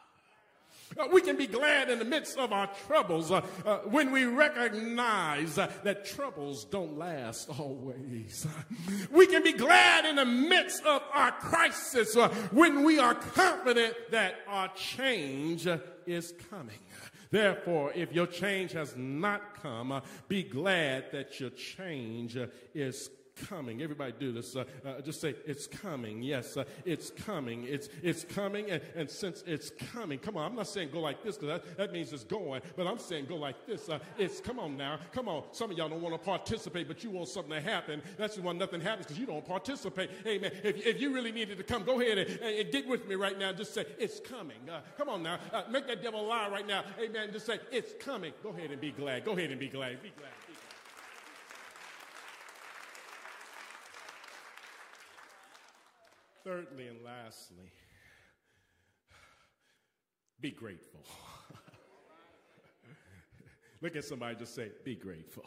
Uh, 0.97 1.07
we 1.11 1.21
can 1.21 1.35
be 1.35 1.47
glad 1.47 1.89
in 1.89 1.99
the 1.99 2.05
midst 2.05 2.37
of 2.37 2.53
our 2.53 2.69
troubles 2.87 3.31
uh, 3.31 3.41
uh, 3.65 3.77
when 3.79 4.11
we 4.11 4.25
recognize 4.25 5.57
uh, 5.57 5.71
that 5.83 6.05
troubles 6.05 6.65
don't 6.65 6.97
last 6.97 7.49
always. 7.59 8.47
we 9.11 9.27
can 9.27 9.43
be 9.43 9.53
glad 9.53 10.05
in 10.05 10.15
the 10.15 10.25
midst 10.25 10.85
of 10.85 11.01
our 11.13 11.31
crisis 11.31 12.15
uh, 12.15 12.29
when 12.51 12.83
we 12.83 12.99
are 12.99 13.15
confident 13.15 13.95
that 14.11 14.35
our 14.47 14.69
change 14.75 15.67
is 16.05 16.33
coming. 16.49 16.79
Therefore, 17.29 17.91
if 17.93 18.13
your 18.13 18.27
change 18.27 18.71
has 18.71 18.95
not 18.95 19.61
come, 19.61 19.91
uh, 19.91 20.01
be 20.27 20.43
glad 20.43 21.11
that 21.11 21.39
your 21.39 21.49
change 21.49 22.37
uh, 22.37 22.47
is 22.73 23.09
coming. 23.49 23.81
Everybody 23.81 24.13
do 24.19 24.31
this. 24.31 24.55
Uh, 24.55 24.65
uh, 24.85 25.01
just 25.01 25.21
say, 25.21 25.35
it's 25.45 25.67
coming. 25.67 26.21
Yes, 26.21 26.57
uh, 26.57 26.63
it's 26.85 27.11
coming. 27.11 27.65
It's, 27.65 27.89
it's 28.01 28.23
coming. 28.23 28.71
And, 28.71 28.81
and 28.95 29.09
since 29.09 29.43
it's 29.45 29.71
coming, 29.93 30.19
come 30.19 30.37
on, 30.37 30.51
I'm 30.51 30.55
not 30.55 30.67
saying 30.67 30.89
go 30.91 30.99
like 30.99 31.23
this 31.23 31.37
because 31.37 31.61
that, 31.61 31.77
that 31.77 31.93
means 31.93 32.11
it's 32.13 32.23
going, 32.23 32.61
but 32.75 32.87
I'm 32.87 32.99
saying 32.99 33.25
go 33.25 33.35
like 33.35 33.65
this. 33.65 33.89
Uh, 33.89 33.99
it's, 34.17 34.39
come 34.39 34.59
on 34.59 34.77
now. 34.77 34.99
Come 35.11 35.27
on. 35.27 35.43
Some 35.51 35.71
of 35.71 35.77
y'all 35.77 35.89
don't 35.89 36.01
want 36.01 36.15
to 36.15 36.19
participate, 36.19 36.87
but 36.87 37.03
you 37.03 37.09
want 37.09 37.29
something 37.29 37.53
to 37.53 37.61
happen. 37.61 38.01
That's 38.17 38.37
why 38.37 38.53
nothing 38.53 38.81
happens 38.81 39.07
because 39.07 39.19
you 39.19 39.25
don't 39.25 39.45
participate. 39.45 40.09
Amen. 40.25 40.51
If, 40.63 40.85
if 40.85 41.01
you 41.01 41.13
really 41.13 41.31
needed 41.31 41.57
to 41.57 41.63
come, 41.63 41.83
go 41.83 41.99
ahead 41.99 42.17
and, 42.17 42.39
and 42.41 42.71
get 42.71 42.87
with 42.87 43.07
me 43.07 43.15
right 43.15 43.37
now. 43.37 43.53
Just 43.53 43.73
say, 43.73 43.85
it's 43.97 44.19
coming. 44.19 44.57
Uh, 44.69 44.81
come 44.97 45.09
on 45.09 45.23
now. 45.23 45.39
Uh, 45.51 45.63
make 45.69 45.87
that 45.87 46.01
devil 46.01 46.25
lie 46.25 46.49
right 46.49 46.67
now. 46.67 46.83
Amen. 46.99 47.29
Just 47.31 47.45
say, 47.45 47.59
it's 47.71 47.93
coming. 48.03 48.33
Go 48.43 48.49
ahead 48.49 48.71
and 48.71 48.81
be 48.81 48.91
glad. 48.91 49.25
Go 49.25 49.33
ahead 49.33 49.51
and 49.51 49.59
be 49.59 49.67
glad. 49.67 50.01
Be 50.01 50.11
glad. 50.17 50.36
Thirdly 56.47 56.87
and 56.87 57.03
lastly, 57.03 57.73
be 60.39 60.49
grateful. 60.49 61.01
Look 63.81 63.97
at 63.97 64.05
somebody 64.05 64.37
just 64.37 64.55
say, 64.55 64.71
be 64.85 64.95
grateful. 64.95 65.43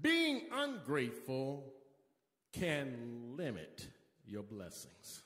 Being 0.00 0.44
ungrateful 0.50 1.70
can 2.54 3.34
limit 3.36 3.86
your 4.26 4.42
blessings. 4.42 5.20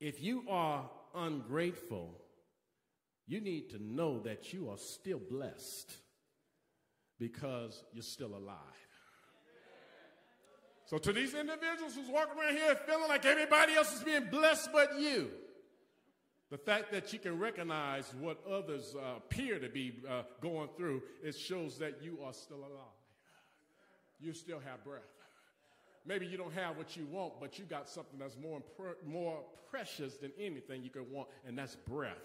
If 0.00 0.22
you 0.22 0.44
are 0.48 0.88
ungrateful, 1.14 2.18
you 3.26 3.42
need 3.42 3.68
to 3.72 3.78
know 3.78 4.20
that 4.20 4.54
you 4.54 4.70
are 4.70 4.78
still 4.78 5.20
blessed 5.30 5.92
because 7.18 7.84
you're 7.92 8.02
still 8.02 8.34
alive. 8.34 8.89
So, 10.90 10.98
to 10.98 11.12
these 11.12 11.34
individuals 11.34 11.94
who's 11.94 12.08
walking 12.08 12.36
around 12.36 12.56
here 12.56 12.74
feeling 12.74 13.08
like 13.08 13.24
everybody 13.24 13.74
else 13.74 13.94
is 13.94 14.02
being 14.02 14.24
blessed 14.24 14.70
but 14.72 14.98
you, 14.98 15.30
the 16.50 16.58
fact 16.58 16.90
that 16.90 17.12
you 17.12 17.20
can 17.20 17.38
recognize 17.38 18.12
what 18.18 18.44
others 18.44 18.96
uh, 18.96 19.18
appear 19.18 19.60
to 19.60 19.68
be 19.68 19.92
uh, 20.10 20.22
going 20.40 20.68
through, 20.76 21.00
it 21.22 21.36
shows 21.36 21.78
that 21.78 22.02
you 22.02 22.18
are 22.24 22.32
still 22.32 22.56
alive. 22.56 22.98
You 24.18 24.32
still 24.32 24.58
have 24.58 24.82
breath. 24.82 25.02
Maybe 26.04 26.26
you 26.26 26.36
don't 26.36 26.54
have 26.54 26.76
what 26.76 26.96
you 26.96 27.06
want, 27.06 27.34
but 27.38 27.56
you 27.56 27.66
got 27.66 27.88
something 27.88 28.18
that's 28.18 28.36
more, 28.36 28.58
impre- 28.58 29.06
more 29.06 29.44
precious 29.70 30.16
than 30.16 30.32
anything 30.40 30.82
you 30.82 30.90
could 30.90 31.08
want, 31.08 31.28
and 31.46 31.56
that's 31.56 31.76
breath. 31.76 32.16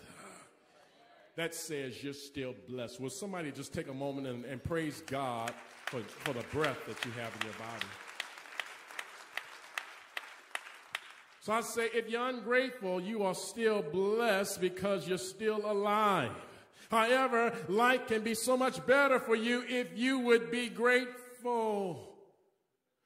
That 1.35 1.53
says 1.53 2.03
you're 2.03 2.13
still 2.13 2.55
blessed. 2.67 2.99
Will 2.99 3.11
somebody 3.11 3.51
just 3.51 3.75
take 3.75 3.89
a 3.89 3.93
moment 3.93 4.25
and, 4.25 4.43
and 4.43 4.63
praise 4.63 5.03
God 5.05 5.53
for, 5.85 5.99
for 5.99 6.33
the 6.33 6.43
breath 6.51 6.79
that 6.87 7.05
you 7.05 7.11
have 7.11 7.31
in 7.39 7.45
your 7.45 7.55
body? 7.59 7.85
So 11.45 11.53
I 11.53 11.61
say, 11.61 11.89
if 11.93 12.09
you're 12.09 12.27
ungrateful, 12.27 12.99
you 12.99 13.21
are 13.21 13.35
still 13.35 13.83
blessed 13.83 14.59
because 14.59 15.07
you're 15.07 15.19
still 15.19 15.61
alive. 15.63 16.31
However, 16.89 17.53
life 17.67 18.07
can 18.07 18.23
be 18.23 18.33
so 18.33 18.57
much 18.57 18.83
better 18.87 19.19
for 19.19 19.35
you 19.35 19.63
if 19.69 19.95
you 19.95 20.17
would 20.21 20.49
be 20.49 20.69
grateful. 20.69 22.17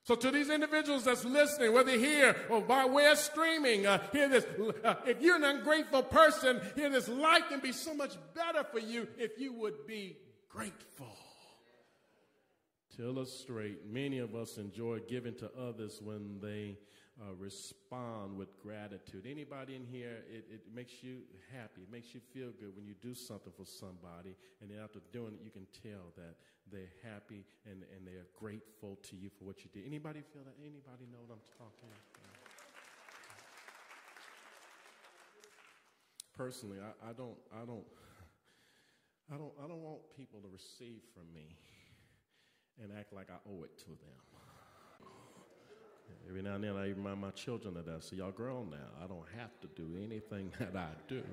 So, 0.04 0.15
to 0.15 0.32
these 0.32 0.49
individuals 0.49 1.04
that's 1.04 1.25
listening, 1.25 1.73
whether 1.73 1.91
here 1.91 2.34
or 2.49 2.62
by 2.62 2.86
way 2.86 3.12
of 3.12 3.17
streaming, 3.17 3.86
uh, 3.86 4.02
hear 4.13 4.30
this. 4.30 4.45
Uh, 4.86 4.95
if 5.06 5.21
you're 5.21 5.36
an 5.36 5.43
ungrateful 5.43 6.04
person, 6.04 6.62
hear 6.75 6.89
this. 6.89 7.10
Life 7.10 7.43
can 7.49 7.60
be 7.60 7.73
so 7.73 7.93
much 7.93 8.13
better 8.34 8.63
for 8.63 8.80
you 8.80 9.06
if 9.17 9.38
you 9.38 9.52
would 9.52 9.86
be 9.86 10.15
grateful. 10.47 11.17
To 12.95 13.04
illustrate, 13.04 13.86
many 13.86 14.19
of 14.19 14.34
us 14.34 14.58
enjoy 14.58 14.99
giving 15.10 15.36
to 15.36 15.52
others 15.60 15.99
when 16.02 16.39
they 16.41 16.78
uh, 17.21 17.34
respond 17.36 18.38
with 18.38 18.47
gratitude. 18.63 19.27
Anybody 19.29 19.75
in 19.75 19.84
here, 19.84 20.23
it, 20.32 20.45
it 20.49 20.62
makes 20.73 21.03
you 21.03 21.19
happy. 21.51 21.82
It 21.84 21.91
makes 21.91 22.13
you 22.13 22.21
feel 22.34 22.51
good 22.60 22.75
when 22.75 22.86
you 22.86 22.95
do 23.01 23.13
something 23.13 23.51
for 23.55 23.65
somebody, 23.65 24.36
and 24.62 24.71
then 24.71 24.79
after 24.84 24.99
doing 25.12 25.34
it, 25.36 25.41
you 25.43 25.51
can 25.51 25.67
tell 25.84 26.15
that 26.15 26.36
they're 26.71 26.93
happy 27.03 27.43
and, 27.65 27.84
and 27.95 28.05
they 28.05 28.13
are 28.13 28.27
grateful 28.39 28.97
to 29.10 29.15
you 29.15 29.29
for 29.38 29.45
what 29.45 29.63
you 29.63 29.69
did. 29.73 29.86
Anybody 29.86 30.21
feel 30.32 30.43
that? 30.45 30.55
Anybody 30.62 31.10
know 31.12 31.19
what 31.25 31.34
I'm 31.34 31.47
talking 31.58 31.89
about? 31.89 32.29
Personally, 36.38 36.77
I, 36.79 37.10
I 37.10 37.13
don't, 37.13 37.36
I 37.51 37.65
don't, 37.65 37.84
I 39.34 39.36
don't, 39.36 39.51
I 39.63 39.67
don't 39.67 39.84
want 39.84 39.99
people 40.15 40.39
to 40.39 40.47
receive 40.47 41.01
from 41.13 41.27
me 41.34 41.58
and 42.82 42.91
act 42.97 43.12
like 43.12 43.27
I 43.29 43.38
owe 43.49 43.63
it 43.63 43.77
to 43.79 43.89
them. 43.89 44.28
Every 46.28 46.41
now 46.41 46.56
and 46.56 46.63
then 46.63 46.76
I 46.76 46.89
remind 46.89 47.22
my 47.22 47.32
children 47.32 47.76
of 47.78 47.86
that. 47.86 48.04
So 48.04 48.15
y'all 48.15 48.32
grown 48.32 48.69
now. 48.69 49.04
I 49.04 49.08
don't 49.08 49.26
have 49.38 49.60
to 49.62 49.67
do 49.76 49.98
anything 50.04 50.52
that 50.60 50.76
I 50.76 50.89
do. 51.08 51.24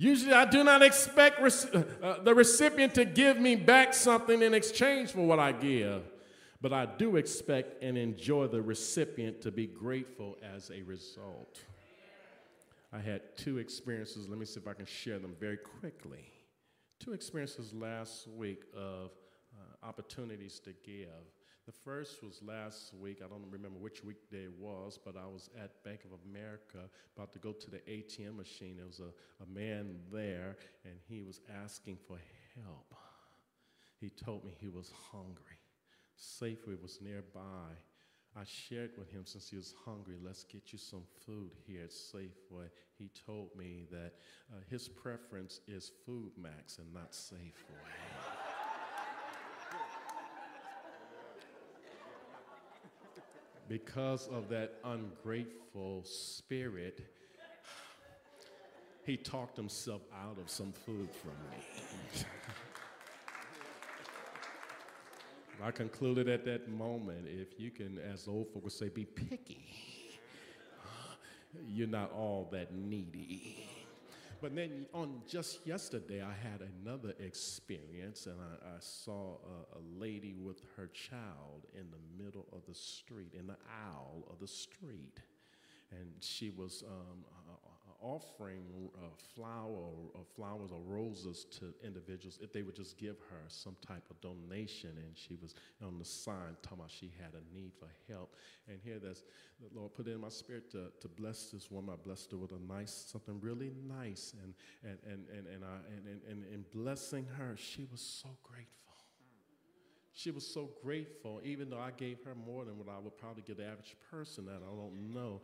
Usually, 0.00 0.32
I 0.32 0.44
do 0.44 0.62
not 0.62 0.80
expect 0.82 1.40
uh, 1.40 2.22
the 2.22 2.32
recipient 2.32 2.94
to 2.94 3.04
give 3.04 3.40
me 3.40 3.56
back 3.56 3.92
something 3.92 4.42
in 4.42 4.54
exchange 4.54 5.10
for 5.10 5.26
what 5.26 5.40
I 5.40 5.50
give, 5.50 6.02
but 6.60 6.72
I 6.72 6.86
do 6.86 7.16
expect 7.16 7.82
and 7.82 7.98
enjoy 7.98 8.46
the 8.46 8.62
recipient 8.62 9.40
to 9.42 9.50
be 9.50 9.66
grateful 9.66 10.36
as 10.54 10.70
a 10.70 10.82
result. 10.82 11.58
I 12.92 13.00
had 13.00 13.36
two 13.36 13.58
experiences. 13.58 14.28
Let 14.28 14.38
me 14.38 14.46
see 14.46 14.60
if 14.60 14.68
I 14.68 14.72
can 14.72 14.86
share 14.86 15.18
them 15.18 15.34
very 15.40 15.58
quickly. 15.58 16.32
Two 17.00 17.12
experiences 17.12 17.74
last 17.74 18.28
week 18.28 18.62
of 18.76 19.10
opportunities 19.82 20.60
to 20.60 20.72
give. 20.84 21.08
The 21.66 21.72
first 21.72 22.22
was 22.22 22.40
last 22.42 22.94
week. 22.94 23.18
I 23.22 23.28
don't 23.28 23.44
remember 23.50 23.78
which 23.78 24.02
weekday 24.02 24.44
it 24.44 24.58
was, 24.58 24.98
but 25.04 25.16
I 25.16 25.26
was 25.26 25.50
at 25.62 25.82
Bank 25.84 26.00
of 26.04 26.18
America 26.28 26.88
about 27.14 27.32
to 27.32 27.38
go 27.38 27.52
to 27.52 27.70
the 27.70 27.78
ATM 27.78 28.36
machine. 28.36 28.76
There 28.76 28.86
was 28.86 29.00
a, 29.00 29.42
a 29.42 29.46
man 29.46 29.96
there, 30.10 30.56
and 30.84 30.94
he 31.08 31.22
was 31.22 31.40
asking 31.62 31.98
for 32.06 32.18
help. 32.56 32.94
He 34.00 34.08
told 34.08 34.44
me 34.44 34.52
he 34.58 34.68
was 34.68 34.92
hungry. 35.12 35.58
Safeway 36.18 36.80
was 36.80 37.00
nearby, 37.02 37.76
I 38.36 38.44
shared 38.44 38.90
with 38.96 39.10
him 39.10 39.22
since 39.24 39.48
he 39.48 39.56
was 39.56 39.74
hungry, 39.84 40.14
let's 40.22 40.44
get 40.44 40.72
you 40.72 40.78
some 40.78 41.02
food 41.26 41.50
here 41.66 41.82
at 41.82 41.90
Safeway. 41.90 42.68
He 42.96 43.10
told 43.26 43.48
me 43.56 43.86
that 43.90 44.12
uh, 44.52 44.60
his 44.70 44.88
preference 44.88 45.60
is 45.66 45.90
FoodMaxx 46.08 46.78
and 46.78 46.92
not 46.92 47.12
Safeway. 47.12 48.17
Because 53.68 54.28
of 54.28 54.48
that 54.48 54.74
ungrateful 54.84 56.02
spirit, 56.04 57.00
he 59.04 59.16
talked 59.16 59.56
himself 59.56 60.02
out 60.24 60.38
of 60.38 60.50
some 60.50 60.72
food 60.72 61.08
from 61.10 61.32
me. 61.50 61.64
I 65.62 65.70
concluded 65.72 66.28
at 66.28 66.44
that 66.44 66.68
moment 66.70 67.26
if 67.26 67.58
you 67.58 67.70
can, 67.70 67.98
as 67.98 68.24
the 68.26 68.30
old 68.30 68.48
folks 68.52 68.74
say, 68.74 68.88
be 68.88 69.04
picky, 69.04 70.18
you're 71.66 71.88
not 71.88 72.12
all 72.12 72.48
that 72.52 72.72
needy. 72.72 73.67
But 74.40 74.54
then 74.54 74.86
on 74.94 75.22
just 75.26 75.66
yesterday, 75.66 76.22
I 76.22 76.32
had 76.32 76.60
another 76.60 77.14
experience, 77.18 78.26
and 78.26 78.36
I, 78.40 78.76
I 78.76 78.78
saw 78.78 79.38
a, 79.38 79.78
a, 79.78 79.82
lady 79.98 80.34
with 80.34 80.62
her 80.76 80.86
child 80.88 81.66
in 81.74 81.86
the 81.90 82.24
middle 82.24 82.46
of 82.52 82.60
the 82.68 82.74
street, 82.74 83.34
in 83.36 83.48
the 83.48 83.56
aisle 83.90 84.28
of 84.30 84.38
the 84.38 84.46
street. 84.46 85.20
And 85.90 86.12
she 86.20 86.50
was 86.50 86.84
um, 86.86 87.24
offering 88.00 88.62
uh, 88.96 89.06
flower 89.34 89.90
or 90.14 90.24
flowers 90.36 90.70
or 90.72 90.80
roses 90.86 91.46
to 91.58 91.74
individuals 91.84 92.38
if 92.42 92.52
they 92.52 92.62
would 92.62 92.76
just 92.76 92.96
give 92.96 93.16
her 93.30 93.42
some 93.48 93.76
type 93.86 94.04
of 94.10 94.20
donation. 94.20 94.90
And 94.96 95.14
she 95.14 95.36
was 95.40 95.54
on 95.84 95.98
the 95.98 96.04
sign 96.04 96.56
talking 96.62 96.78
about 96.78 96.90
she 96.90 97.12
had 97.20 97.32
a 97.34 97.54
need 97.54 97.72
for 97.78 97.88
help. 98.12 98.34
And 98.68 98.78
here, 98.82 98.98
that's 99.02 99.22
the 99.60 99.78
Lord 99.78 99.94
put 99.94 100.06
it 100.06 100.12
in 100.12 100.20
my 100.20 100.28
spirit 100.28 100.70
to, 100.72 100.90
to 101.00 101.08
bless 101.08 101.50
this 101.50 101.70
woman. 101.70 101.94
I 101.94 102.02
blessed 102.02 102.30
her 102.32 102.36
with 102.36 102.52
a 102.52 102.72
nice, 102.72 103.06
something 103.10 103.40
really 103.40 103.72
nice. 103.88 104.34
And 104.42 104.54
and 104.84 104.98
and 105.04 105.26
and 105.36 105.46
and, 105.46 105.64
I, 105.64 105.76
and, 105.96 106.06
and, 106.06 106.20
and 106.30 106.54
in 106.54 106.64
blessing 106.72 107.26
her, 107.36 107.56
she 107.56 107.86
was 107.90 108.00
so 108.00 108.28
grateful. 108.42 108.87
She 110.18 110.32
was 110.32 110.44
so 110.44 110.70
grateful, 110.82 111.40
even 111.44 111.70
though 111.70 111.78
I 111.78 111.92
gave 111.92 112.24
her 112.24 112.34
more 112.34 112.64
than 112.64 112.76
what 112.76 112.88
I 112.88 112.98
would 112.98 113.16
probably 113.16 113.44
give 113.46 113.58
the 113.58 113.66
average 113.66 113.94
person 114.10 114.46
that 114.46 114.56
I 114.56 114.74
don't 114.74 115.14
know. 115.14 115.42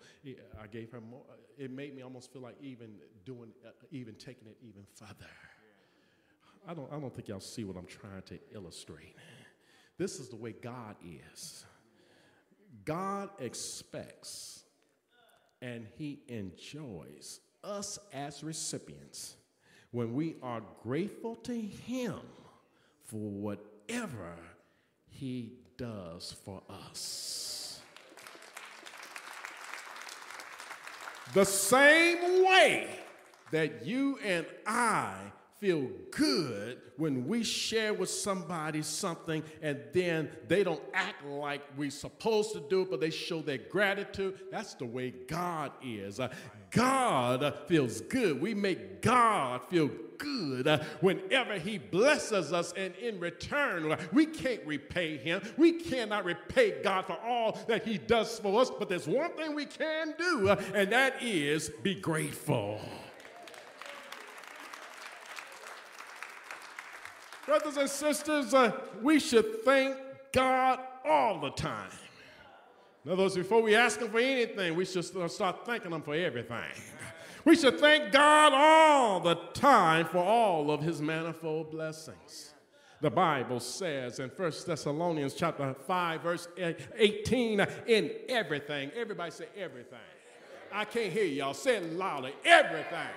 I 0.61 0.67
gave 0.67 0.91
her 0.91 1.01
more. 1.01 1.23
It 1.57 1.71
made 1.71 1.95
me 1.95 2.03
almost 2.03 2.33
feel 2.33 2.43
like 2.43 2.57
even 2.61 2.97
doing, 3.25 3.51
uh, 3.65 3.69
even 3.93 4.17
taking 4.17 4.49
it 4.49 4.57
even 4.67 4.83
further. 4.97 5.31
I 6.67 6.75
don't, 6.75 6.93
I 6.93 6.99
don't 6.99 7.15
think 7.15 7.29
y'all 7.29 7.39
see 7.39 7.63
what 7.63 7.77
I'm 7.77 7.87
trying 7.87 8.23
to 8.23 8.39
illustrate. 8.53 9.15
This 9.97 10.19
is 10.19 10.29
the 10.29 10.35
way 10.35 10.57
God 10.61 10.97
is. 11.33 11.65
God 12.85 13.29
expects 13.39 14.65
and 15.63 15.87
He 15.97 16.19
enjoys 16.27 17.39
us 17.63 18.01
as 18.13 18.43
recipients 18.43 19.37
when 19.93 20.15
we 20.15 20.35
are 20.43 20.63
grateful 20.83 21.37
to 21.37 21.55
Him 21.55 22.19
for 23.05 23.31
whatever 23.31 24.35
he 25.15 25.53
does 25.77 26.37
for 26.45 26.61
us. 26.69 27.81
The 31.33 31.45
same 31.45 32.45
way 32.45 32.89
that 33.51 33.87
you 33.87 34.19
and 34.25 34.47
I 34.67 35.15
feel 35.61 35.89
good 36.11 36.79
when 36.97 37.27
we 37.27 37.43
share 37.43 37.95
with 37.95 38.11
somebody 38.11 38.83
something 38.83 39.43
and 39.63 39.81
then 39.93 40.29
they 40.49 40.63
don't 40.63 40.83
act 40.93 41.25
like 41.25 41.63
we're 41.77 41.91
supposed 41.91 42.53
to 42.53 42.61
do 42.69 42.85
but 42.85 43.01
they 43.01 43.11
show 43.11 43.41
their 43.41 43.59
gratitude. 43.59 44.39
That's 44.51 44.75
the 44.75 44.87
way 44.87 45.11
God 45.11 45.73
is. 45.83 46.21
Uh, 46.21 46.29
God 46.71 47.55
feels 47.67 48.01
good. 48.03 48.41
We 48.41 48.53
make 48.53 49.01
God 49.01 49.63
feel 49.69 49.91
good 50.19 50.67
uh, 50.67 50.79
whenever 51.01 51.59
He 51.59 51.79
blesses 51.79 52.53
us, 52.53 52.73
and 52.77 52.95
in 52.97 53.21
return, 53.21 53.93
uh, 53.93 53.97
we 54.13 54.27
can't 54.27 54.65
repay 54.67 55.17
Him. 55.17 55.43
We 55.57 55.73
cannot 55.73 56.25
repay 56.25 56.83
God 56.83 57.07
for 57.07 57.19
all 57.25 57.59
that 57.69 57.85
He 57.85 57.99
does 57.99 58.39
for 58.39 58.61
us, 58.61 58.71
but 58.71 58.89
there's 58.89 59.07
one 59.07 59.33
thing 59.33 59.55
we 59.55 59.67
can 59.67 60.15
do, 60.19 60.51
and 60.75 60.91
that 60.93 61.23
is 61.23 61.71
be 61.83 61.95
grateful. 61.95 62.81
Brothers 67.47 67.77
and 67.77 67.91
sisters, 67.91 68.55
uh, 68.55 68.73
we 69.03 69.21
should 69.21 69.65
thank 69.65 69.97
God 70.33 70.81
all 71.05 71.41
the 71.41 71.51
time. 71.51 71.91
In 73.05 73.13
other 73.13 73.25
words, 73.25 73.37
before 73.37 73.63
we 73.63 73.75
ask 73.75 74.01
Him 74.01 74.11
for 74.11 74.19
anything, 74.19 74.75
we 74.75 74.85
should 74.85 75.05
start 75.31 75.67
thanking 75.67 75.93
Him 75.93 76.03
for 76.03 76.15
everything. 76.15 76.65
We 77.45 77.57
should 77.57 77.79
thank 77.79 78.11
God 78.11 78.55
all 78.55 79.21
the 79.21 79.35
time 79.53 80.07
for 80.07 80.19
all 80.19 80.71
of 80.71 80.81
his 80.81 81.03
manifold 81.03 81.71
blessings. 81.71 82.55
The 83.03 83.11
Bible 83.11 83.61
says 83.61 84.19
in 84.19 84.31
1 84.31 84.53
Thessalonians 84.67 85.35
chapter 85.35 85.75
5 85.75 86.23
verse 86.23 86.49
18 86.97 87.67
in 87.87 88.11
everything. 88.31 88.91
Everybody 88.97 89.31
say 89.31 89.47
everything. 89.59 89.99
I 90.73 90.87
can't 90.87 91.13
hear 91.13 91.25
y'all. 91.25 91.53
Say 91.53 91.77
it 91.77 91.93
louder. 91.93 92.31
Everything. 92.47 93.09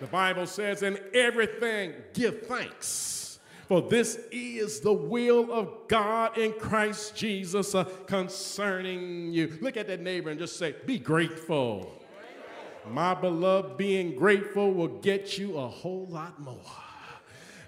The 0.00 0.06
Bible 0.06 0.46
says 0.46 0.82
in 0.82 0.98
everything 1.14 1.94
give 2.12 2.42
thanks. 2.42 3.25
For 3.66 3.82
this 3.82 4.20
is 4.30 4.80
the 4.80 4.92
will 4.92 5.52
of 5.52 5.88
God 5.88 6.38
in 6.38 6.52
Christ 6.52 7.16
Jesus 7.16 7.74
uh, 7.74 7.84
concerning 8.06 9.32
you. 9.32 9.58
Look 9.60 9.76
at 9.76 9.88
that 9.88 10.00
neighbor 10.00 10.30
and 10.30 10.38
just 10.38 10.56
say, 10.56 10.76
Be 10.86 10.98
grateful. 10.98 11.92
My 12.88 13.14
beloved, 13.14 13.76
being 13.76 14.14
grateful 14.14 14.72
will 14.72 15.00
get 15.00 15.36
you 15.36 15.58
a 15.58 15.66
whole 15.66 16.06
lot 16.06 16.40
more. 16.40 16.60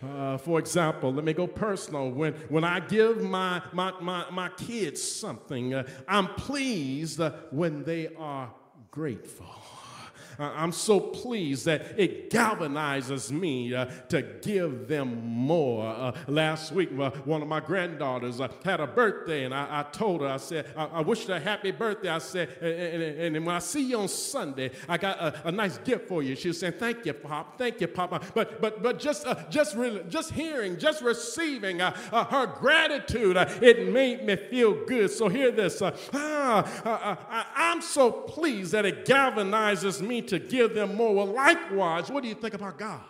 Uh, 0.00 0.38
for 0.38 0.60
example, 0.60 1.12
let 1.12 1.24
me 1.24 1.32
go 1.32 1.48
personal. 1.48 2.10
When, 2.10 2.32
when 2.48 2.62
I 2.62 2.78
give 2.78 3.20
my, 3.20 3.60
my, 3.72 3.92
my, 4.00 4.30
my 4.30 4.48
kids 4.50 5.02
something, 5.02 5.74
uh, 5.74 5.88
I'm 6.06 6.28
pleased 6.28 7.20
uh, 7.20 7.32
when 7.50 7.82
they 7.82 8.14
are 8.14 8.52
grateful. 8.92 9.56
I'm 10.38 10.72
so 10.72 11.00
pleased 11.00 11.64
that 11.66 11.98
it 11.98 12.30
galvanizes 12.30 13.32
me 13.32 13.74
uh, 13.74 13.86
to 14.08 14.22
give 14.22 14.86
them 14.86 15.26
more. 15.26 15.86
Uh, 15.86 16.12
last 16.28 16.70
week, 16.72 16.90
uh, 16.98 17.10
one 17.24 17.42
of 17.42 17.48
my 17.48 17.58
granddaughters 17.58 18.40
uh, 18.40 18.48
had 18.64 18.80
a 18.80 18.86
birthday, 18.86 19.44
and 19.44 19.52
I, 19.52 19.80
I, 19.80 19.82
told 19.90 20.20
her, 20.20 20.28
I 20.28 20.36
said, 20.36 20.66
I, 20.76 20.84
I 20.86 21.00
wished 21.00 21.26
her 21.26 21.34
a 21.34 21.40
happy 21.40 21.72
birthday. 21.72 22.08
I 22.08 22.18
said, 22.18 22.50
and, 22.60 23.02
and, 23.02 23.36
and, 23.36 23.46
when 23.46 23.56
I 23.56 23.58
see 23.58 23.82
you 23.82 23.98
on 23.98 24.08
Sunday, 24.08 24.70
I 24.88 24.96
got 24.96 25.18
a, 25.18 25.48
a, 25.48 25.52
nice 25.52 25.78
gift 25.78 26.06
for 26.06 26.22
you. 26.22 26.36
She 26.36 26.48
was 26.48 26.60
saying, 26.60 26.74
Thank 26.78 27.04
you, 27.04 27.14
Pop. 27.14 27.58
Thank 27.58 27.80
you, 27.80 27.88
Papa. 27.88 28.20
But 28.34 28.60
but 28.60 28.82
but 28.82 28.98
just 29.00 29.26
uh, 29.26 29.34
just 29.50 29.74
really, 29.74 30.04
just 30.08 30.32
hearing, 30.32 30.78
just 30.78 31.02
receiving 31.02 31.80
uh, 31.80 31.92
her 32.12 32.46
gratitude, 32.46 33.36
it 33.36 33.88
made 33.88 34.24
me 34.24 34.36
feel 34.36 34.84
good. 34.86 35.10
So 35.10 35.28
hear 35.28 35.50
this. 35.50 35.82
ah, 35.82 37.52
I'm 37.56 37.82
so 37.82 38.10
pleased 38.10 38.72
that 38.72 38.86
it 38.86 39.04
galvanizes 39.04 40.00
me 40.00 40.22
to 40.28 40.38
give 40.38 40.74
them 40.74 40.94
more. 40.94 41.14
Well, 41.14 41.26
likewise, 41.26 42.10
what 42.10 42.22
do 42.22 42.28
you 42.28 42.34
think 42.34 42.54
about 42.54 42.78
God? 42.78 43.00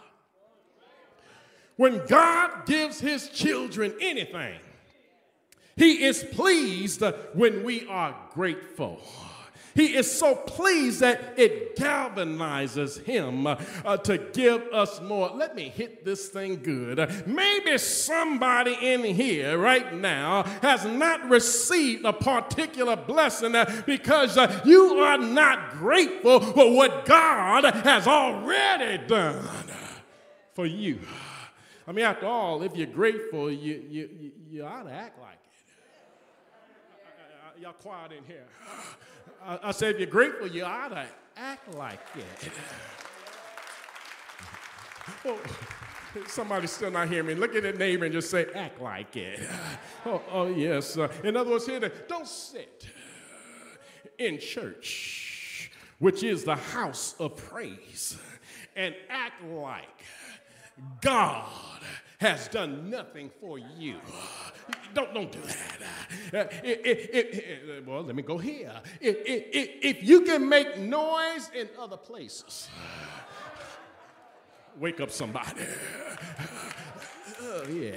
When 1.76 2.04
God 2.06 2.66
gives 2.66 2.98
his 2.98 3.28
children 3.28 3.94
anything, 4.00 4.58
he 5.76 6.04
is 6.04 6.24
pleased 6.32 7.02
when 7.34 7.62
we 7.62 7.86
are 7.86 8.16
grateful. 8.34 9.00
He 9.74 9.94
is 9.94 10.10
so 10.10 10.34
pleased 10.34 11.00
that 11.00 11.34
it 11.36 11.76
galvanizes 11.76 13.02
him 13.04 13.46
uh, 13.46 13.56
to 13.98 14.18
give 14.18 14.62
us 14.72 15.00
more. 15.00 15.30
Let 15.30 15.54
me 15.54 15.68
hit 15.68 16.04
this 16.04 16.28
thing 16.28 16.62
good. 16.62 17.26
Maybe 17.26 17.78
somebody 17.78 18.76
in 18.80 19.04
here 19.04 19.56
right 19.58 19.94
now 19.94 20.42
has 20.62 20.84
not 20.84 21.28
received 21.28 22.04
a 22.04 22.12
particular 22.12 22.96
blessing 22.96 23.54
uh, 23.54 23.82
because 23.86 24.36
uh, 24.36 24.60
you 24.64 24.94
are 24.98 25.18
not 25.18 25.72
grateful 25.72 26.40
for 26.40 26.74
what 26.74 27.04
God 27.04 27.64
has 27.64 28.06
already 28.06 29.06
done 29.06 29.48
for 30.54 30.66
you. 30.66 30.98
I 31.86 31.92
mean, 31.92 32.04
after 32.04 32.26
all, 32.26 32.62
if 32.62 32.76
you're 32.76 32.86
grateful, 32.86 33.50
you, 33.50 33.82
you, 33.88 34.32
you 34.50 34.64
ought 34.64 34.82
to 34.82 34.90
act 34.90 35.18
like 35.20 35.38
it. 37.56 37.62
Y'all 37.62 37.72
quiet 37.72 38.12
in 38.12 38.24
here. 38.24 38.44
I, 39.44 39.58
I 39.64 39.70
said, 39.72 39.94
if 39.94 40.00
you're 40.00 40.08
grateful, 40.08 40.46
you 40.46 40.64
ought 40.64 40.88
to 40.88 41.06
act 41.36 41.74
like 41.74 42.00
it. 42.16 42.52
oh, 45.26 45.40
somebody's 46.26 46.72
still 46.72 46.90
not 46.90 47.08
hearing 47.08 47.26
me. 47.26 47.34
Look 47.34 47.54
at 47.54 47.62
the 47.62 47.72
neighbor 47.72 48.04
and 48.04 48.12
just 48.12 48.30
say, 48.30 48.46
act 48.54 48.80
like 48.80 49.16
it. 49.16 49.40
Oh, 50.06 50.22
oh 50.30 50.46
yes. 50.46 50.96
Uh, 50.96 51.08
in 51.24 51.36
other 51.36 51.50
words, 51.50 51.66
here, 51.66 51.80
don't 52.08 52.26
sit 52.26 52.88
in 54.18 54.38
church, 54.38 55.70
which 55.98 56.22
is 56.22 56.44
the 56.44 56.56
house 56.56 57.14
of 57.18 57.36
praise, 57.36 58.16
and 58.76 58.94
act 59.10 59.44
like 59.44 60.04
God 61.00 61.48
has 62.18 62.48
done 62.48 62.90
nothing 62.90 63.30
for 63.40 63.58
you. 63.58 63.96
don't, 64.94 65.14
don't 65.14 65.32
do 65.32 65.38
that. 66.32 66.52
It, 66.64 66.80
it, 66.84 67.14
it, 67.14 67.86
well, 67.86 68.02
let 68.02 68.14
me 68.14 68.22
go 68.22 68.38
here. 68.38 68.72
if 69.00 70.02
you 70.02 70.22
can 70.22 70.48
make 70.48 70.78
noise 70.78 71.50
in 71.54 71.68
other 71.78 71.96
places, 71.96 72.68
wake 74.78 75.00
up 75.00 75.10
somebody. 75.10 75.62
Oh, 77.40 77.64
yeah. 77.70 77.94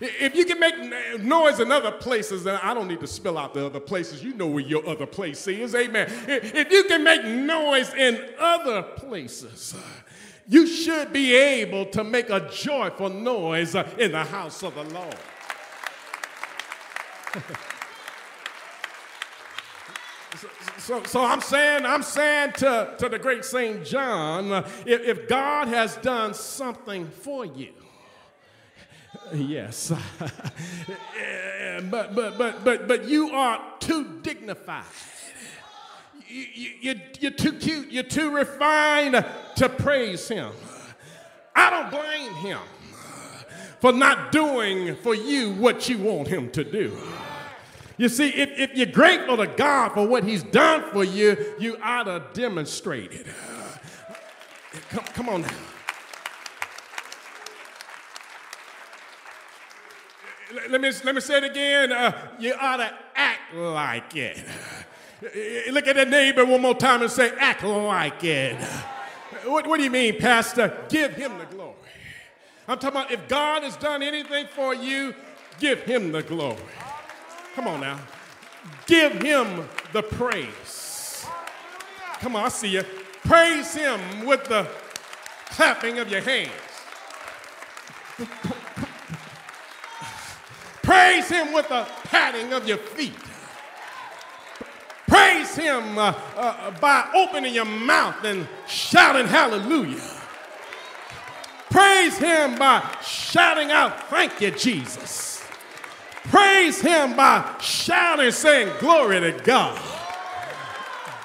If 0.00 0.34
you 0.34 0.46
can 0.46 0.58
make 0.58 1.20
noise 1.20 1.60
in 1.60 1.70
other 1.70 1.92
places, 1.92 2.44
then 2.44 2.58
I 2.62 2.72
don't 2.72 2.88
need 2.88 3.00
to 3.00 3.06
spill 3.06 3.36
out 3.36 3.52
the 3.52 3.66
other 3.66 3.80
places. 3.80 4.24
You 4.24 4.32
know 4.32 4.46
where 4.46 4.64
your 4.64 4.88
other 4.88 5.04
place 5.04 5.46
is. 5.46 5.74
Amen. 5.74 6.10
If 6.26 6.72
you 6.72 6.84
can 6.84 7.04
make 7.04 7.22
noise 7.22 7.92
in 7.92 8.18
other 8.38 8.82
places, 8.82 9.76
you 10.48 10.66
should 10.66 11.12
be 11.12 11.34
able 11.34 11.84
to 11.86 12.02
make 12.02 12.30
a 12.30 12.48
joyful 12.50 13.10
noise 13.10 13.74
in 13.74 14.12
the 14.12 14.24
house 14.24 14.62
of 14.62 14.74
the 14.74 14.84
Lord. 14.84 15.16
So, 20.78 21.02
so, 21.02 21.22
I'm 21.22 21.42
saying, 21.42 21.84
I'm 21.84 22.02
saying 22.02 22.52
to, 22.58 22.94
to 22.96 23.08
the 23.10 23.18
great 23.18 23.44
St. 23.44 23.84
John, 23.84 24.64
if, 24.86 25.02
if 25.02 25.28
God 25.28 25.68
has 25.68 25.96
done 25.96 26.32
something 26.32 27.10
for 27.10 27.44
you, 27.44 27.74
yes, 29.34 29.92
but, 31.90 32.14
but, 32.14 32.38
but, 32.38 32.64
but, 32.64 32.88
but 32.88 33.04
you 33.04 33.30
are 33.30 33.60
too 33.80 34.20
dignified. 34.22 34.84
You, 36.28 36.46
you, 36.80 37.00
you're 37.20 37.30
too 37.30 37.52
cute, 37.54 37.90
you're 37.90 38.02
too 38.02 38.30
refined 38.30 39.24
to 39.56 39.68
praise 39.68 40.28
him. 40.28 40.52
I 41.56 41.70
don't 41.70 41.90
blame 41.90 42.34
him 42.34 42.60
for 43.80 43.92
not 43.92 44.32
doing 44.32 44.96
for 44.96 45.14
you 45.14 45.52
what 45.52 45.88
you 45.88 45.98
want 45.98 46.28
him 46.28 46.50
to 46.50 46.64
do. 46.64 46.96
You 47.98 48.08
see, 48.08 48.28
if, 48.28 48.50
if 48.56 48.76
you're 48.76 48.86
grateful 48.86 49.36
to 49.38 49.48
God 49.48 49.92
for 49.92 50.06
what 50.06 50.22
He's 50.22 50.44
done 50.44 50.88
for 50.92 51.02
you, 51.02 51.36
you 51.58 51.76
ought 51.82 52.04
to 52.04 52.22
demonstrate 52.32 53.12
it. 53.12 53.26
Come, 54.90 55.04
come 55.14 55.28
on 55.28 55.42
now. 55.42 55.48
Let 60.70 60.80
me, 60.80 60.90
let 61.04 61.14
me 61.14 61.20
say 61.20 61.38
it 61.38 61.44
again. 61.44 61.92
Uh, 61.92 62.12
you 62.38 62.54
ought 62.58 62.76
to 62.76 62.94
act 63.16 63.54
like 63.54 64.14
it. 64.16 64.38
Look 65.20 65.86
at 65.88 65.96
the 65.96 66.04
neighbor 66.04 66.44
one 66.44 66.62
more 66.62 66.76
time 66.76 67.02
and 67.02 67.10
say, 67.10 67.32
act 67.38 67.64
like 67.64 68.22
it. 68.22 68.56
What, 69.44 69.66
what 69.66 69.78
do 69.78 69.84
you 69.84 69.90
mean, 69.90 70.18
Pastor? 70.18 70.84
Give 70.88 71.12
him 71.12 71.38
the 71.38 71.44
glory. 71.46 71.74
I'm 72.68 72.78
talking 72.78 73.00
about 73.00 73.10
if 73.10 73.26
God 73.28 73.62
has 73.62 73.76
done 73.76 74.02
anything 74.02 74.46
for 74.54 74.74
you, 74.74 75.14
give 75.58 75.80
him 75.82 76.12
the 76.12 76.22
glory. 76.22 76.58
Come 77.54 77.66
on 77.66 77.80
now. 77.80 77.98
Give 78.86 79.12
him 79.20 79.68
the 79.92 80.02
praise. 80.02 81.26
Come 82.20 82.36
on, 82.36 82.44
I 82.44 82.48
see 82.48 82.68
you. 82.68 82.84
Praise 83.24 83.74
him 83.74 84.24
with 84.24 84.44
the 84.44 84.68
clapping 85.50 85.98
of 85.98 86.08
your 86.10 86.20
hands. 86.20 86.50
Praise 90.82 91.28
him 91.28 91.52
with 91.52 91.68
the 91.68 91.86
patting 92.04 92.52
of 92.52 92.68
your 92.68 92.78
feet. 92.78 93.14
Him 95.58 95.98
uh, 95.98 96.14
uh, 96.36 96.70
by 96.80 97.10
opening 97.14 97.52
your 97.52 97.64
mouth 97.64 98.22
and 98.24 98.46
shouting 98.68 99.26
hallelujah. 99.26 100.00
Praise 101.70 102.16
him 102.16 102.56
by 102.58 102.82
shouting 103.02 103.70
out, 103.70 104.08
Thank 104.08 104.40
you, 104.40 104.50
Jesus. 104.52 105.44
Praise 106.24 106.80
him 106.80 107.16
by 107.16 107.56
shouting, 107.60 108.30
saying, 108.30 108.72
Glory 108.78 109.20
to 109.20 109.32
God. 109.32 109.80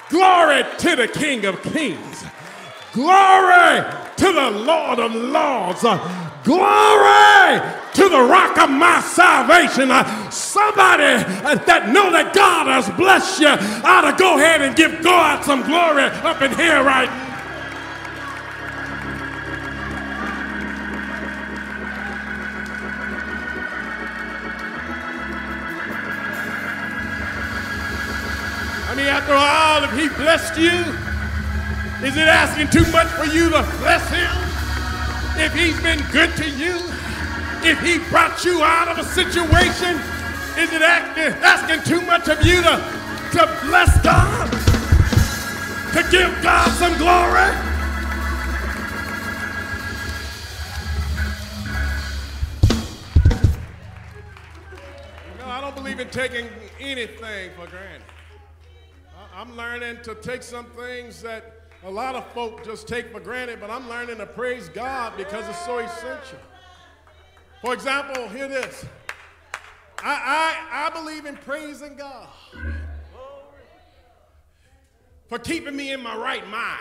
Glory 0.10 0.64
to 0.80 0.96
the 0.96 1.08
King 1.08 1.46
of 1.46 1.62
Kings. 1.62 2.26
Glory 2.94 3.84
to 4.18 4.34
the 4.34 4.52
Lord 4.52 5.00
of 5.00 5.16
Lords. 5.16 5.84
Glory 6.44 7.62
to 7.94 8.10
the 8.10 8.22
rock 8.22 8.58
of 8.58 8.70
my 8.70 9.00
salvation. 9.02 9.91
Uh, 9.91 10.30
somebody 10.30 11.04
uh, 11.04 11.56
that 11.56 11.89
know 11.94 12.12
that 12.12 12.34
God 12.36 12.68
has 12.68 12.89
blessed 12.98 13.39
you 13.39 13.48
ought 13.48 14.10
to 14.10 14.18
go 14.18 14.38
ahead 14.38 14.62
and 14.62 14.76
give 14.76 15.02
God 15.02 15.46
some 15.46 15.64
glory 15.64 16.04
up 16.04 16.41
in 16.41 16.52
here 16.56 16.84
right. 16.84 17.10
I 28.89 28.96
mean 28.96 29.08
after 29.08 29.34
all, 29.34 29.84
if 29.86 29.91
he 29.98 30.10
blessed 30.22 30.58
you, 30.60 31.04
is 32.06 32.18
it 32.18 32.28
asking 32.28 32.70
too 32.70 32.91
much 32.91 33.08
for 33.08 33.26
you 33.26 33.50
to 33.50 33.62
bless 33.80 34.10
him? 34.10 34.53
If 35.36 35.54
he's 35.54 35.80
been 35.82 36.00
good 36.12 36.36
to 36.38 36.50
you, 36.50 36.76
if 37.66 37.80
he 37.82 37.98
brought 38.10 38.46
you 38.46 38.62
out 38.62 38.88
of 38.88 39.00
a 39.00 39.04
situation, 39.04 39.96
is 40.58 40.72
it 40.72 40.82
asking 40.82 41.82
too 41.92 42.02
much 42.06 42.28
of 42.28 42.46
you 42.46 42.62
to, 42.62 42.78
to 43.32 43.60
bless 43.64 44.00
God? 44.04 44.52
To 45.94 46.04
give 46.12 46.32
God 46.44 46.70
some 46.74 46.98
glory? 46.98 47.52
No, 55.40 55.46
I 55.46 55.62
don't 55.62 55.76
believe 55.76 56.00
in 56.00 56.10
taking 56.10 56.48
anything 56.80 57.52
for 57.56 57.66
granted. 57.68 58.04
I'm 59.36 59.58
learning 59.58 59.98
to 60.04 60.14
take 60.14 60.44
some 60.44 60.66
things 60.66 61.24
that 61.24 61.53
a 61.86 61.92
lot 61.92 62.16
of 62.16 62.26
folk 62.34 62.64
just 62.64 62.88
take 62.88 63.12
for 63.12 63.20
granted, 63.20 63.60
but 63.60 63.70
I'm 63.70 63.90
learning 63.90 64.18
to 64.18 64.26
praise 64.26 64.70
God 64.70 65.18
because 65.18 65.48
it's 65.50 65.66
so 65.66 65.80
essential. 65.80 66.40
For 67.62 67.74
example, 67.74 68.28
hear 68.30 68.48
this. 68.48 68.86
I, 70.02 70.60
I, 70.72 70.88
I 70.88 70.90
believe 70.90 71.26
in 71.26 71.36
praising 71.36 71.96
God 71.96 72.28
for 75.28 75.40
keeping 75.40 75.76
me 75.76 75.92
in 75.92 76.02
my 76.02 76.16
right 76.16 76.48
mind. 76.50 76.80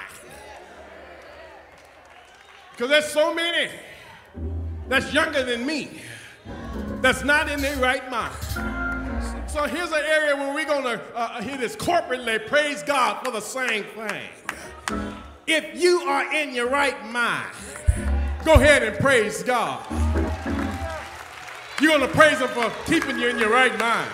Because 2.72 2.90
there's 2.90 3.06
so 3.06 3.34
many 3.34 3.70
that's 4.88 5.12
younger 5.12 5.44
than 5.44 5.66
me 5.66 6.00
that's 7.00 7.24
not 7.24 7.50
in 7.50 7.60
their 7.60 7.76
right 7.78 8.08
mind. 8.10 8.34
So 9.48 9.64
here's 9.64 9.90
an 9.90 10.02
area 10.04 10.34
where 10.36 10.54
we're 10.54 10.64
going 10.64 10.84
to 10.84 11.02
uh, 11.14 11.42
hear 11.42 11.58
this 11.58 11.76
corporately 11.76 12.44
praise 12.46 12.82
God 12.82 13.24
for 13.24 13.30
the 13.30 13.40
same 13.40 13.84
thing. 13.84 14.28
If 15.46 15.82
you 15.82 16.02
are 16.02 16.32
in 16.32 16.54
your 16.54 16.68
right 16.68 17.04
mind, 17.10 17.52
go 18.44 18.54
ahead 18.54 18.84
and 18.84 18.96
praise 18.98 19.42
God. 19.42 19.84
You're 21.80 21.98
going 21.98 22.08
to 22.08 22.16
praise 22.16 22.38
Him 22.38 22.48
for 22.48 22.70
keeping 22.86 23.18
you 23.18 23.28
in 23.28 23.38
your 23.40 23.50
right 23.50 23.76
mind. 23.76 24.08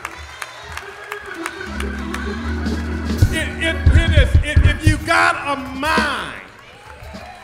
If, 3.31 3.63
if, 3.63 4.45
if, 4.45 4.65
if 4.65 4.87
you 4.87 4.97
got 5.07 5.59
a 5.59 5.61
mind 5.75 6.41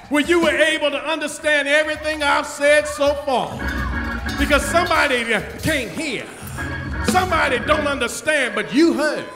where 0.08 0.22
you 0.22 0.40
were 0.40 0.56
able 0.56 0.90
to 0.90 1.04
understand 1.04 1.68
everything 1.68 2.22
I've 2.22 2.46
said 2.46 2.86
so 2.86 3.12
far, 3.26 3.52
because 4.38 4.64
somebody 4.64 5.24
can't 5.60 5.90
hear. 5.90 6.26
Somebody 7.08 7.58
don't 7.58 7.86
understand, 7.86 8.54
but 8.54 8.72
you 8.72 8.94
heard. 8.94 9.26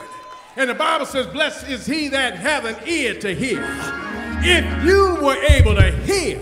And 0.55 0.71
the 0.71 0.73
Bible 0.73 1.05
says, 1.05 1.27
Blessed 1.27 1.67
is 1.67 1.85
he 1.85 2.07
that 2.07 2.35
hath 2.35 2.65
an 2.65 2.87
ear 2.87 3.13
to 3.19 3.35
hear. 3.35 3.98
If 4.41 4.85
you 4.85 5.17
were 5.21 5.35
able 5.49 5.75
to 5.75 5.91
hear 5.91 6.39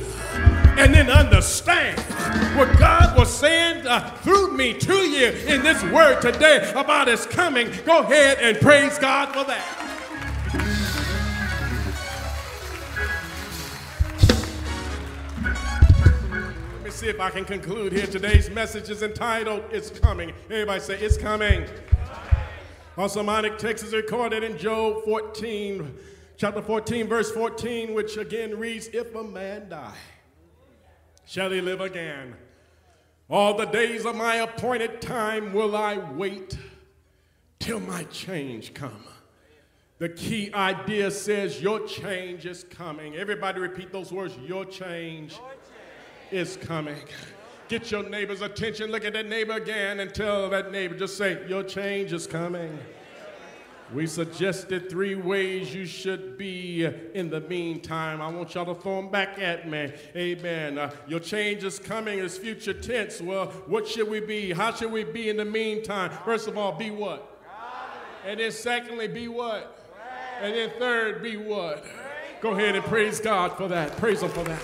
and 0.77 0.93
then 0.93 1.09
understand 1.09 1.99
what 2.55 2.77
God 2.77 3.17
was 3.17 3.35
saying 3.35 3.87
uh, 3.87 4.11
through 4.17 4.55
me 4.55 4.73
to 4.75 4.93
you 4.93 5.29
in 5.47 5.63
this 5.63 5.81
word 5.85 6.21
today 6.21 6.71
about 6.75 7.07
his 7.07 7.25
coming, 7.25 7.71
go 7.85 8.01
ahead 8.01 8.37
and 8.39 8.57
praise 8.59 8.99
God 8.99 9.29
for 9.29 9.43
that. 9.45 9.87
Let 16.73 16.83
me 16.83 16.91
See 16.91 17.07
if 17.07 17.19
I 17.19 17.31
can 17.31 17.45
conclude 17.45 17.93
here. 17.93 18.05
Today's 18.05 18.51
message 18.51 18.91
is 18.91 19.01
entitled 19.01 19.63
It's 19.71 19.89
Coming. 19.89 20.33
Everybody 20.51 20.79
say, 20.81 20.99
It's 20.99 21.17
Coming. 21.17 21.65
Also, 22.95 23.23
Monic 23.23 23.57
text 23.57 23.83
is 23.83 23.93
recorded 23.93 24.43
in 24.43 24.57
Job 24.57 25.03
14, 25.05 25.95
chapter 26.37 26.61
14, 26.61 27.07
verse 27.07 27.31
14, 27.31 27.93
which 27.93 28.15
again 28.17 28.57
reads, 28.57 28.87
If 28.87 29.13
a 29.15 29.23
man 29.23 29.69
die, 29.69 29.93
shall 31.25 31.51
he 31.51 31.61
live 31.61 31.81
again? 31.81 32.35
All 33.29 33.55
the 33.55 33.65
days 33.65 34.05
of 34.05 34.15
my 34.15 34.35
appointed 34.35 35.01
time 35.01 35.51
will 35.51 35.75
I 35.75 35.97
wait 35.97 36.57
till 37.59 37.79
my 37.81 38.03
change 38.05 38.73
come. 38.73 39.03
The 39.99 40.09
key 40.09 40.53
idea 40.53 41.09
says, 41.11 41.61
Your 41.61 41.85
change 41.85 42.45
is 42.45 42.63
coming. 42.63 43.15
Everybody 43.15 43.59
repeat 43.59 43.91
those 43.91 44.13
words, 44.13 44.37
Your 44.45 44.63
change. 44.63 45.33
Your 45.33 45.41
change 45.41 46.49
is 46.49 46.57
coming. 46.57 47.03
Get 47.67 47.91
your 47.91 48.07
neighbor's 48.07 48.41
attention. 48.41 48.91
Look 48.91 49.03
at 49.03 49.11
that 49.13 49.27
neighbor 49.27 49.53
again 49.53 49.99
and 49.99 50.13
tell 50.13 50.49
that 50.51 50.71
neighbor, 50.71 50.95
just 50.95 51.17
say, 51.17 51.45
Your 51.49 51.63
change 51.63 52.13
is 52.13 52.27
coming. 52.27 52.77
We 53.93 54.05
suggested 54.05 54.89
three 54.89 55.15
ways 55.15 55.73
you 55.73 55.85
should 55.85 56.37
be 56.37 56.85
in 57.13 57.29
the 57.29 57.39
meantime. 57.41 58.21
I 58.21 58.27
want 58.27 58.53
y'all 58.53 58.65
to 58.73 58.81
throw 58.81 58.97
them 58.97 59.09
back 59.09 59.39
at 59.39 59.69
me. 59.69 59.93
Amen. 60.13 60.77
Uh, 60.77 60.91
your 61.07 61.21
change 61.21 61.63
is 61.63 61.79
coming 61.79 62.19
is 62.19 62.37
future 62.37 62.73
tense. 62.73 63.21
Well, 63.21 63.47
what 63.65 63.87
should 63.87 64.09
we 64.09 64.19
be? 64.19 64.51
How 64.51 64.73
should 64.73 64.91
we 64.91 65.05
be 65.05 65.29
in 65.29 65.37
the 65.37 65.45
meantime? 65.45 66.11
First 66.25 66.49
of 66.49 66.57
all, 66.57 66.73
be 66.73 66.91
what? 66.91 67.39
And 68.25 68.41
then 68.41 68.51
secondly, 68.51 69.07
be 69.07 69.29
what? 69.29 69.73
And 70.41 70.53
then 70.53 70.71
third, 70.77 71.23
be 71.23 71.37
what? 71.37 71.85
Go 72.41 72.51
ahead 72.51 72.75
and 72.75 72.83
praise 72.83 73.21
God 73.21 73.55
for 73.55 73.69
that. 73.69 73.95
Praise 73.97 74.21
Him 74.21 74.29
for 74.29 74.43
that. 74.43 74.61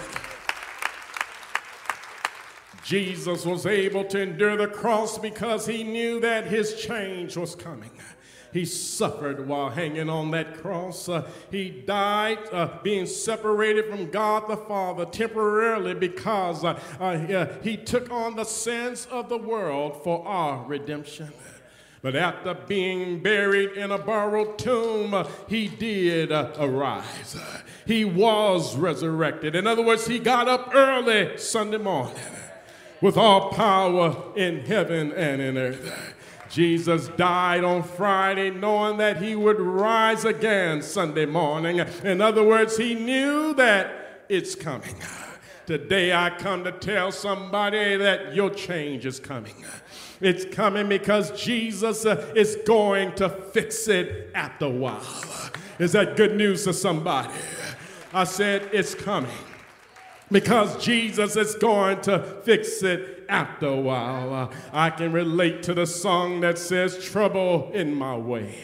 Jesus 2.83 3.45
was 3.45 3.65
able 3.65 4.03
to 4.05 4.19
endure 4.19 4.57
the 4.57 4.67
cross 4.67 5.17
because 5.17 5.65
he 5.65 5.83
knew 5.83 6.19
that 6.19 6.45
his 6.45 6.75
change 6.75 7.37
was 7.37 7.55
coming. 7.55 7.89
He 8.53 8.65
suffered 8.65 9.47
while 9.47 9.69
hanging 9.69 10.09
on 10.09 10.31
that 10.31 10.61
cross. 10.61 11.09
Uh, 11.09 11.27
he 11.49 11.69
died 11.69 12.37
uh, 12.51 12.77
being 12.83 13.07
separated 13.07 13.89
from 13.89 14.11
God 14.11 14.47
the 14.47 14.57
Father 14.57 15.05
temporarily 15.05 15.95
because 15.95 16.63
uh, 16.63 16.79
uh 16.99 17.47
he 17.63 17.75
took 17.75 18.11
on 18.11 18.35
the 18.35 18.43
sins 18.43 19.07
of 19.09 19.27
the 19.27 19.37
world 19.37 20.03
for 20.03 20.25
our 20.27 20.65
redemption. 20.65 21.33
But 22.03 22.17
after 22.17 22.53
being 22.53 23.23
buried 23.23 23.71
in 23.71 23.89
a 23.89 23.97
borrowed 23.97 24.59
tomb, 24.59 25.13
uh, 25.13 25.25
he 25.47 25.69
did 25.69 26.33
uh, 26.33 26.51
arise. 26.59 27.37
He 27.87 28.03
was 28.03 28.75
resurrected. 28.75 29.55
In 29.55 29.65
other 29.65 29.81
words, 29.81 30.05
he 30.05 30.19
got 30.19 30.49
up 30.49 30.75
early 30.75 31.37
Sunday 31.37 31.77
morning 31.77 32.15
with 33.01 33.17
all 33.17 33.51
power 33.51 34.15
in 34.35 34.65
heaven 34.65 35.13
and 35.13 35.41
in 35.41 35.57
earth. 35.57 36.13
Jesus 36.53 37.07
died 37.07 37.63
on 37.63 37.81
Friday 37.81 38.51
knowing 38.51 38.97
that 38.97 39.19
he 39.19 39.35
would 39.35 39.59
rise 39.59 40.23
again 40.23 40.83
Sunday 40.83 41.25
morning. 41.25 41.79
In 42.03 42.21
other 42.21 42.43
words, 42.43 42.77
he 42.77 42.93
knew 42.93 43.55
that 43.55 44.25
it's 44.29 44.53
coming. 44.53 44.95
Today 45.65 46.13
I 46.13 46.29
come 46.29 46.63
to 46.65 46.71
tell 46.71 47.11
somebody 47.11 47.95
that 47.97 48.35
your 48.35 48.51
change 48.51 49.07
is 49.07 49.19
coming. 49.19 49.55
It's 50.21 50.45
coming 50.45 50.87
because 50.87 51.31
Jesus 51.41 52.05
uh, 52.05 52.31
is 52.35 52.59
going 52.67 53.15
to 53.15 53.29
fix 53.29 53.87
it 53.87 54.29
after 54.35 54.65
a 54.65 54.69
while. 54.69 55.51
Is 55.79 55.93
that 55.93 56.15
good 56.15 56.35
news 56.35 56.65
to 56.65 56.73
somebody? 56.73 57.33
I 58.13 58.25
said 58.25 58.69
it's 58.71 58.93
coming 58.93 59.31
because 60.33 60.83
Jesus 60.83 61.37
is 61.37 61.55
going 61.55 62.01
to 62.01 62.19
fix 62.43 62.81
it 62.81 63.25
after 63.29 63.67
a 63.67 63.79
while. 63.79 64.33
Uh, 64.33 64.55
I 64.73 64.89
can 64.89 65.13
relate 65.13 65.63
to 65.63 65.73
the 65.73 65.85
song 65.85 66.41
that 66.41 66.57
says, 66.57 67.03
Trouble 67.05 67.71
in 67.73 67.93
my 67.93 68.17
way. 68.17 68.55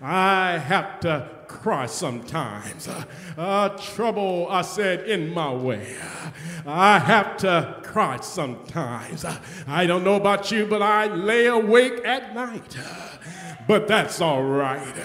I 0.00 0.56
have 0.56 1.00
to 1.00 1.28
cry 1.48 1.86
sometimes. 1.86 2.88
Uh, 2.88 3.04
uh, 3.36 3.68
trouble, 3.70 4.46
I 4.48 4.62
said, 4.62 5.08
in 5.08 5.34
my 5.34 5.52
way. 5.52 5.96
I 6.64 7.00
have 7.00 7.36
to 7.38 7.80
cry 7.82 8.20
sometimes. 8.20 9.26
I 9.66 9.86
don't 9.86 10.04
know 10.04 10.14
about 10.14 10.50
you, 10.52 10.64
but 10.64 10.80
I 10.80 11.06
lay 11.06 11.46
awake 11.46 12.04
at 12.04 12.34
night. 12.34 12.78
But 13.66 13.88
that's 13.88 14.20
all 14.20 14.44
right. 14.44 14.96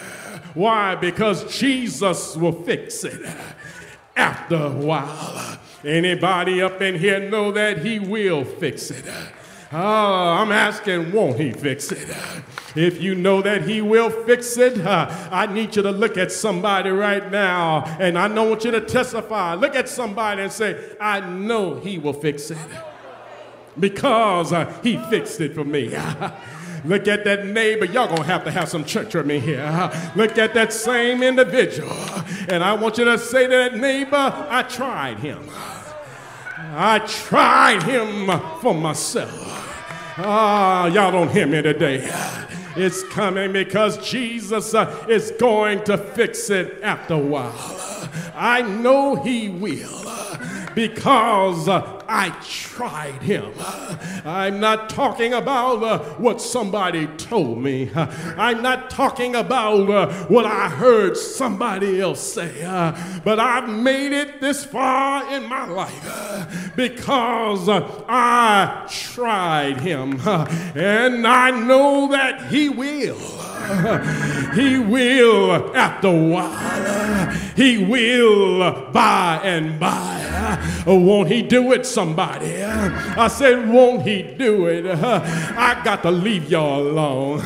Why? 0.54 0.96
Because 0.96 1.58
Jesus 1.58 2.38
will 2.38 2.64
fix 2.64 3.04
it 3.04 3.26
after 4.16 4.56
a 4.56 4.72
while. 4.72 5.60
Anybody 5.86 6.64
up 6.64 6.82
in 6.82 6.96
here 6.96 7.30
know 7.30 7.52
that 7.52 7.86
he 7.86 8.00
will 8.00 8.44
fix 8.44 8.90
it? 8.90 9.06
Oh, 9.72 9.78
I'm 9.78 10.52
asking, 10.52 11.12
won't 11.12 11.40
he 11.40 11.52
fix 11.52 11.92
it? 11.92 12.10
If 12.76 13.02
you 13.02 13.14
know 13.14 13.42
that 13.44 13.68
he 13.68 13.82
will 13.82 14.10
fix 14.10 14.58
it, 14.58 14.80
uh, 14.80 15.30
I 15.32 15.46
need 15.46 15.76
you 15.76 15.84
to 15.84 15.92
look 15.92 16.18
at 16.18 16.32
somebody 16.32 16.90
right 16.90 17.32
now, 17.32 17.84
and 18.00 18.18
I 18.18 18.28
don't 18.28 18.50
want 18.50 18.64
you 18.64 18.72
to 18.72 18.82
testify. 18.82 19.54
Look 19.54 19.76
at 19.76 19.88
somebody 19.88 20.42
and 20.42 20.52
say, 20.52 20.96
I 21.00 21.20
know 21.20 21.76
he 21.76 22.00
will 22.00 22.14
fix 22.14 22.50
it 22.50 22.58
because 23.80 24.54
uh, 24.54 24.74
he 24.82 24.98
fixed 25.10 25.40
it 25.40 25.54
for 25.54 25.64
me. 25.66 25.90
Look 26.86 27.08
at 27.08 27.24
that 27.24 27.48
neighbor. 27.48 27.86
Y'all 27.86 28.08
gonna 28.08 28.24
have 28.24 28.44
to 28.44 28.52
have 28.52 28.70
some 28.70 28.86
church 28.86 29.16
with 29.16 29.26
me 29.26 29.40
here. 29.40 29.66
Look 30.16 30.38
at 30.38 30.54
that 30.54 30.72
same 30.72 31.24
individual. 31.24 31.92
And 32.48 32.64
I 32.64 32.74
want 32.74 32.98
you 32.98 33.06
to 33.06 33.18
say 33.18 33.44
to 33.44 33.50
that 33.50 33.76
neighbor, 33.76 34.48
I 34.50 34.64
tried 34.64 35.20
him. 35.20 35.50
I 36.78 37.00
tried 37.00 37.84
him 37.84 38.28
for 38.60 38.74
myself. 38.74 39.32
Ah, 40.18 40.88
y'all 40.88 41.10
don't 41.10 41.32
hear 41.32 41.48
me 41.48 41.62
today. 41.62 42.06
It's 42.76 43.02
coming 43.04 43.54
because 43.54 43.98
Jesus 44.06 44.74
uh, 44.74 45.06
is 45.08 45.32
going 45.40 45.86
to 45.86 45.98
fix 45.98 46.50
it 46.50 46.82
after 46.84 47.14
a 47.14 47.18
while. 47.18 48.10
I 48.36 48.62
know 48.62 49.16
He 49.16 49.48
will 49.48 50.04
because 50.76 51.70
uh, 51.70 52.04
I 52.08 52.30
tried 52.44 53.22
him. 53.22 53.52
I'm 54.26 54.60
not 54.60 54.90
talking 54.90 55.34
about 55.34 55.84
uh, 55.84 56.00
what 56.16 56.42
somebody 56.42 57.08
told 57.18 57.62
me. 57.62 57.92
I'm 57.96 58.62
not 58.62 58.90
talking 58.90 59.36
about 59.36 59.90
uh, 59.90 60.14
what 60.26 60.46
I 60.46 60.70
heard 60.70 61.18
somebody 61.18 62.02
else 62.02 62.22
say. 62.22 62.64
Uh, 62.64 62.96
but 63.24 63.40
I've 63.40 63.70
made 63.70 64.12
it 64.14 64.42
this 64.42 64.64
far 64.66 65.34
in 65.34 65.48
my 65.48 65.66
life 65.66 66.74
because 66.76 67.68
uh, 67.70 68.04
I 68.08 68.88
tried 68.90 69.82
him. 69.82 70.20
And 70.76 71.26
I 71.26 71.52
know 71.52 72.10
that 72.12 72.48
he 72.48 72.70
will. 72.70 73.20
He 74.54 74.78
will 74.78 75.76
after 75.76 76.08
a 76.08 76.12
while. 76.12 77.32
He 77.56 77.84
will 77.84 78.92
by 78.92 79.40
and 79.44 79.80
by. 79.80 80.26
Won't 80.86 81.30
he 81.30 81.42
do 81.42 81.72
it, 81.74 81.86
somebody? 81.96 82.62
I 82.64 83.28
said, 83.30 83.70
won't 83.70 84.04
he 84.04 84.22
do 84.24 84.68
it? 84.68 84.86
I 84.86 85.82
got 85.84 86.04
to 86.04 86.12
leave 86.12 86.52
y'all 86.52 86.88
alone. 86.88 87.42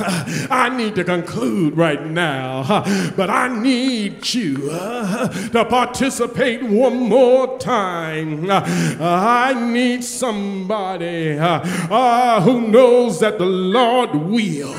I 0.49 0.69
need 0.75 0.95
to 0.95 1.03
conclude 1.03 1.77
right 1.77 2.03
now. 2.05 2.83
But 3.15 3.29
I 3.29 3.47
need 3.47 4.33
you 4.33 4.57
to 4.69 5.65
participate 5.69 6.63
one 6.63 6.97
more 6.97 7.59
time. 7.59 8.49
I 8.49 9.53
need 9.53 10.03
somebody 10.03 11.37
uh, 11.37 12.41
who 12.41 12.67
knows 12.67 13.19
that 13.19 13.37
the 13.37 13.45
Lord 13.45 14.15
will 14.15 14.73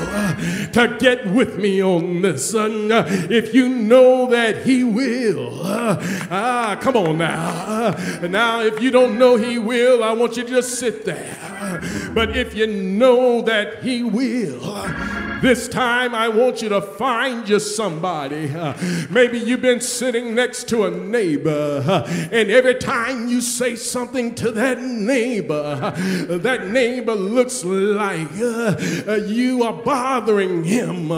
to 0.73 0.97
get 0.99 1.27
with 1.27 1.57
me 1.57 1.81
on 1.81 2.21
this. 2.21 2.53
if 2.55 3.53
you 3.53 3.69
know 3.69 4.29
that 4.29 4.65
he 4.65 4.83
will, 4.83 5.61
ah, 5.63 6.77
come 6.81 6.97
on 6.97 7.17
now. 7.17 7.95
now, 8.27 8.61
if 8.61 8.81
you 8.81 8.91
don't 8.91 9.17
know 9.17 9.35
he 9.35 9.57
will, 9.61 10.03
I 10.03 10.11
want 10.13 10.37
you 10.37 10.43
to 10.43 10.49
just 10.49 10.79
sit 10.79 11.05
there. 11.05 11.37
But 12.13 12.35
if 12.35 12.55
you 12.55 12.67
know 12.67 13.41
that 13.43 13.83
he 13.83 14.03
will, 14.03 14.59
this 15.41 15.67
time 15.67 16.13
I 16.13 16.27
want 16.29 16.61
you 16.61 16.69
to 16.69 16.81
find 16.81 17.47
you 17.47 17.59
somebody. 17.59 18.53
maybe 19.09 19.39
you've 19.39 19.61
been 19.61 19.81
sitting 19.81 20.35
next 20.35 20.69
to 20.69 20.85
a 20.85 20.91
neighbor, 20.91 21.83
and 22.31 22.51
every 22.51 22.75
time 22.75 23.27
you 23.27 23.41
say 23.41 23.75
something 23.75 24.35
to 24.35 24.51
that 24.51 24.79
neighbor, 24.81 25.93
that 26.29 26.67
neighbor 26.67 27.15
looks 27.15 27.63
like 27.63 28.27
you 28.35 29.63
are 29.63 29.73
bothering 29.73 30.63
him. 30.63 31.09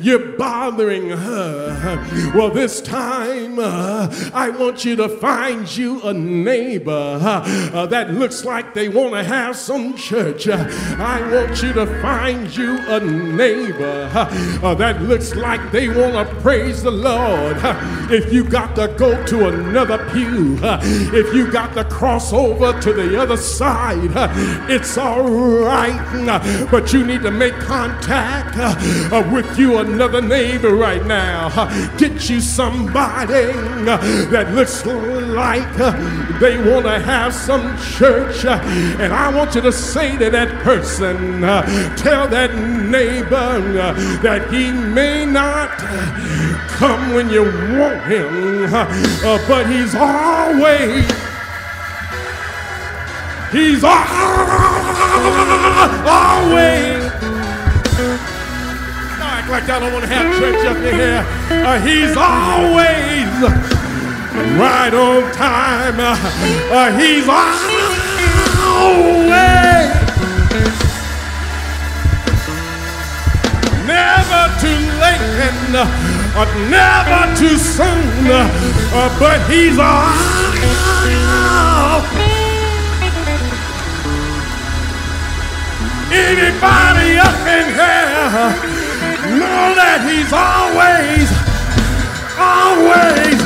You're 0.00 0.36
bothering 0.36 1.10
her. 1.10 2.32
Well, 2.34 2.50
this 2.50 2.80
time 2.80 3.58
I 3.58 4.50
want 4.50 4.84
you 4.84 4.96
to 4.96 5.08
find 5.08 5.76
you 5.76 6.00
a 6.02 6.12
neighbor 6.14 7.18
that 7.18 8.10
looks 8.12 8.44
like 8.44 8.74
they 8.74 8.88
want 8.88 9.14
to 9.14 9.24
have 9.24 9.56
some 9.56 9.77
church. 9.96 10.48
Uh, 10.48 10.66
I 10.98 11.20
want 11.32 11.62
you 11.62 11.72
to 11.72 11.86
find 12.00 12.54
you 12.56 12.78
a 12.88 13.00
neighbor 13.00 14.10
uh, 14.14 14.60
uh 14.62 14.74
that 14.74 15.02
looks 15.02 15.34
like 15.34 15.72
they 15.72 15.88
want 15.88 16.14
to 16.14 16.34
praise 16.40 16.82
the 16.82 16.90
Lord. 16.90 17.56
Uh, 17.58 18.08
if 18.10 18.32
you 18.32 18.44
got 18.44 18.74
to 18.76 18.88
go 18.96 19.24
to 19.26 19.48
another 19.48 19.98
pew, 20.12 20.58
uh, 20.62 20.80
if 20.82 21.34
you 21.34 21.50
got 21.50 21.74
to 21.74 21.84
cross 21.84 22.32
over 22.32 22.78
to 22.80 22.92
the 22.92 23.20
other 23.20 23.36
side, 23.36 24.10
it's 24.70 24.96
all 24.96 25.28
right. 25.28 26.68
But 26.70 26.92
you 26.92 27.06
need 27.06 27.22
to 27.22 27.30
make 27.30 27.54
contact 27.54 28.56
with 29.32 29.58
you 29.58 29.78
another 29.78 30.22
neighbor 30.22 30.74
right 30.74 31.04
now. 31.04 31.48
Get 31.98 32.30
you 32.30 32.40
somebody 32.40 33.52
that 34.32 34.54
looks 34.54 34.84
like 34.86 35.76
they 36.40 36.56
want 36.70 36.86
to 36.86 36.98
have 37.00 37.34
some 37.34 37.76
church. 37.78 38.44
And 38.44 39.12
I 39.12 39.34
want 39.34 39.54
you 39.54 39.60
to 39.60 39.67
say 39.72 40.16
to 40.18 40.30
that 40.30 40.62
person, 40.62 41.44
uh, 41.44 41.62
tell 41.96 42.28
that 42.28 42.54
neighbor 42.54 43.36
uh, 43.36 43.92
that 44.22 44.50
he 44.52 44.72
may 44.72 45.26
not 45.26 45.70
come 46.68 47.14
when 47.14 47.28
you 47.30 47.42
want 47.42 48.02
him, 48.04 48.64
uh, 48.74 49.38
but 49.48 49.66
he's 49.66 49.94
always 49.94 51.04
He's 53.50 53.82
always. 53.82 53.98
Act 59.24 59.48
like 59.48 59.64
I 59.64 59.78
don't 59.80 59.92
want 59.94 60.04
to 60.04 60.10
have 60.10 60.38
church 60.38 60.66
up 60.66 60.76
in 60.76 60.94
here. 60.94 61.24
Uh, 61.64 61.80
he's 61.80 62.14
always 62.14 63.30
right 64.60 64.92
on 64.92 65.32
time. 65.32 65.98
Uh, 65.98 66.92
he's 66.98 67.26
always 67.26 68.07
never 73.86 74.42
too 74.60 74.82
late 75.02 75.24
and 75.46 75.76
uh, 75.76 75.86
never 76.68 77.20
too 77.36 77.56
soon. 77.56 78.26
Uh, 78.30 79.08
but 79.18 79.38
he's 79.50 79.78
always 79.78 80.48
Anybody 86.10 87.18
up 87.18 87.46
in 87.46 87.66
here 87.74 88.78
know 89.38 89.74
that 89.76 90.00
he's 90.08 90.32
always, 90.32 91.28
always. 92.38 93.37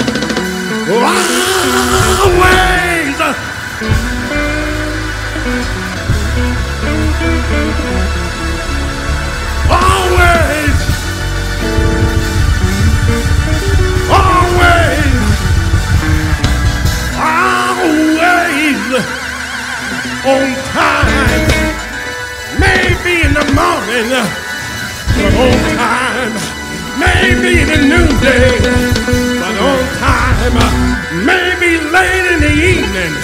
The 32.43 32.51
evening, 32.51 33.15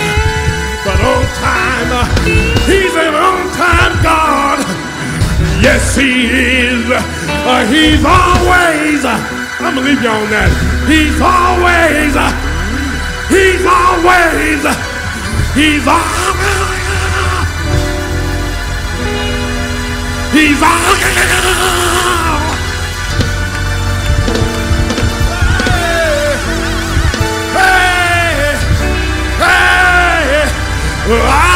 but 0.87 0.99
on 1.03 1.27
time. 1.43 1.91
He's 2.71 2.95
an 2.95 3.15
on-time 3.15 4.01
God. 4.01 4.59
Yes, 5.61 5.97
he 5.97 6.31
is. 6.31 6.87
He's 7.75 8.05
always. 8.07 9.05
I'm 9.05 9.75
gonna 9.75 9.81
leave 9.81 10.01
you 10.01 10.09
on 10.09 10.31
that. 10.31 10.51
He's 10.87 11.19
always. 11.19 12.15
He's 13.35 13.67
always. 13.67 14.63
He's 15.59 15.87
always. 15.87 16.79
He's 20.33 20.63
on. 20.63 22.18
Ah. 31.21 31.48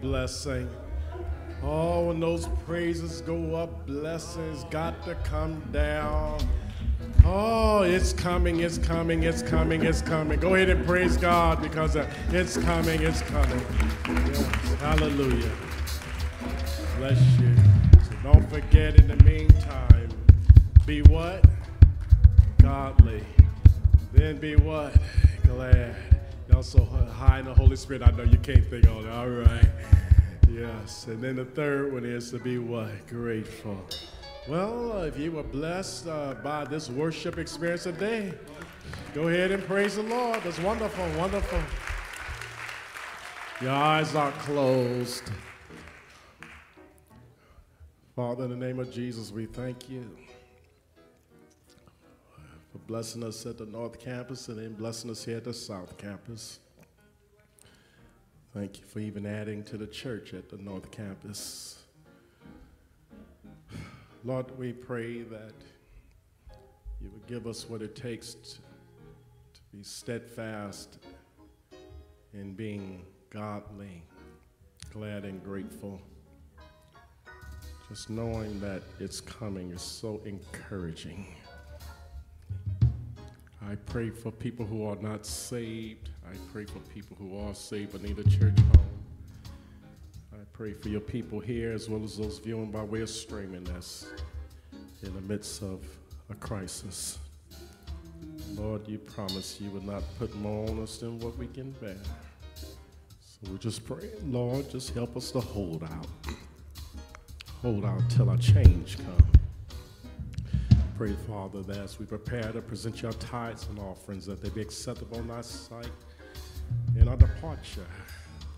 Blessing. 0.00 0.68
Oh, 1.62 2.06
when 2.06 2.20
those 2.20 2.48
praises 2.66 3.20
go 3.20 3.54
up, 3.54 3.86
blessings 3.86 4.64
got 4.70 5.04
to 5.04 5.14
come 5.24 5.62
down. 5.72 6.38
Oh, 7.24 7.82
it's 7.82 8.12
coming, 8.12 8.60
it's 8.60 8.78
coming, 8.78 9.22
it's 9.22 9.42
coming, 9.42 9.82
it's 9.84 10.02
coming. 10.02 10.40
Go 10.40 10.54
ahead 10.54 10.70
and 10.70 10.84
praise 10.86 11.16
God 11.16 11.62
because 11.62 11.96
uh, 11.96 12.10
it's 12.30 12.56
coming, 12.56 13.00
it's 13.02 13.22
coming. 13.22 13.64
Yes. 14.08 14.44
Hallelujah. 14.80 15.50
Bless 16.96 17.20
you. 17.38 17.54
So 18.02 18.32
Don't 18.32 18.48
forget 18.50 18.98
in 18.98 19.08
the 19.08 19.22
meantime, 19.24 19.91
be 20.86 21.00
what? 21.02 21.44
Godly. 22.60 23.22
Then 24.12 24.38
be 24.38 24.56
what? 24.56 24.96
Glad. 25.44 25.94
Y'all 26.50 26.62
so 26.62 26.84
high 26.84 27.38
in 27.38 27.44
the 27.44 27.54
Holy 27.54 27.76
Spirit, 27.76 28.02
I 28.02 28.10
know 28.10 28.24
you 28.24 28.38
can't 28.38 28.68
think 28.68 28.88
on 28.88 29.06
it. 29.06 29.10
All 29.10 29.28
right. 29.28 29.68
Yes. 30.50 31.06
And 31.06 31.22
then 31.22 31.36
the 31.36 31.44
third 31.44 31.92
one 31.92 32.04
is 32.04 32.30
to 32.32 32.38
be 32.38 32.58
what? 32.58 33.06
Grateful. 33.06 33.80
Well, 34.48 35.02
if 35.02 35.16
you 35.16 35.30
were 35.30 35.44
blessed 35.44 36.08
uh, 36.08 36.34
by 36.42 36.64
this 36.64 36.90
worship 36.90 37.38
experience 37.38 37.84
today, 37.84 38.34
go 39.14 39.28
ahead 39.28 39.52
and 39.52 39.64
praise 39.64 39.94
the 39.94 40.02
Lord. 40.02 40.42
That's 40.42 40.58
wonderful, 40.58 41.06
wonderful. 41.16 41.60
Your 43.60 43.70
eyes 43.70 44.16
are 44.16 44.32
closed. 44.32 45.30
Father, 48.16 48.44
in 48.44 48.50
the 48.50 48.56
name 48.56 48.80
of 48.80 48.92
Jesus, 48.92 49.30
we 49.30 49.46
thank 49.46 49.88
you 49.88 50.10
blessing 52.86 53.22
us 53.22 53.46
at 53.46 53.58
the 53.58 53.66
North 53.66 53.98
Campus 53.98 54.48
and 54.48 54.58
then 54.58 54.74
blessing 54.74 55.10
us 55.10 55.24
here 55.24 55.36
at 55.36 55.44
the 55.44 55.54
South 55.54 55.96
Campus. 55.98 56.58
Thank 58.52 58.80
you 58.80 58.84
for 58.86 58.98
even 58.98 59.24
adding 59.24 59.62
to 59.64 59.78
the 59.78 59.86
church 59.86 60.34
at 60.34 60.50
the 60.50 60.58
North 60.58 60.90
Campus. 60.90 61.78
Lord, 64.24 64.56
we 64.58 64.72
pray 64.72 65.22
that 65.22 65.54
you 67.00 67.10
would 67.10 67.26
give 67.26 67.46
us 67.46 67.68
what 67.68 67.82
it 67.82 67.96
takes 67.96 68.34
to, 68.34 68.56
to 68.56 69.60
be 69.72 69.82
steadfast 69.82 70.98
in 72.34 72.52
being 72.52 73.04
godly, 73.30 74.02
glad, 74.92 75.24
and 75.24 75.42
grateful. 75.42 76.00
Just 77.88 78.10
knowing 78.10 78.60
that 78.60 78.82
it's 79.00 79.20
coming 79.20 79.70
is 79.70 79.82
so 79.82 80.20
encouraging. 80.24 81.26
I 83.68 83.76
pray 83.86 84.10
for 84.10 84.30
people 84.30 84.66
who 84.66 84.86
are 84.86 84.96
not 84.96 85.24
saved. 85.24 86.10
I 86.26 86.34
pray 86.52 86.64
for 86.64 86.80
people 86.80 87.16
who 87.18 87.38
are 87.38 87.54
saved 87.54 87.92
but 87.92 88.02
need 88.02 88.18
a 88.18 88.24
church 88.24 88.58
home. 88.58 88.88
I 90.32 90.44
pray 90.52 90.72
for 90.72 90.88
your 90.88 91.00
people 91.00 91.38
here 91.38 91.72
as 91.72 91.88
well 91.88 92.02
as 92.02 92.16
those 92.16 92.38
viewing 92.38 92.70
by 92.70 92.82
way 92.82 93.02
of 93.02 93.10
streaming 93.10 93.64
that's 93.64 94.06
in 95.02 95.14
the 95.14 95.20
midst 95.22 95.62
of 95.62 95.84
a 96.30 96.34
crisis. 96.34 97.18
Lord, 98.54 98.86
you 98.88 98.98
promised 98.98 99.60
you 99.60 99.70
would 99.70 99.84
not 99.84 100.02
put 100.18 100.34
more 100.36 100.68
on 100.68 100.82
us 100.82 100.98
than 100.98 101.18
what 101.20 101.36
we 101.38 101.46
can 101.46 101.70
bear. 101.72 101.96
So 102.54 103.50
we 103.50 103.58
just 103.58 103.84
pray, 103.84 104.10
Lord, 104.24 104.70
just 104.70 104.92
help 104.92 105.16
us 105.16 105.30
to 105.32 105.40
hold 105.40 105.84
out. 105.84 106.06
Hold 107.62 107.84
out 107.84 108.02
till 108.10 108.28
our 108.28 108.36
change 108.38 108.96
comes 108.96 109.41
pray, 111.02 111.16
Father, 111.26 111.62
that 111.64 111.78
as 111.78 111.98
we 111.98 112.06
prepare 112.06 112.52
to 112.52 112.62
present 112.62 113.02
your 113.02 113.10
tithes 113.14 113.66
and 113.66 113.76
offerings, 113.80 114.24
that 114.24 114.40
they 114.40 114.48
be 114.50 114.60
acceptable 114.60 115.18
in 115.18 115.26
thy 115.26 115.40
sight. 115.40 115.90
In 116.96 117.08
our 117.08 117.16
departure, 117.16 117.88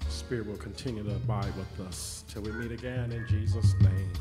the 0.05 0.11
Spirit 0.11 0.49
will 0.49 0.59
continue 0.59 1.03
to 1.05 1.13
abide 1.13 1.57
with 1.57 1.89
us 1.89 2.23
till 2.29 2.43
we 2.43 2.53
meet 2.53 2.71
again 2.71 3.13
in 3.13 3.27
Jesus' 3.27 3.73
name. 3.81 4.13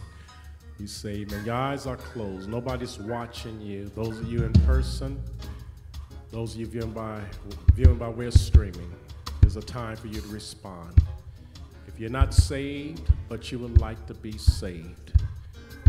You 0.80 0.88
say, 0.88 1.26
Amen. 1.30 1.44
Your 1.44 1.56
eyes 1.56 1.86
are 1.86 1.98
closed. 1.98 2.48
Nobody's 2.48 2.98
watching 2.98 3.60
you. 3.60 3.92
Those 3.94 4.18
of 4.22 4.32
you 4.32 4.46
in 4.46 4.54
person, 4.66 5.22
those 6.32 6.54
of 6.54 6.62
you 6.62 6.68
viewing 6.68 6.94
by, 6.94 7.20
viewing 7.74 7.98
by 7.98 8.08
way 8.08 8.28
of 8.28 8.36
streaming, 8.36 8.94
there's 9.42 9.58
a 9.58 9.62
time 9.62 9.98
for 9.98 10.08
you 10.08 10.22
to 10.22 10.28
respond. 10.30 10.98
If 11.90 12.00
you're 12.00 12.10
not 12.10 12.34
saved, 12.34 13.06
but 13.28 13.52
you 13.52 13.60
would 13.60 13.82
like 13.82 14.06
to 14.08 14.14
be 14.14 14.38
saved, 14.38 15.12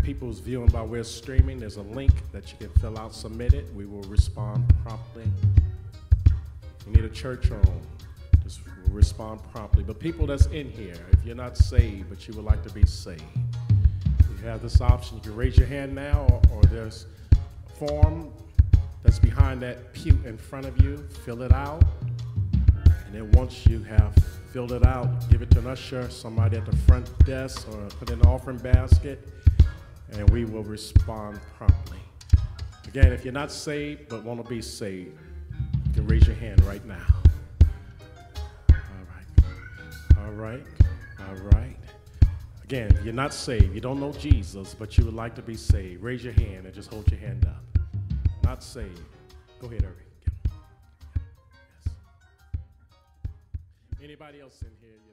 people 0.05 0.27
who's 0.27 0.39
viewing 0.39 0.67
by 0.67 0.83
way 0.83 0.99
of 0.99 1.07
streaming, 1.07 1.59
there's 1.59 1.77
a 1.77 1.81
link 1.81 2.11
that 2.31 2.51
you 2.51 2.57
can 2.59 2.69
fill 2.79 2.99
out, 2.99 3.13
submit 3.13 3.55
it. 3.55 3.65
We 3.73 3.87
will 3.87 4.03
respond 4.03 4.63
promptly. 4.83 5.23
You 6.85 6.93
need 6.93 7.03
a 7.03 7.09
church 7.09 7.49
home, 7.49 7.81
just 8.43 8.59
respond 8.91 9.41
promptly. 9.51 9.83
But 9.83 9.99
people 9.99 10.27
that's 10.27 10.45
in 10.47 10.69
here, 10.69 10.95
if 11.11 11.25
you're 11.25 11.35
not 11.35 11.57
saved, 11.57 12.09
but 12.09 12.27
you 12.27 12.35
would 12.35 12.45
like 12.45 12.61
to 12.67 12.69
be 12.71 12.85
saved, 12.85 13.23
you 14.29 14.37
have 14.43 14.61
this 14.61 14.79
option. 14.79 15.17
You 15.17 15.23
can 15.23 15.35
raise 15.35 15.57
your 15.57 15.65
hand 15.65 15.95
now, 15.95 16.27
or, 16.29 16.57
or 16.57 16.61
there's 16.65 17.07
a 17.33 17.75
form 17.75 18.31
that's 19.01 19.17
behind 19.17 19.59
that 19.63 19.91
pew 19.93 20.19
in 20.23 20.37
front 20.37 20.67
of 20.67 20.79
you. 20.83 20.97
Fill 21.25 21.41
it 21.41 21.51
out. 21.51 21.83
And 23.07 23.11
then 23.11 23.31
once 23.31 23.65
you 23.65 23.81
have 23.81 24.13
filled 24.53 24.71
it 24.71 24.85
out, 24.85 25.27
give 25.31 25.41
it 25.41 25.49
to 25.51 25.59
an 25.59 25.67
usher, 25.67 26.07
somebody 26.11 26.57
at 26.57 26.65
the 26.67 26.75
front 26.77 27.09
desk, 27.25 27.67
or 27.73 27.87
put 27.99 28.11
in 28.11 28.19
the 28.19 28.27
offering 28.27 28.57
basket 28.57 29.31
and 30.17 30.29
we 30.29 30.45
will 30.45 30.63
respond 30.63 31.39
promptly. 31.57 31.99
Again, 32.87 33.11
if 33.11 33.25
you're 33.25 33.33
not 33.33 33.51
saved 33.51 34.07
but 34.07 34.23
want 34.23 34.41
to 34.43 34.49
be 34.49 34.61
saved, 34.61 35.17
you 35.87 35.93
can 35.93 36.07
raise 36.07 36.25
your 36.25 36.35
hand 36.35 36.63
right 36.63 36.83
now. 36.85 37.05
All 38.69 39.05
right. 39.11 39.27
All 40.19 40.31
right. 40.31 40.65
All 41.19 41.35
right. 41.51 41.75
Again, 42.63 42.91
if 42.97 43.03
you're 43.03 43.13
not 43.13 43.33
saved, 43.33 43.75
you 43.75 43.81
don't 43.81 43.99
know 43.99 44.11
Jesus, 44.13 44.73
but 44.73 44.97
you 44.97 45.05
would 45.05 45.13
like 45.13 45.35
to 45.35 45.41
be 45.41 45.55
saved, 45.55 46.01
raise 46.01 46.23
your 46.23 46.33
hand 46.33 46.65
and 46.65 46.73
just 46.73 46.91
hold 46.91 47.09
your 47.11 47.19
hand 47.19 47.45
up. 47.45 47.63
Not 48.43 48.63
saved. 48.63 49.01
Go 49.59 49.67
ahead, 49.67 49.83
Irving. 49.83 50.05
Yes. 50.25 51.93
Anybody 54.01 54.41
else 54.41 54.61
in 54.61 54.71
here? 54.81 55.04